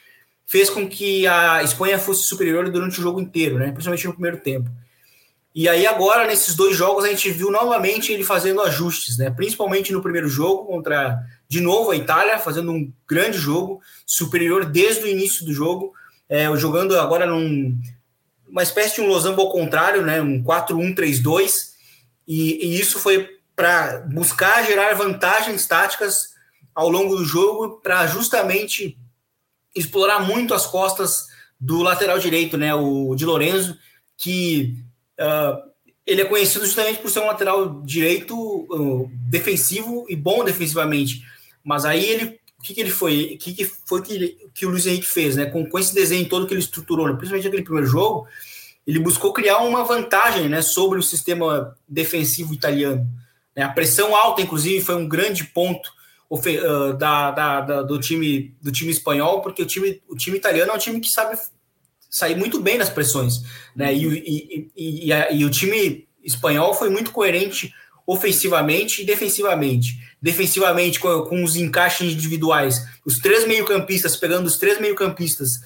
fez 0.47 0.69
com 0.69 0.89
que 0.89 1.25
a 1.27 1.63
Espanha 1.63 1.97
fosse 1.97 2.23
superior 2.23 2.69
durante 2.69 2.99
o 2.99 3.01
jogo 3.01 3.21
inteiro, 3.21 3.57
né, 3.57 3.71
principalmente 3.71 4.07
no 4.07 4.13
primeiro 4.13 4.37
tempo. 4.37 4.69
E 5.53 5.67
aí 5.67 5.85
agora, 5.85 6.25
nesses 6.25 6.55
dois 6.55 6.75
jogos, 6.75 7.03
a 7.03 7.09
gente 7.09 7.29
viu 7.29 7.51
novamente 7.51 8.11
ele 8.11 8.23
fazendo 8.23 8.61
ajustes, 8.61 9.17
né? 9.17 9.29
Principalmente 9.29 9.91
no 9.91 10.01
primeiro 10.01 10.29
jogo 10.29 10.65
contra, 10.65 11.19
de 11.45 11.59
novo, 11.59 11.91
a 11.91 11.95
Itália, 11.95 12.39
fazendo 12.39 12.71
um 12.71 12.89
grande 13.05 13.37
jogo, 13.37 13.81
superior 14.05 14.63
desde 14.63 15.03
o 15.03 15.07
início 15.07 15.45
do 15.45 15.53
jogo, 15.53 15.93
é, 16.29 16.45
jogando 16.55 16.97
agora 16.97 17.25
num 17.25 17.77
uma 18.47 18.63
espécie 18.63 18.95
de 18.95 19.01
um 19.01 19.07
losango 19.07 19.41
ao 19.41 19.49
contrário, 19.49 20.01
né, 20.01 20.21
um 20.21 20.43
4-1-3-2, 20.43 21.71
e, 22.27 22.65
e, 22.65 22.79
isso 22.79 22.99
foi 22.99 23.29
para 23.55 23.99
buscar 23.99 24.65
gerar 24.65 24.93
vantagens 24.93 25.65
táticas 25.65 26.30
ao 26.73 26.89
longo 26.89 27.15
do 27.15 27.25
jogo, 27.25 27.79
para 27.81 28.07
justamente 28.07 28.97
explorar 29.75 30.19
muito 30.19 30.53
as 30.53 30.65
costas 30.65 31.27
do 31.59 31.81
lateral 31.81 32.17
direito, 32.19 32.57
né, 32.57 32.73
o 32.73 33.15
de 33.15 33.25
Lorenzo, 33.25 33.77
que 34.17 34.75
uh, 35.19 35.71
ele 36.05 36.21
é 36.21 36.25
conhecido 36.25 36.65
justamente 36.65 36.99
por 36.99 37.09
ser 37.09 37.19
um 37.19 37.27
lateral 37.27 37.81
direito 37.81 38.35
uh, 38.35 39.09
defensivo 39.29 40.05
e 40.09 40.15
bom 40.15 40.43
defensivamente, 40.43 41.23
mas 41.63 41.85
aí 41.85 42.03
ele 42.03 42.41
o 42.61 42.63
que, 42.63 42.75
que 42.75 42.81
ele 42.81 42.91
foi, 42.91 43.33
o 43.33 43.37
que, 43.39 43.53
que 43.55 43.65
foi 43.65 44.03
que, 44.03 44.37
que 44.53 44.65
o 44.67 44.69
Luiz 44.69 44.85
Henrique 44.85 45.07
fez, 45.07 45.35
né? 45.35 45.47
Com, 45.47 45.67
com 45.67 45.79
esse 45.79 45.95
desenho 45.95 46.29
todo 46.29 46.45
que 46.45 46.53
ele 46.53 46.61
estruturou, 46.61 47.07
né? 47.07 47.13
principalmente 47.13 47.45
naquele 47.45 47.63
primeiro 47.63 47.87
jogo, 47.87 48.27
ele 48.85 48.99
buscou 48.99 49.33
criar 49.33 49.57
uma 49.59 49.83
vantagem, 49.83 50.47
né, 50.47 50.61
sobre 50.61 50.99
o 50.99 51.03
sistema 51.03 51.75
defensivo 51.87 52.53
italiano. 52.53 53.07
Né? 53.55 53.63
A 53.63 53.69
pressão 53.69 54.15
alta, 54.15 54.43
inclusive, 54.43 54.79
foi 54.79 54.95
um 54.95 55.07
grande 55.07 55.43
ponto 55.43 55.91
da, 56.97 57.31
da, 57.31 57.61
da, 57.61 57.81
do 57.81 57.99
time 57.99 58.55
do 58.61 58.71
time 58.71 58.91
espanhol, 58.91 59.41
porque 59.41 59.61
o 59.61 59.65
time, 59.65 60.01
o 60.07 60.15
time 60.15 60.37
italiano 60.37 60.71
é 60.71 60.75
um 60.75 60.79
time 60.79 60.99
que 60.99 61.09
sabe 61.09 61.37
sair 62.09 62.35
muito 62.35 62.59
bem 62.59 62.77
nas 62.77 62.89
pressões, 62.89 63.41
né? 63.75 63.93
E, 63.93 64.05
e, 64.05 64.71
e, 64.75 65.07
e, 65.07 65.13
a, 65.13 65.31
e 65.31 65.45
o 65.45 65.49
time 65.49 66.07
espanhol 66.23 66.73
foi 66.73 66.89
muito 66.89 67.11
coerente 67.11 67.73
ofensivamente 68.05 69.01
e 69.01 69.05
defensivamente. 69.05 69.99
Defensivamente, 70.21 70.99
com, 70.99 71.21
com 71.23 71.43
os 71.43 71.55
encaixes 71.55 72.13
individuais, 72.13 72.85
os 73.05 73.19
três 73.19 73.47
meio-campistas, 73.47 74.15
pegando 74.15 74.45
os 74.45 74.57
três 74.57 74.79
meio-campistas 74.79 75.61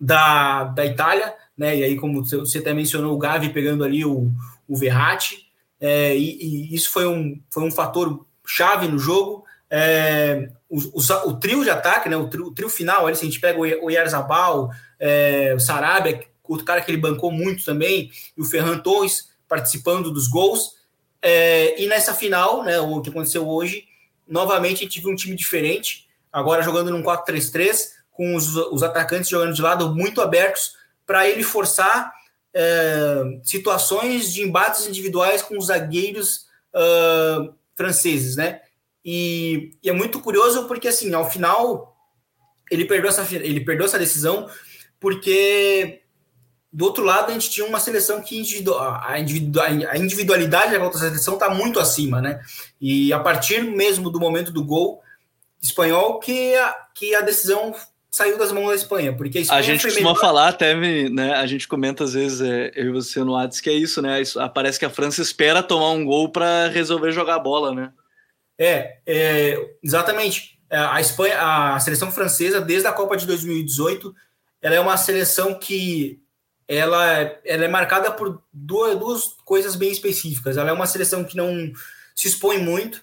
da, 0.00 0.64
da 0.64 0.84
Itália, 0.84 1.34
né? 1.56 1.76
E 1.76 1.84
aí, 1.84 1.96
como 1.96 2.24
você 2.24 2.58
até 2.58 2.72
mencionou, 2.74 3.14
o 3.14 3.18
Gavi 3.18 3.50
pegando 3.50 3.84
ali 3.84 4.04
o, 4.04 4.30
o 4.66 4.76
Verratti, 4.76 5.46
é, 5.80 6.16
e, 6.16 6.70
e, 6.70 6.74
isso 6.74 6.90
foi 6.90 7.06
um, 7.06 7.40
foi 7.50 7.64
um 7.64 7.70
fator 7.70 8.24
chave 8.46 8.88
no 8.88 8.98
jogo. 8.98 9.44
É, 9.74 10.50
o, 10.68 10.78
o, 10.78 11.30
o, 11.30 11.40
trio 11.40 11.64
de 11.64 11.70
ataque, 11.70 12.06
né? 12.06 12.16
O 12.16 12.28
trio, 12.28 12.48
o 12.48 12.54
trio 12.54 12.68
final, 12.68 13.06
ali, 13.06 13.16
se 13.16 13.22
a 13.22 13.24
gente 13.24 13.40
pega 13.40 13.58
o, 13.58 13.62
o 13.62 13.90
Yarzabal, 13.90 14.70
é, 15.00 15.54
o 15.56 15.60
Sarabia, 15.60 16.20
outro 16.46 16.66
cara 16.66 16.82
que 16.82 16.90
ele 16.90 17.00
bancou 17.00 17.32
muito 17.32 17.64
também, 17.64 18.10
e 18.36 18.40
o 18.42 18.44
Ferran 18.44 18.78
Torres 18.80 19.30
participando 19.48 20.10
dos 20.10 20.28
gols. 20.28 20.76
É, 21.22 21.80
e 21.82 21.86
nessa 21.86 22.12
final, 22.12 22.62
né, 22.64 22.78
o 22.80 23.00
que 23.00 23.08
aconteceu 23.08 23.48
hoje, 23.48 23.84
novamente 24.28 24.80
a 24.80 24.84
gente 24.84 25.00
viu 25.00 25.10
um 25.10 25.16
time 25.16 25.34
diferente, 25.34 26.06
agora 26.30 26.62
jogando 26.62 26.90
num 26.90 27.02
4-3-3, 27.02 27.92
com 28.10 28.34
os, 28.34 28.54
os, 28.54 28.82
atacantes 28.82 29.30
jogando 29.30 29.54
de 29.54 29.62
lado 29.62 29.94
muito 29.94 30.20
abertos, 30.20 30.76
para 31.06 31.26
ele 31.26 31.42
forçar 31.42 32.12
é, 32.52 33.40
situações 33.42 34.30
de 34.32 34.42
embates 34.42 34.86
individuais 34.86 35.40
com 35.40 35.56
os 35.56 35.66
zagueiros 35.66 36.46
uh, 36.74 37.54
franceses, 37.74 38.36
né? 38.36 38.60
E, 39.04 39.72
e, 39.82 39.90
é 39.90 39.92
muito 39.92 40.20
curioso 40.20 40.66
porque, 40.66 40.88
assim, 40.88 41.12
ao 41.12 41.28
final, 41.28 41.96
ele 42.70 42.84
perdeu 42.84 43.08
essa, 43.08 43.26
ele 43.34 43.60
perdeu 43.64 43.86
essa 43.86 43.98
decisão 43.98 44.48
porque 45.00 46.02
do 46.72 46.86
outro 46.86 47.04
lado, 47.04 47.30
a 47.30 47.34
gente 47.34 47.50
tinha 47.50 47.66
uma 47.66 47.78
seleção 47.78 48.22
que 48.22 48.42
a 49.06 49.18
individualidade 49.18 50.72
da 50.72 50.82
outra 50.82 50.98
seleção 50.98 51.34
está 51.34 51.50
muito 51.50 51.78
acima, 51.78 52.22
né? 52.22 52.40
E 52.80 53.12
a 53.12 53.18
partir 53.18 53.62
mesmo 53.62 54.08
do 54.08 54.18
momento 54.18 54.50
do 54.50 54.64
gol 54.64 55.02
espanhol, 55.60 56.18
que 56.18 56.54
a, 56.54 56.74
que 56.94 57.14
a 57.14 57.20
decisão 57.20 57.74
saiu 58.10 58.38
das 58.38 58.52
mãos 58.52 58.68
da 58.68 58.74
Espanha, 58.74 59.12
porque 59.12 59.38
a, 59.38 59.40
Espanha 59.42 59.60
a 59.60 59.62
gente 59.62 59.82
costuma 59.82 60.10
melhor. 60.10 60.20
falar 60.20 60.48
até, 60.48 60.74
né? 61.10 61.34
A 61.34 61.46
gente 61.46 61.68
comenta 61.68 62.04
às 62.04 62.14
vezes, 62.14 62.40
é, 62.40 62.72
eu 62.74 62.86
e 62.86 62.92
você 62.92 63.22
no 63.22 63.34
Whats, 63.34 63.60
que 63.60 63.68
é 63.68 63.74
isso, 63.74 64.00
né? 64.00 64.22
Isso, 64.22 64.38
parece 64.54 64.78
que 64.78 64.86
a 64.86 64.90
França 64.90 65.20
espera 65.20 65.62
tomar 65.62 65.90
um 65.90 66.06
gol 66.06 66.30
para 66.30 66.68
resolver 66.68 67.12
jogar 67.12 67.38
bola, 67.38 67.74
né? 67.74 67.92
É, 68.62 68.98
é 69.04 69.70
exatamente. 69.82 70.56
É, 70.70 70.78
a 70.78 71.00
Espanha, 71.00 71.74
a 71.74 71.80
seleção 71.80 72.12
francesa, 72.12 72.60
desde 72.60 72.86
a 72.86 72.92
Copa 72.92 73.16
de 73.16 73.26
2018, 73.26 74.14
ela 74.60 74.76
é 74.76 74.80
uma 74.80 74.96
seleção 74.96 75.54
que 75.58 76.22
ela, 76.68 77.04
ela 77.44 77.64
é 77.64 77.68
marcada 77.68 78.12
por 78.12 78.40
duas, 78.52 78.96
duas 78.96 79.24
coisas 79.44 79.74
bem 79.74 79.90
específicas. 79.90 80.56
Ela 80.56 80.70
é 80.70 80.72
uma 80.72 80.86
seleção 80.86 81.24
que 81.24 81.36
não 81.36 81.72
se 82.14 82.28
expõe 82.28 82.58
muito, 82.58 83.02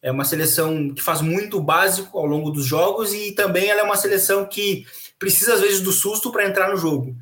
é 0.00 0.10
uma 0.10 0.24
seleção 0.24 0.94
que 0.94 1.02
faz 1.02 1.20
muito 1.20 1.60
básico 1.60 2.18
ao 2.18 2.24
longo 2.24 2.50
dos 2.50 2.64
jogos 2.64 3.12
e 3.12 3.32
também 3.32 3.68
ela 3.68 3.82
é 3.82 3.84
uma 3.84 3.96
seleção 3.96 4.46
que 4.46 4.86
precisa 5.18 5.54
às 5.54 5.60
vezes 5.60 5.82
do 5.82 5.92
susto 5.92 6.32
para 6.32 6.48
entrar 6.48 6.70
no 6.70 6.78
jogo. 6.78 7.14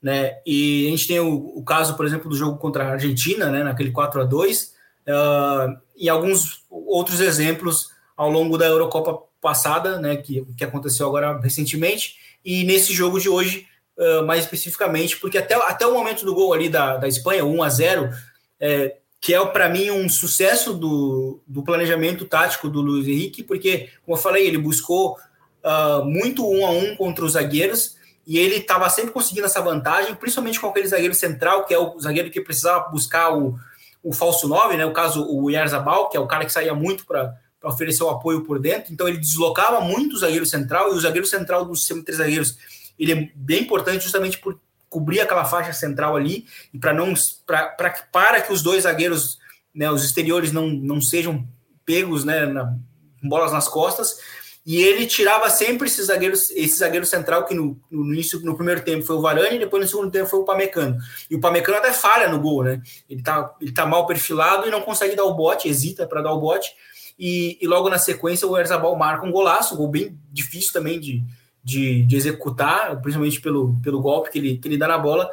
Né? 0.00 0.40
E 0.46 0.86
a 0.86 0.90
gente 0.90 1.06
tem 1.06 1.20
o, 1.20 1.58
o, 1.58 1.62
caso, 1.62 1.94
por 1.94 2.06
exemplo, 2.06 2.30
do 2.30 2.36
jogo 2.36 2.58
contra 2.58 2.84
a 2.84 2.92
Argentina, 2.92 3.50
né, 3.50 3.62
naquele 3.62 3.92
4 3.92 4.22
a 4.22 4.24
2 4.24 4.72
uh, 5.06 5.78
e 6.02 6.08
alguns 6.08 6.64
outros 6.68 7.20
exemplos 7.20 7.90
ao 8.16 8.28
longo 8.28 8.58
da 8.58 8.66
Eurocopa 8.66 9.22
passada, 9.40 10.00
né, 10.00 10.16
que, 10.16 10.44
que 10.56 10.64
aconteceu 10.64 11.06
agora 11.06 11.38
recentemente, 11.38 12.16
e 12.44 12.64
nesse 12.64 12.92
jogo 12.92 13.20
de 13.20 13.28
hoje, 13.28 13.68
uh, 13.96 14.26
mais 14.26 14.42
especificamente, 14.42 15.16
porque 15.18 15.38
até, 15.38 15.54
até 15.54 15.86
o 15.86 15.94
momento 15.94 16.24
do 16.24 16.34
gol 16.34 16.52
ali 16.52 16.68
da, 16.68 16.96
da 16.96 17.06
Espanha, 17.06 17.44
1 17.44 17.62
a 17.62 17.68
0 17.68 18.10
é, 18.58 18.96
que 19.20 19.32
é 19.32 19.46
para 19.46 19.68
mim 19.68 19.92
um 19.92 20.08
sucesso 20.08 20.74
do, 20.74 21.40
do 21.46 21.62
planejamento 21.62 22.24
tático 22.24 22.68
do 22.68 22.80
Luiz 22.80 23.06
Henrique, 23.06 23.44
porque, 23.44 23.88
como 24.04 24.16
eu 24.16 24.20
falei, 24.20 24.44
ele 24.44 24.58
buscou 24.58 25.16
uh, 25.62 26.04
muito 26.04 26.44
um 26.44 26.66
a 26.66 26.70
um 26.70 26.96
contra 26.96 27.24
os 27.24 27.34
zagueiros 27.34 27.94
e 28.26 28.38
ele 28.38 28.56
estava 28.56 28.90
sempre 28.90 29.12
conseguindo 29.12 29.46
essa 29.46 29.62
vantagem, 29.62 30.16
principalmente 30.16 30.58
com 30.58 30.66
aquele 30.66 30.88
zagueiro 30.88 31.14
central, 31.14 31.64
que 31.64 31.72
é 31.72 31.78
o 31.78 31.96
zagueiro 32.00 32.28
que 32.28 32.40
precisava 32.40 32.88
buscar 32.88 33.32
o, 33.32 33.56
o 34.02 34.12
falso 34.12 34.48
9, 34.48 34.76
né? 34.76 34.84
O 34.84 34.92
caso 34.92 35.26
o 35.28 35.50
Yarzabal, 35.50 36.08
que 36.08 36.16
é 36.16 36.20
o 36.20 36.26
cara 36.26 36.44
que 36.44 36.52
saía 36.52 36.74
muito 36.74 37.06
para 37.06 37.36
oferecer 37.62 38.02
o 38.02 38.10
apoio 38.10 38.42
por 38.42 38.58
dentro, 38.58 38.92
então 38.92 39.06
ele 39.06 39.18
deslocava 39.18 39.80
muito 39.80 40.14
o 40.14 40.18
zagueiro 40.18 40.44
central 40.44 40.92
e 40.92 40.96
o 40.96 41.00
zagueiro 41.00 41.26
central 41.26 41.64
dos 41.64 41.86
três 41.86 42.18
zagueiros 42.18 42.58
ele 42.98 43.12
é 43.12 43.30
bem 43.34 43.62
importante 43.62 44.02
justamente 44.02 44.38
por 44.38 44.58
cobrir 44.88 45.20
aquela 45.20 45.44
faixa 45.44 45.72
central 45.72 46.16
ali 46.16 46.46
e 46.74 46.78
para 46.78 46.92
não 46.92 47.14
pra, 47.46 47.68
pra, 47.68 47.90
para 48.12 48.40
que 48.42 48.52
os 48.52 48.62
dois 48.62 48.82
zagueiros, 48.82 49.38
né, 49.74 49.90
os 49.90 50.04
exteriores 50.04 50.52
não, 50.52 50.68
não 50.68 51.00
sejam 51.00 51.46
pegos, 51.84 52.24
né, 52.24 52.46
na, 52.46 52.76
bolas 53.22 53.52
nas 53.52 53.68
costas. 53.68 54.18
E 54.64 54.80
ele 54.80 55.06
tirava 55.06 55.50
sempre 55.50 55.88
esses 55.88 56.06
zagueiros, 56.06 56.50
esse 56.50 56.78
zagueiro 56.78 57.04
central 57.04 57.44
que 57.44 57.54
no, 57.54 57.80
no 57.90 58.12
início, 58.12 58.38
no 58.40 58.54
primeiro 58.54 58.82
tempo 58.82 59.04
foi 59.04 59.16
o 59.16 59.20
Varane, 59.20 59.56
e 59.56 59.58
depois 59.58 59.82
no 59.82 59.88
segundo 59.88 60.10
tempo 60.10 60.28
foi 60.28 60.38
o 60.38 60.44
Pamecano. 60.44 60.98
E 61.28 61.34
o 61.34 61.40
Pamecano 61.40 61.78
até 61.78 61.92
falha 61.92 62.28
no 62.28 62.40
gol, 62.40 62.62
né? 62.62 62.80
Ele 63.10 63.22
tá, 63.22 63.54
ele 63.60 63.72
tá 63.72 63.84
mal 63.84 64.06
perfilado 64.06 64.66
e 64.66 64.70
não 64.70 64.80
consegue 64.82 65.16
dar 65.16 65.24
o 65.24 65.34
bote, 65.34 65.68
hesita 65.68 66.06
para 66.06 66.22
dar 66.22 66.32
o 66.32 66.40
bote. 66.40 66.70
E, 67.18 67.58
e, 67.60 67.66
logo 67.66 67.90
na 67.90 67.98
sequência 67.98 68.46
o 68.46 68.56
Erzabal 68.56 68.96
marca 68.96 69.26
um 69.26 69.32
golaço, 69.32 69.74
um 69.74 69.78
gol 69.78 69.88
bem 69.88 70.18
difícil 70.30 70.72
também 70.72 70.98
de, 70.98 71.22
de, 71.62 72.04
de 72.04 72.16
executar, 72.16 73.00
principalmente 73.00 73.40
pelo, 73.40 73.78
pelo 73.82 74.00
golpe 74.00 74.30
que 74.30 74.38
ele, 74.38 74.58
que 74.58 74.68
ele 74.68 74.78
dá 74.78 74.88
na 74.88 74.98
bola. 74.98 75.28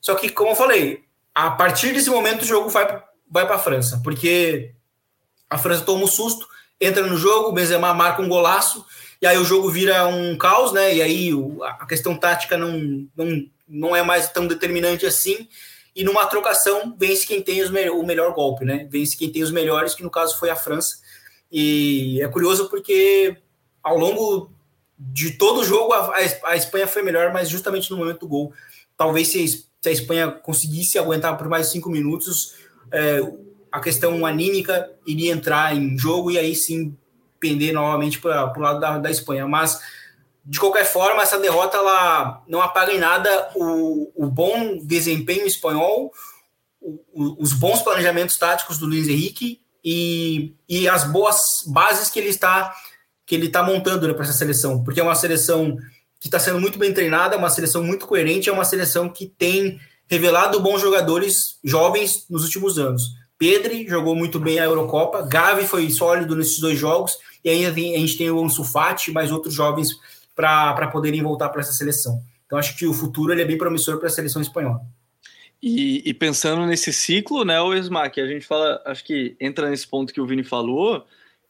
Só 0.00 0.14
que, 0.14 0.28
como 0.28 0.50
eu 0.50 0.54
falei, 0.54 1.04
a 1.34 1.50
partir 1.50 1.92
desse 1.92 2.10
momento 2.10 2.42
o 2.42 2.46
jogo 2.46 2.68
vai, 2.68 3.02
vai 3.30 3.46
para 3.46 3.56
a 3.56 3.58
França, 3.58 4.00
porque 4.04 4.74
a 5.48 5.58
França 5.58 5.84
toma 5.84 6.04
um 6.04 6.06
susto, 6.06 6.46
entra 6.80 7.06
no 7.06 7.16
jogo, 7.16 7.48
o 7.48 7.52
Benzema 7.52 7.94
marca 7.94 8.22
um 8.22 8.28
golaço, 8.28 8.84
e 9.20 9.26
aí 9.26 9.38
o 9.38 9.44
jogo 9.44 9.70
vira 9.70 10.06
um 10.06 10.36
caos, 10.36 10.72
né? 10.72 10.94
E 10.94 11.02
aí 11.02 11.30
a 11.62 11.86
questão 11.86 12.16
tática 12.16 12.58
não, 12.58 13.08
não, 13.16 13.46
não 13.66 13.96
é 13.96 14.02
mais 14.02 14.28
tão 14.30 14.46
determinante 14.46 15.06
assim. 15.06 15.48
E 15.96 16.02
numa 16.02 16.26
trocação, 16.26 16.94
vence 16.98 17.26
quem 17.26 17.40
tem 17.40 17.68
me 17.70 17.90
o 17.90 18.02
melhor 18.02 18.34
golpe, 18.34 18.64
né? 18.64 18.86
Vence 18.90 19.16
quem 19.16 19.30
tem 19.30 19.42
os 19.42 19.50
melhores, 19.50 19.94
que 19.94 20.02
no 20.02 20.10
caso 20.10 20.38
foi 20.38 20.50
a 20.50 20.56
França. 20.56 20.98
E 21.50 22.20
é 22.20 22.28
curioso 22.28 22.68
porque 22.68 23.36
ao 23.82 23.96
longo 23.96 24.50
de 24.98 25.32
todo 25.32 25.60
o 25.60 25.64
jogo, 25.64 25.92
a, 25.92 26.16
a, 26.44 26.56
Espanha 26.56 26.86
foi 26.86 27.02
melhor, 27.02 27.32
mas 27.32 27.48
justamente 27.48 27.90
no 27.90 27.96
momento 27.96 28.20
do 28.20 28.28
gol. 28.28 28.52
Talvez 28.96 29.28
se, 29.28 29.46
se 29.48 29.88
a 29.88 29.92
Espanha 29.92 30.30
conseguisse 30.30 30.98
aguentar 30.98 31.36
por 31.36 31.48
mais 31.48 31.68
cinco 31.68 31.90
minutos, 31.90 32.54
é, 32.90 33.20
a 33.74 33.80
questão 33.80 34.24
anímica 34.24 34.88
iria 35.04 35.32
entrar 35.32 35.76
em 35.76 35.98
jogo 35.98 36.30
e 36.30 36.38
aí 36.38 36.54
sim 36.54 36.96
pender 37.40 37.74
novamente 37.74 38.20
para 38.20 38.56
o 38.56 38.60
lado 38.60 38.78
da, 38.78 38.98
da 38.98 39.10
Espanha. 39.10 39.48
Mas, 39.48 39.80
de 40.44 40.60
qualquer 40.60 40.84
forma, 40.84 41.20
essa 41.20 41.40
derrota 41.40 41.78
ela 41.78 42.40
não 42.46 42.62
apaga 42.62 42.92
em 42.92 43.00
nada 43.00 43.50
o, 43.56 44.12
o 44.14 44.26
bom 44.28 44.78
desempenho 44.78 45.44
espanhol, 45.44 46.12
o, 46.80 47.00
o, 47.12 47.42
os 47.42 47.52
bons 47.52 47.82
planejamentos 47.82 48.38
táticos 48.38 48.78
do 48.78 48.86
Luiz 48.86 49.08
Henrique 49.08 49.60
e, 49.84 50.54
e 50.68 50.88
as 50.88 51.02
boas 51.10 51.36
bases 51.66 52.08
que 52.08 52.20
ele 52.20 52.28
está 52.28 52.72
que 53.26 53.34
ele 53.34 53.46
está 53.46 53.62
montando 53.62 54.06
né, 54.06 54.12
para 54.14 54.22
essa 54.22 54.34
seleção, 54.34 54.84
porque 54.84 55.00
é 55.00 55.02
uma 55.02 55.14
seleção 55.14 55.78
que 56.20 56.28
está 56.28 56.38
sendo 56.38 56.60
muito 56.60 56.78
bem 56.78 56.92
treinada, 56.92 57.34
é 57.34 57.38
uma 57.38 57.48
seleção 57.48 57.82
muito 57.82 58.06
coerente, 58.06 58.50
é 58.50 58.52
uma 58.52 58.66
seleção 58.66 59.08
que 59.08 59.26
tem 59.26 59.80
revelado 60.06 60.60
bons 60.60 60.82
jogadores 60.82 61.58
jovens 61.64 62.26
nos 62.28 62.44
últimos 62.44 62.78
anos. 62.78 63.23
Pedri 63.38 63.86
jogou 63.88 64.14
muito 64.14 64.38
bem 64.38 64.58
a 64.58 64.64
Eurocopa, 64.64 65.22
Gavi 65.22 65.66
foi 65.66 65.90
sólido 65.90 66.36
nesses 66.36 66.60
dois 66.60 66.78
jogos, 66.78 67.18
e 67.44 67.50
ainda 67.50 67.72
tem, 67.72 67.94
a 67.94 67.98
gente 67.98 68.16
tem 68.16 68.30
o 68.30 68.42
Ansu 68.42 68.64
Fati 68.64 69.12
mais 69.12 69.32
outros 69.32 69.52
jovens 69.52 69.90
para 70.34 70.88
poderem 70.88 71.22
voltar 71.22 71.48
para 71.48 71.60
essa 71.60 71.72
seleção. 71.72 72.22
Então 72.46 72.58
acho 72.58 72.76
que 72.76 72.86
o 72.86 72.92
futuro 72.92 73.32
ele 73.32 73.42
é 73.42 73.44
bem 73.44 73.58
promissor 73.58 73.98
para 73.98 74.08
a 74.08 74.10
seleção 74.10 74.40
espanhola. 74.40 74.80
E, 75.62 76.02
e, 76.04 76.12
pensando 76.12 76.66
nesse 76.66 76.92
ciclo, 76.92 77.42
né, 77.42 77.58
o 77.58 77.72
Smack, 77.72 78.20
a 78.20 78.26
gente 78.26 78.46
fala, 78.46 78.82
acho 78.84 79.02
que 79.02 79.34
entra 79.40 79.70
nesse 79.70 79.88
ponto 79.88 80.12
que 80.12 80.20
o 80.20 80.26
Vini 80.26 80.44
falou, 80.44 81.06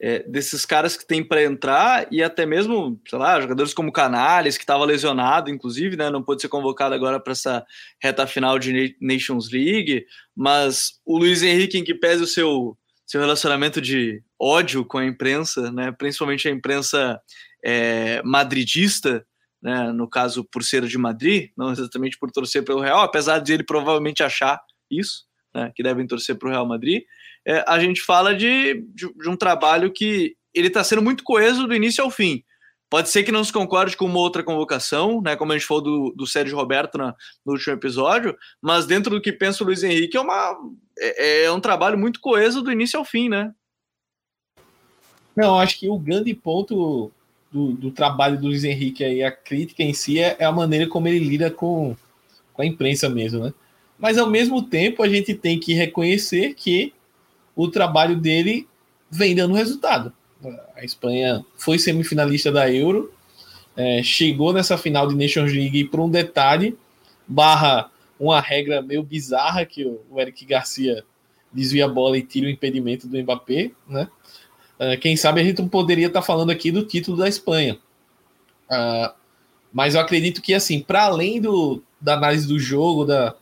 é, 0.07 0.23
desses 0.29 0.67
caras 0.67 0.99
que 0.99 1.07
tem 1.07 1.25
para 1.25 1.43
entrar 1.43 2.07
e 2.11 2.23
até 2.23 2.45
mesmo, 2.45 3.01
sei 3.09 3.19
lá, 3.19 3.41
jogadores 3.41 3.73
como 3.73 3.91
Canales, 3.91 4.59
que 4.59 4.63
estava 4.63 4.85
lesionado, 4.85 5.49
inclusive, 5.49 5.97
né, 5.97 6.11
não 6.11 6.23
pôde 6.23 6.43
ser 6.43 6.49
convocado 6.51 6.95
agora 6.95 7.19
para 7.19 7.33
essa 7.33 7.65
reta 8.03 8.27
final 8.27 8.59
de 8.59 8.95
Nations 9.01 9.51
League, 9.51 10.05
mas 10.37 11.01
o 11.07 11.17
Luiz 11.17 11.43
Henrique, 11.43 11.79
em 11.79 11.85
que 11.85 11.95
pese 11.95 12.23
o 12.23 12.27
seu, 12.27 12.77
seu 13.07 13.19
relacionamento 13.19 13.81
de 13.81 14.23
ódio 14.39 14.85
com 14.85 14.99
a 14.99 15.07
imprensa, 15.07 15.73
né, 15.73 15.91
principalmente 15.91 16.47
a 16.49 16.51
imprensa 16.51 17.19
é, 17.65 18.21
madridista, 18.23 19.27
né, 19.63 19.91
no 19.91 20.07
caso 20.07 20.45
por 20.45 20.63
ser 20.63 20.87
de 20.87 20.99
Madrid, 20.99 21.49
não 21.57 21.73
exatamente 21.73 22.19
por 22.19 22.31
torcer 22.31 22.63
pelo 22.63 22.83
Real, 22.83 23.01
apesar 23.01 23.39
de 23.39 23.55
ele 23.55 23.65
provavelmente 23.65 24.23
achar 24.23 24.61
isso, 24.91 25.25
né, 25.55 25.73
que 25.75 25.83
devem 25.83 26.07
torcer 26.07 26.37
para 26.37 26.49
o 26.51 26.53
Real 26.53 26.69
Madrid, 26.69 27.05
é, 27.47 27.65
a 27.67 27.79
gente 27.79 28.01
fala 28.01 28.35
de, 28.35 28.85
de, 28.95 29.13
de 29.13 29.29
um 29.29 29.37
trabalho 29.37 29.93
que 29.93 30.37
ele 30.53 30.69
está 30.69 30.83
sendo 30.83 31.03
muito 31.03 31.25
coeso 31.25 31.67
do 31.67 31.75
início 31.75 32.03
ao 32.03 32.11
fim. 32.11 32.43
Pode 32.89 33.09
ser 33.09 33.25
que 33.25 33.33
não 33.33 33.43
se 33.43 33.53
concorde 33.53 33.97
com 33.97 34.05
uma 34.05 34.21
outra 34.21 34.43
convocação, 34.43 35.21
né? 35.21 35.35
Como 35.35 35.53
a 35.53 35.59
gente 35.59 35.67
falou 35.67 35.83
do, 35.83 36.15
do 36.17 36.27
Sérgio 36.27 36.57
Roberto 36.57 36.97
na, 36.97 37.15
no 37.45 37.55
último 37.55 37.75
episódio, 37.75 38.37
mas 38.63 38.87
dentro 38.87 39.11
do 39.11 39.21
que 39.21 39.33
pensa 39.33 39.65
o 39.65 39.67
Luiz 39.67 39.83
Henrique, 39.83 40.17
é, 40.17 40.21
uma, 40.21 40.57
é, 40.97 41.45
é 41.45 41.53
um 41.53 41.61
trabalho 41.61 41.99
muito 41.99 42.21
coeso 42.21 42.63
do 42.63 42.71
início 42.71 42.99
ao 42.99 43.05
fim, 43.05 43.29
né? 43.29 43.53
Não, 45.35 45.59
acho 45.59 45.81
que 45.81 45.89
o 45.89 45.99
grande 45.99 46.33
ponto 46.35 47.11
do, 47.51 47.73
do 47.73 47.91
trabalho 47.91 48.39
do 48.39 48.47
Luiz 48.47 48.63
Henrique 48.63 49.03
aí, 49.03 49.23
a 49.25 49.33
crítica 49.33 49.83
em 49.83 49.93
si, 49.93 50.21
é, 50.21 50.37
é 50.39 50.45
a 50.45 50.53
maneira 50.53 50.87
como 50.87 51.09
ele 51.09 51.19
lida 51.19 51.51
com, 51.51 51.97
com 52.53 52.63
a 52.63 52.67
imprensa 52.67 53.09
mesmo, 53.09 53.43
né? 53.43 53.53
Mas 53.99 54.19
ao 54.19 54.31
mesmo 54.31 54.63
tempo 54.63 55.03
a 55.03 55.09
gente 55.09 55.35
tem 55.35 55.59
que 55.59 55.73
reconhecer 55.73 56.55
que 56.55 56.93
o 57.55 57.69
trabalho 57.69 58.17
dele 58.17 58.69
vem 59.11 59.35
dando 59.35 59.55
resultado. 59.55 60.13
A 60.77 60.85
Espanha 60.85 61.45
foi 61.57 61.79
semifinalista 61.79 62.53
da 62.53 62.71
Euro, 62.71 63.13
é, 63.77 64.03
chegou 64.03 64.53
nessa 64.53 64.77
final 64.77 65.09
de 65.09 65.15
Nations 65.15 65.53
League 65.53 65.85
por 65.85 66.01
um 66.01 66.11
detalhe, 66.11 66.77
barra 67.27 67.91
uma 68.19 68.41
regra 68.41 68.83
meio 68.83 69.03
bizarra 69.03 69.65
que 69.65 69.85
o 69.85 70.21
Eric 70.21 70.45
Garcia 70.45 71.05
desvia 71.53 71.85
a 71.85 71.89
bola 71.89 72.19
e 72.19 72.23
tira 72.23 72.47
o 72.47 72.51
impedimento 72.51 73.07
do 73.07 73.19
Mbappé, 73.19 73.71
né? 73.89 74.09
Uh, 74.79 74.99
quem 75.01 75.17
sabe 75.17 75.41
a 75.41 75.45
gente 75.45 75.63
poderia 75.65 76.09
estar 76.09 76.21
tá 76.21 76.27
falando 76.27 76.51
aqui 76.51 76.73
do 76.73 76.85
título 76.85 77.17
da 77.17 77.29
Espanha. 77.29 77.79
Uh, 78.69 79.15
mas 79.73 79.95
eu 79.95 80.01
acredito 80.01 80.43
que, 80.43 80.53
assim, 80.53 80.81
para 80.81 81.05
além 81.05 81.41
do, 81.41 81.83
da 82.01 82.15
análise 82.15 82.47
do 82.47 82.59
jogo, 82.59 83.05
da, 83.05 83.35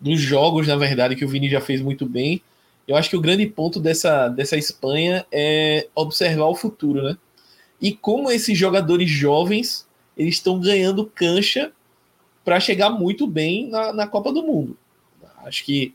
dos 0.00 0.20
jogos, 0.20 0.66
na 0.66 0.76
verdade, 0.76 1.16
que 1.16 1.24
o 1.24 1.28
Vini 1.28 1.48
já 1.48 1.60
fez 1.60 1.80
muito 1.80 2.06
bem, 2.06 2.42
eu 2.86 2.96
acho 2.96 3.10
que 3.10 3.16
o 3.16 3.20
grande 3.20 3.46
ponto 3.46 3.80
dessa, 3.80 4.28
dessa 4.28 4.56
Espanha 4.56 5.26
é 5.32 5.88
observar 5.94 6.46
o 6.46 6.54
futuro, 6.54 7.02
né? 7.02 7.16
E 7.80 7.92
como 7.92 8.30
esses 8.30 8.56
jogadores 8.56 9.10
jovens 9.10 9.86
eles 10.16 10.36
estão 10.36 10.60
ganhando 10.60 11.06
cancha 11.06 11.72
para 12.44 12.60
chegar 12.60 12.90
muito 12.90 13.26
bem 13.26 13.68
na, 13.68 13.92
na 13.92 14.06
Copa 14.06 14.32
do 14.32 14.42
Mundo. 14.42 14.76
Acho 15.44 15.64
que 15.64 15.94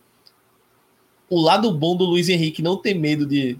o 1.29 1.39
lado 1.39 1.71
bom 1.71 1.95
do 1.95 2.05
Luiz 2.05 2.27
Henrique 2.27 2.61
não 2.61 2.77
ter 2.77 2.93
medo 2.93 3.25
de 3.25 3.57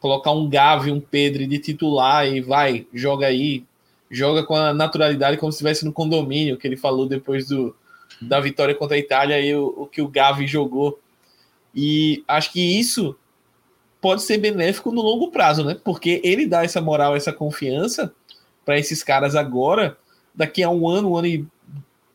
colocar 0.00 0.32
um 0.32 0.48
Gavi, 0.48 0.90
um 0.90 1.00
Pedro 1.00 1.46
de 1.46 1.58
titular 1.58 2.26
e 2.26 2.40
vai, 2.40 2.86
joga 2.92 3.26
aí, 3.26 3.64
joga 4.10 4.42
com 4.42 4.54
a 4.54 4.74
naturalidade 4.74 5.36
como 5.36 5.52
se 5.52 5.56
estivesse 5.56 5.84
no 5.84 5.92
condomínio, 5.92 6.56
que 6.56 6.66
ele 6.66 6.76
falou 6.76 7.06
depois 7.06 7.48
do, 7.48 7.74
da 8.20 8.40
vitória 8.40 8.74
contra 8.74 8.96
a 8.96 9.00
Itália 9.00 9.40
e 9.40 9.54
o, 9.54 9.74
o 9.76 9.86
que 9.86 10.02
o 10.02 10.08
Gavi 10.08 10.46
jogou. 10.46 10.98
E 11.74 12.22
acho 12.28 12.52
que 12.52 12.60
isso 12.60 13.16
pode 14.00 14.22
ser 14.22 14.38
benéfico 14.38 14.92
no 14.92 15.00
longo 15.00 15.30
prazo, 15.30 15.64
né? 15.64 15.76
Porque 15.82 16.20
ele 16.22 16.46
dá 16.46 16.62
essa 16.62 16.80
moral, 16.80 17.16
essa 17.16 17.32
confiança 17.32 18.12
para 18.64 18.78
esses 18.78 19.02
caras 19.02 19.34
agora, 19.34 19.96
daqui 20.34 20.62
a 20.62 20.70
um 20.70 20.88
ano, 20.88 21.12
um 21.12 21.16
ano 21.16 21.26
e 21.26 21.46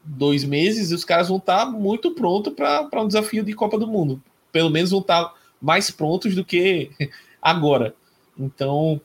dois 0.03 0.43
meses, 0.43 0.91
os 0.91 1.03
caras 1.03 1.27
vão 1.27 1.37
estar 1.37 1.65
tá 1.65 1.71
muito 1.71 2.11
prontos 2.11 2.53
para 2.53 3.01
um 3.01 3.07
desafio 3.07 3.43
de 3.43 3.53
Copa 3.53 3.77
do 3.77 3.87
Mundo. 3.87 4.21
Pelo 4.51 4.69
menos 4.69 4.91
vão 4.91 5.01
estar 5.01 5.25
tá 5.25 5.33
mais 5.61 5.91
prontos 5.91 6.35
do 6.35 6.43
que 6.43 6.91
agora. 7.41 7.93
Então, 8.37 8.99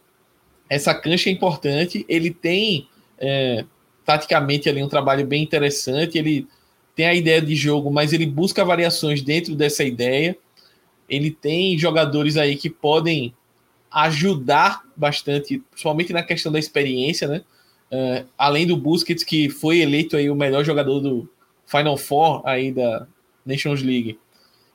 essa 0.69 0.95
cancha 0.95 1.29
é 1.29 1.33
importante. 1.33 2.05
Ele 2.09 2.31
tem, 2.31 2.89
é, 3.19 3.65
taticamente, 4.05 4.69
ali 4.69 4.83
um 4.83 4.89
trabalho 4.89 5.27
bem 5.27 5.43
interessante. 5.43 6.17
Ele 6.17 6.47
tem 6.95 7.07
a 7.07 7.15
ideia 7.15 7.43
de 7.43 7.55
jogo, 7.57 7.91
mas 7.91 8.13
ele 8.13 8.27
busca 8.27 8.65
variações 8.65 9.21
dentro 9.21 9.55
dessa 9.55 9.85
ideia. 9.85 10.37
Ele 11.09 11.31
tem 11.31 11.79
jogadores 11.79 12.37
aí 12.37 12.57
que 12.57 12.71
podem 12.71 13.35
ajudar 13.91 14.83
bastante, 14.97 15.59
principalmente 15.71 16.13
na 16.13 16.23
questão 16.23 16.51
da 16.51 16.59
experiência, 16.59 17.29
né? 17.29 17.45
Uh, 17.93 18.27
além 18.37 18.67
do 18.67 18.77
Busquets, 18.77 19.23
que 19.23 19.49
foi 19.49 19.79
eleito 19.79 20.17
aí 20.17 20.29
o 20.29 20.35
melhor 20.35 20.65
jogador 20.65 20.99
do 20.99 21.29
Final 21.67 21.97
Four 21.97 22.43
aí 22.45 22.73
da 22.73 23.07
Nations 23.47 23.83
League, 23.83 24.19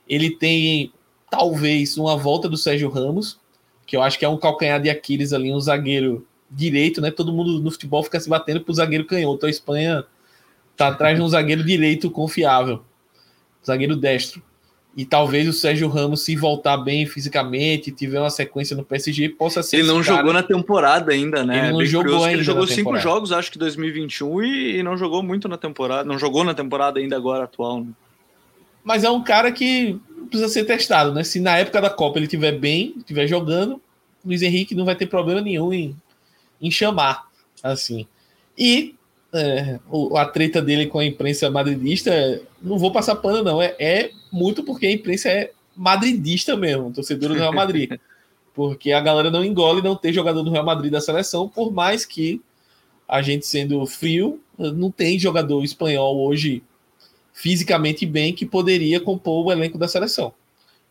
ele 0.08 0.30
tem 0.30 0.92
talvez 1.30 1.98
uma 1.98 2.16
volta 2.16 2.48
do 2.48 2.56
Sérgio 2.56 2.88
Ramos, 2.88 3.38
que 3.86 3.96
eu 3.96 4.02
acho 4.02 4.18
que 4.18 4.24
é 4.24 4.28
um 4.28 4.38
calcanhar 4.38 4.80
de 4.80 4.88
Aquiles 4.88 5.32
ali, 5.32 5.52
um 5.52 5.60
zagueiro 5.60 6.26
direito, 6.50 7.00
né? 7.00 7.10
Todo 7.10 7.32
mundo 7.32 7.60
no 7.60 7.70
futebol 7.70 8.02
fica 8.02 8.18
se 8.18 8.28
batendo 8.28 8.62
pro 8.62 8.74
zagueiro 8.74 9.04
canhoto. 9.04 9.46
A 9.46 9.50
Espanha 9.50 10.04
tá 10.76 10.88
atrás 10.88 11.16
de 11.16 11.22
um 11.22 11.28
zagueiro 11.28 11.62
direito 11.62 12.10
confiável, 12.10 12.82
zagueiro 13.64 13.96
destro. 13.96 14.42
E 14.96 15.04
talvez 15.04 15.48
o 15.48 15.52
Sérgio 15.52 15.88
Ramos, 15.88 16.22
se 16.22 16.34
voltar 16.34 16.76
bem 16.76 17.06
fisicamente, 17.06 17.92
tiver 17.92 18.18
uma 18.18 18.30
sequência 18.30 18.76
no 18.76 18.84
PSG, 18.84 19.28
possa 19.28 19.62
ser. 19.62 19.78
Ele 19.78 19.88
não 19.88 20.02
cara... 20.02 20.16
jogou 20.16 20.32
na 20.32 20.42
temporada 20.42 21.12
ainda, 21.12 21.44
né? 21.44 21.68
Ele 21.68 21.72
não 21.72 21.84
jogou 21.84 22.24
ainda. 22.24 22.32
Ele 22.32 22.42
jogou 22.42 22.66
cinco 22.66 22.98
jogos, 22.98 23.30
acho 23.30 23.52
que 23.52 23.58
2021, 23.58 24.42
e, 24.42 24.78
e, 24.78 24.82
não 24.82 24.96
jogou 24.96 25.22
muito 25.22 25.48
na 25.48 25.56
temporada. 25.56 26.04
Não 26.04 26.18
jogou 26.18 26.42
na 26.42 26.54
temporada 26.54 26.98
ainda 26.98 27.16
agora 27.16 27.44
atual. 27.44 27.82
Né? 27.82 27.90
Mas 28.82 29.04
é 29.04 29.10
um 29.10 29.22
cara 29.22 29.52
que 29.52 29.96
precisa 30.28 30.48
ser 30.48 30.64
testado, 30.64 31.12
né? 31.12 31.22
Se 31.22 31.38
na 31.38 31.56
época 31.56 31.80
da 31.80 31.90
Copa 31.90 32.18
ele 32.18 32.26
estiver 32.26 32.52
bem, 32.52 32.94
estiver 32.96 33.28
jogando, 33.28 33.80
Luiz 34.24 34.42
Henrique 34.42 34.74
não 34.74 34.84
vai 34.84 34.96
ter 34.96 35.06
problema 35.06 35.40
nenhum 35.40 35.72
em, 35.72 35.96
em 36.60 36.70
chamar, 36.70 37.28
assim. 37.62 38.06
E 38.58 38.96
é, 39.32 39.78
a 40.16 40.24
treta 40.26 40.60
dele 40.60 40.86
com 40.86 40.98
a 40.98 41.04
imprensa 41.04 41.48
madridista, 41.48 42.42
não 42.60 42.76
vou 42.76 42.90
passar 42.90 43.16
pano, 43.16 43.44
não. 43.44 43.62
É, 43.62 43.76
é 43.78 44.10
muito 44.30 44.62
porque 44.62 44.86
a 44.86 44.92
imprensa 44.92 45.28
é 45.28 45.52
madridista 45.76 46.56
mesmo, 46.56 46.92
torcedor 46.92 47.30
do 47.30 47.34
Real 47.34 47.52
Madrid. 47.52 47.90
porque 48.54 48.92
a 48.92 49.00
galera 49.00 49.30
não 49.30 49.44
engole 49.44 49.80
não 49.80 49.96
ter 49.96 50.12
jogador 50.12 50.42
do 50.42 50.50
Real 50.50 50.64
Madrid 50.64 50.92
da 50.92 51.00
seleção, 51.00 51.48
por 51.48 51.72
mais 51.72 52.04
que 52.04 52.42
a 53.08 53.22
gente 53.22 53.46
sendo 53.46 53.84
frio, 53.86 54.38
não 54.58 54.90
tem 54.90 55.18
jogador 55.18 55.64
espanhol 55.64 56.20
hoje 56.20 56.62
fisicamente 57.32 58.04
bem 58.04 58.34
que 58.34 58.44
poderia 58.44 59.00
compor 59.00 59.46
o 59.46 59.52
elenco 59.52 59.78
da 59.78 59.88
seleção. 59.88 60.34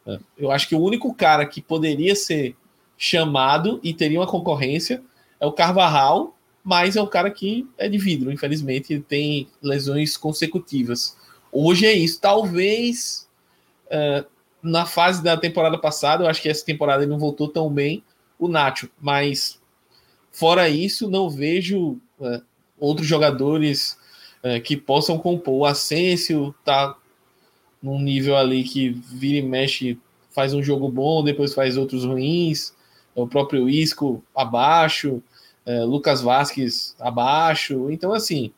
É, 0.06 0.18
eu 0.38 0.52
acho 0.52 0.68
que 0.68 0.76
o 0.76 0.82
único 0.82 1.14
cara 1.14 1.46
que 1.46 1.62
poderia 1.62 2.16
ser 2.16 2.56
chamado 2.98 3.80
e 3.84 3.94
teria 3.94 4.20
uma 4.20 4.28
concorrência 4.28 5.04
é 5.40 5.46
o 5.46 5.52
Carvajal, 5.52 6.36
mas 6.64 6.96
é 6.96 7.02
um 7.02 7.08
cara 7.08 7.30
que 7.30 7.68
é 7.78 7.88
de 7.88 8.00
vidro, 8.00 8.32
infelizmente, 8.32 9.00
tem 9.08 9.48
lesões 9.62 10.18
consecutivas. 10.18 11.16
Hoje 11.52 11.86
é 11.86 11.94
isso. 11.94 12.20
Talvez 12.20 13.29
uh, 13.92 14.26
na 14.62 14.86
fase 14.86 15.24
da 15.24 15.38
temporada 15.38 15.78
passada, 15.78 16.24
eu 16.24 16.30
acho 16.30 16.42
que 16.42 16.50
essa 16.50 16.66
temporada 16.66 17.04
ele 17.04 17.12
não 17.12 17.20
voltou 17.20 17.48
tão 17.48 17.70
bem, 17.70 18.04
o 18.38 18.48
Nacho, 18.48 18.90
mas 19.00 19.60
fora 20.32 20.70
isso, 20.70 21.10
não 21.10 21.30
vejo 21.30 22.00
uh, 22.20 22.42
outros 22.80 23.08
jogadores 23.08 23.98
uh, 24.44 24.62
que 24.62 24.78
possam 24.78 25.18
compor. 25.18 25.56
O 25.56 25.66
Asensio 25.66 26.54
tá 26.64 26.96
num 27.82 28.00
nível 28.00 28.38
ali 28.38 28.64
que 28.64 28.90
vira 28.90 29.38
e 29.38 29.42
mexe, 29.42 29.98
faz 30.32 30.54
um 30.54 30.62
jogo 30.64 30.90
bom, 30.90 31.24
depois 31.24 31.54
faz 31.54 31.78
outros 31.78 32.06
ruins. 32.06 32.74
O 33.16 33.28
próprio 33.28 33.70
Isco 33.70 34.24
abaixo 34.34 35.22
Lucas 35.86 36.22
Vasquez 36.22 36.96
abaixo. 37.00 37.92
Então, 37.92 38.14
assim, 38.14 38.52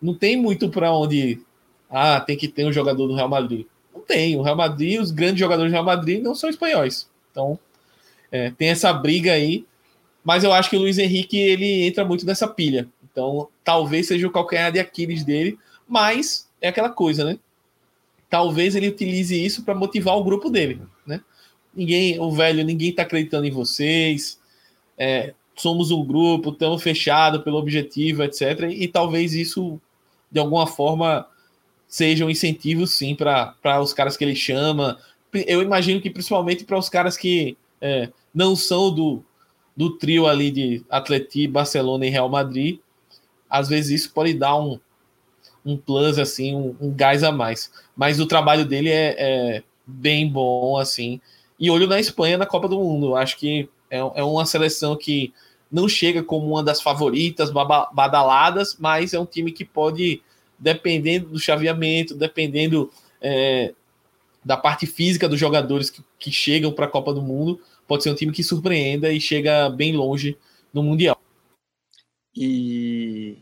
não 0.00 0.14
tem 0.14 0.36
muito 0.36 0.68
para 0.68 0.92
onde. 0.92 1.40
Ah, 1.88 2.20
tem 2.20 2.36
que 2.36 2.48
ter 2.48 2.64
um 2.64 2.72
jogador 2.72 3.06
do 3.06 3.14
Real 3.14 3.28
Madrid. 3.28 3.66
Tem. 4.06 4.36
O 4.36 4.42
Real 4.42 4.56
Madrid, 4.56 5.00
os 5.00 5.10
grandes 5.10 5.38
jogadores 5.38 5.70
do 5.70 5.74
Real 5.74 5.84
Madrid 5.84 6.22
não 6.22 6.34
são 6.34 6.48
espanhóis. 6.48 7.08
Então, 7.30 7.58
é, 8.30 8.50
tem 8.50 8.68
essa 8.68 8.92
briga 8.92 9.32
aí. 9.32 9.64
Mas 10.24 10.42
eu 10.42 10.52
acho 10.52 10.68
que 10.68 10.76
o 10.76 10.80
Luiz 10.80 10.98
Henrique 10.98 11.38
ele 11.38 11.86
entra 11.86 12.04
muito 12.04 12.26
nessa 12.26 12.48
pilha. 12.48 12.88
Então, 13.10 13.48
talvez 13.62 14.08
seja 14.08 14.26
o 14.26 14.30
calcanhar 14.30 14.72
de 14.72 14.80
Aquiles 14.80 15.24
dele. 15.24 15.58
Mas 15.88 16.48
é 16.60 16.68
aquela 16.68 16.90
coisa, 16.90 17.24
né? 17.24 17.38
Talvez 18.28 18.74
ele 18.74 18.88
utilize 18.88 19.44
isso 19.44 19.62
para 19.62 19.74
motivar 19.74 20.16
o 20.16 20.24
grupo 20.24 20.50
dele, 20.50 20.80
né? 21.06 21.20
Ninguém, 21.74 22.18
o 22.18 22.30
velho, 22.32 22.64
ninguém 22.64 22.92
tá 22.92 23.02
acreditando 23.02 23.46
em 23.46 23.50
vocês. 23.50 24.40
É, 24.98 25.32
somos 25.54 25.90
um 25.90 26.04
grupo, 26.04 26.52
tão 26.52 26.78
fechado 26.78 27.42
pelo 27.42 27.58
objetivo, 27.58 28.22
etc. 28.22 28.70
E, 28.70 28.88
talvez 28.88 29.34
isso, 29.34 29.80
de 30.30 30.40
alguma 30.40 30.66
forma, 30.66 31.26
seja 31.88 32.24
um 32.24 32.30
incentivo, 32.30 32.86
sim, 32.86 33.14
para 33.14 33.80
os 33.80 33.92
caras 33.92 34.16
que 34.16 34.24
ele 34.24 34.36
chama. 34.36 34.98
Eu 35.32 35.62
imagino 35.62 36.00
que 36.00 36.10
principalmente 36.10 36.64
para 36.64 36.78
os 36.78 36.88
caras 36.88 37.16
que 37.16 37.56
é, 37.80 38.10
não 38.34 38.56
são 38.56 38.92
do, 38.94 39.22
do 39.76 39.96
trio 39.98 40.26
ali 40.26 40.50
de 40.50 40.84
Atleti, 40.88 41.46
Barcelona 41.46 42.06
e 42.06 42.10
Real 42.10 42.28
Madrid, 42.28 42.78
às 43.48 43.68
vezes 43.68 44.02
isso 44.02 44.12
pode 44.12 44.34
dar 44.34 44.56
um, 44.56 44.78
um 45.64 45.76
plus, 45.76 46.18
assim, 46.18 46.54
um, 46.54 46.76
um 46.80 46.92
gás 46.92 47.22
a 47.22 47.32
mais. 47.32 47.70
Mas 47.96 48.20
o 48.20 48.26
trabalho 48.26 48.64
dele 48.64 48.90
é, 48.90 49.14
é, 49.18 49.62
bem 49.86 50.28
bom, 50.28 50.76
assim. 50.78 51.20
E 51.58 51.70
olho 51.70 51.86
na 51.86 51.98
Espanha 51.98 52.38
na 52.38 52.46
Copa 52.46 52.68
do 52.68 52.78
Mundo. 52.78 53.16
Acho 53.16 53.36
que 53.36 53.68
é, 53.90 53.98
é 53.98 54.22
uma 54.22 54.46
seleção 54.46 54.96
que 54.96 55.32
não 55.70 55.88
chega 55.88 56.22
como 56.22 56.46
uma 56.46 56.62
das 56.62 56.80
favoritas, 56.80 57.50
badaladas, 57.50 58.76
mas 58.78 59.12
é 59.12 59.18
um 59.18 59.26
time 59.26 59.50
que 59.50 59.64
pode, 59.64 60.22
dependendo 60.58 61.28
do 61.28 61.38
chaveamento, 61.38 62.14
dependendo 62.14 62.90
é, 63.20 63.74
da 64.44 64.56
parte 64.56 64.86
física 64.86 65.28
dos 65.28 65.38
jogadores 65.38 65.90
que, 65.90 66.02
que 66.18 66.30
chegam 66.30 66.72
para 66.72 66.86
a 66.86 66.90
Copa 66.90 67.12
do 67.12 67.22
Mundo, 67.22 67.60
pode 67.86 68.02
ser 68.02 68.10
um 68.10 68.14
time 68.14 68.32
que 68.32 68.42
surpreenda 68.42 69.12
e 69.12 69.20
chega 69.20 69.68
bem 69.68 69.94
longe 69.94 70.36
no 70.72 70.82
Mundial. 70.82 71.20
E 72.34 73.38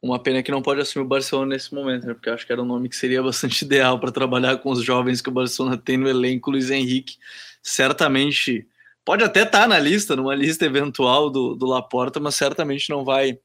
uma 0.00 0.18
pena 0.18 0.42
que 0.42 0.50
não 0.50 0.62
pode 0.62 0.80
assumir 0.80 1.04
o 1.04 1.08
Barcelona 1.08 1.54
nesse 1.54 1.74
momento, 1.74 2.06
né? 2.06 2.14
porque 2.14 2.30
acho 2.30 2.46
que 2.46 2.52
era 2.52 2.62
um 2.62 2.66
nome 2.66 2.88
que 2.88 2.96
seria 2.96 3.22
bastante 3.22 3.62
ideal 3.64 3.98
para 3.98 4.12
trabalhar 4.12 4.56
com 4.58 4.70
os 4.70 4.82
jovens 4.82 5.20
que 5.20 5.28
o 5.28 5.32
Barcelona 5.32 5.76
tem 5.76 5.96
no 5.96 6.08
elenco. 6.08 6.50
Luiz 6.50 6.70
Henrique 6.70 7.16
certamente 7.62 8.66
Pode 9.08 9.24
até 9.24 9.42
estar 9.42 9.62
tá 9.62 9.66
na 9.66 9.78
lista, 9.78 10.14
numa 10.14 10.34
lista 10.34 10.66
eventual 10.66 11.30
do, 11.30 11.54
do 11.54 11.64
Laporta, 11.64 12.20
mas 12.20 12.34
certamente 12.34 12.90
não 12.90 13.06
vai 13.06 13.38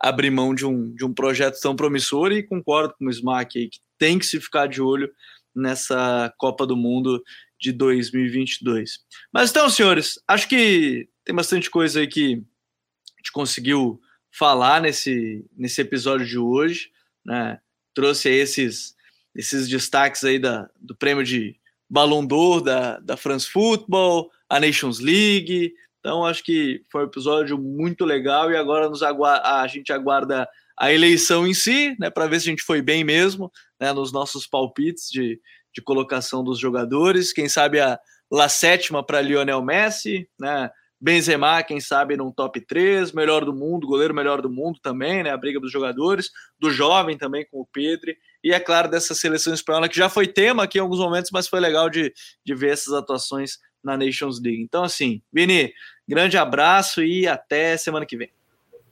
abrir 0.00 0.30
mão 0.30 0.54
de 0.54 0.64
um, 0.64 0.94
de 0.94 1.04
um 1.04 1.12
projeto 1.12 1.60
tão 1.60 1.74
promissor 1.74 2.32
e 2.32 2.42
concordo 2.42 2.94
com 2.98 3.06
o 3.06 3.10
Smack 3.10 3.58
aí, 3.58 3.68
que 3.68 3.80
tem 3.98 4.18
que 4.18 4.26
se 4.26 4.40
ficar 4.40 4.66
de 4.68 4.80
olho 4.80 5.10
nessa 5.54 6.32
Copa 6.38 6.66
do 6.66 6.76
Mundo 6.76 7.22
de 7.60 7.72
2022. 7.72 9.00
Mas 9.32 9.50
então, 9.50 9.68
senhores, 9.68 10.20
acho 10.28 10.48
que 10.48 11.08
tem 11.24 11.34
bastante 11.34 11.68
coisa 11.68 12.00
aí 12.00 12.06
que 12.06 12.34
a 12.34 13.18
gente 13.18 13.32
conseguiu 13.32 14.00
falar 14.30 14.80
nesse, 14.80 15.44
nesse 15.56 15.80
episódio 15.80 16.26
de 16.26 16.38
hoje, 16.38 16.90
né? 17.24 17.58
Trouxe 17.92 18.28
esses, 18.28 18.94
esses 19.34 19.68
destaques 19.68 20.22
aí 20.22 20.38
da, 20.38 20.70
do 20.80 20.94
prêmio 20.94 21.24
de 21.24 21.56
Ballon 21.90 22.24
d'Or 22.24 22.60
da, 22.60 23.00
da 23.00 23.16
France 23.16 23.48
Football, 23.48 24.30
a 24.48 24.60
Nations 24.60 25.00
League. 25.00 25.74
Então, 26.08 26.24
acho 26.24 26.42
que 26.42 26.80
foi 26.90 27.02
um 27.02 27.06
episódio 27.06 27.58
muito 27.58 28.02
legal 28.06 28.50
e 28.50 28.56
agora 28.56 28.88
nos 28.88 29.02
a 29.02 29.66
gente 29.66 29.92
aguarda 29.92 30.48
a 30.74 30.90
eleição 30.90 31.46
em 31.46 31.52
si, 31.52 31.94
né, 32.00 32.08
para 32.08 32.26
ver 32.26 32.40
se 32.40 32.48
a 32.48 32.50
gente 32.50 32.62
foi 32.62 32.80
bem 32.80 33.04
mesmo, 33.04 33.52
né, 33.78 33.92
nos 33.92 34.10
nossos 34.10 34.46
palpites 34.46 35.10
de, 35.10 35.38
de 35.70 35.82
colocação 35.82 36.42
dos 36.42 36.58
jogadores. 36.58 37.30
Quem 37.30 37.46
sabe 37.46 37.78
a 37.78 38.00
La 38.30 38.48
Sétima 38.48 39.04
para 39.04 39.20
Lionel 39.20 39.62
Messi, 39.62 40.26
né? 40.40 40.70
Benzema, 40.98 41.62
quem 41.62 41.78
sabe, 41.78 42.16
num 42.16 42.32
top 42.32 42.58
3, 42.58 43.12
melhor 43.12 43.44
do 43.44 43.54
mundo, 43.54 43.86
goleiro 43.86 44.14
melhor 44.14 44.40
do 44.42 44.50
mundo 44.50 44.80
também, 44.82 45.22
né? 45.22 45.30
A 45.30 45.36
briga 45.36 45.60
dos 45.60 45.70
jogadores, 45.70 46.30
do 46.58 46.70
jovem 46.70 47.18
também 47.18 47.46
com 47.50 47.60
o 47.60 47.68
Pedro, 47.70 48.12
e 48.42 48.52
é 48.52 48.58
claro, 48.58 48.88
dessa 48.88 49.14
seleção 49.14 49.52
espanhola 49.52 49.88
que 49.88 49.96
já 49.96 50.08
foi 50.08 50.26
tema 50.26 50.62
aqui 50.62 50.78
em 50.78 50.80
alguns 50.80 50.98
momentos, 50.98 51.30
mas 51.30 51.46
foi 51.46 51.60
legal 51.60 51.90
de, 51.90 52.12
de 52.44 52.54
ver 52.54 52.72
essas 52.72 52.94
atuações 52.94 53.58
na 53.82 53.96
Nations 53.96 54.40
League. 54.40 54.62
Então, 54.62 54.84
assim, 54.84 55.22
Vini, 55.32 55.72
grande 56.06 56.36
abraço 56.36 57.02
e 57.02 57.26
até 57.26 57.76
semana 57.76 58.06
que 58.06 58.16
vem. 58.16 58.30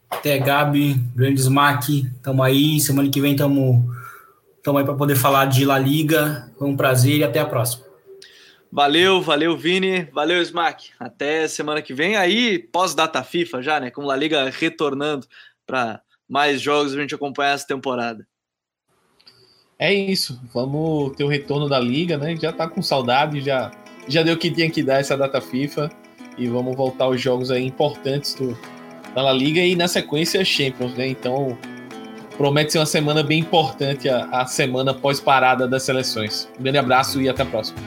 Até, 0.09 0.39
Gabi. 0.39 0.95
Grande 1.15 1.41
Smack. 1.41 2.09
Tamo 2.23 2.43
aí. 2.43 2.81
Semana 2.81 3.11
que 3.11 3.21
vem 3.21 3.35
tamo, 3.37 3.89
tamo 4.63 4.79
aí 4.79 4.85
para 4.85 4.95
poder 4.95 5.17
falar 5.17 5.47
de 5.47 5.65
La 5.65 5.79
Liga. 5.79 6.51
Foi 6.59 6.69
um 6.69 6.77
prazer 6.77 7.19
e 7.19 7.25
até 7.25 7.41
a 7.41 7.47
próxima. 7.47 7.85
Valeu, 8.71 9.23
valeu, 9.23 9.57
Vini. 9.57 10.05
Valeu, 10.13 10.41
Smack. 10.43 10.91
Até 10.99 11.49
semana 11.49 11.83
que 11.83 11.95
vem. 11.95 12.17
Aí, 12.17 12.59
pós-data 12.59 13.23
FIFA 13.23 13.63
já, 13.63 13.81
né? 13.81 13.91
Com 13.91 14.03
La 14.03 14.17
Liga 14.17 14.51
retornando 14.51 15.27
para 15.67 16.01
mais 16.29 16.61
jogos 16.61 16.95
a 16.95 17.01
gente 17.01 17.15
acompanhar 17.15 17.55
essa 17.55 17.67
temporada. 17.67 18.27
É 19.79 19.93
isso. 19.93 20.41
Vamos 20.55 21.15
ter 21.17 21.25
o 21.25 21.29
retorno 21.29 21.69
da 21.69 21.79
Liga, 21.79 22.17
né? 22.17 22.35
Já 22.37 22.53
tá 22.53 22.69
com 22.69 22.83
saudade, 22.83 23.41
já, 23.41 23.71
já 24.09 24.23
deu 24.23 24.35
o 24.35 24.39
que 24.39 24.51
tinha 24.51 24.71
que 24.71 24.83
dar 24.83 25.01
essa 25.01 25.17
data 25.17 25.41
FIFA. 25.41 25.91
E 26.39 26.47
vamos 26.49 26.77
voltar 26.77 27.05
aos 27.05 27.21
jogos 27.21 27.51
aí 27.51 27.65
importantes 27.65 28.35
do, 28.35 28.57
da 29.15 29.23
La 29.23 29.33
Liga 29.33 29.61
e 29.61 29.75
na 29.75 29.89
sequência 29.89 30.45
Champions, 30.45 30.95
né? 30.95 31.09
Então 31.09 31.57
promete 32.37 32.73
ser 32.73 32.79
uma 32.79 32.87
semana 32.87 33.23
bem 33.23 33.41
importante 33.41 34.09
a, 34.09 34.27
a 34.27 34.47
semana 34.47 34.93
pós-parada 34.93 35.67
das 35.67 35.83
seleções. 35.83 36.49
Um 36.59 36.63
grande 36.63 36.79
abraço 36.79 37.21
e 37.23 37.29
até 37.29 37.43
a 37.43 37.47
próxima. 37.47 37.79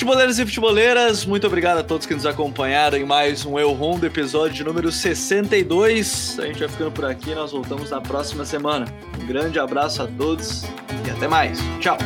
Futeboleiros 0.00 0.38
e 0.38 0.46
futeboleiras, 0.46 1.26
muito 1.26 1.46
obrigado 1.46 1.76
a 1.78 1.82
todos 1.82 2.06
que 2.06 2.14
nos 2.14 2.24
acompanharam 2.24 2.96
em 2.96 3.04
mais 3.04 3.44
um 3.44 3.58
Eu 3.58 3.72
Rondo, 3.72 4.06
episódio 4.06 4.64
número 4.64 4.90
62. 4.90 6.38
A 6.38 6.46
gente 6.46 6.60
vai 6.60 6.68
ficando 6.68 6.90
por 6.90 7.04
aqui, 7.04 7.34
nós 7.34 7.52
voltamos 7.52 7.90
na 7.90 8.00
próxima 8.00 8.46
semana. 8.46 8.86
Um 9.20 9.26
grande 9.26 9.58
abraço 9.58 10.02
a 10.02 10.06
todos 10.06 10.64
e 11.06 11.10
até 11.10 11.28
mais. 11.28 11.58
Tchau! 11.80 11.98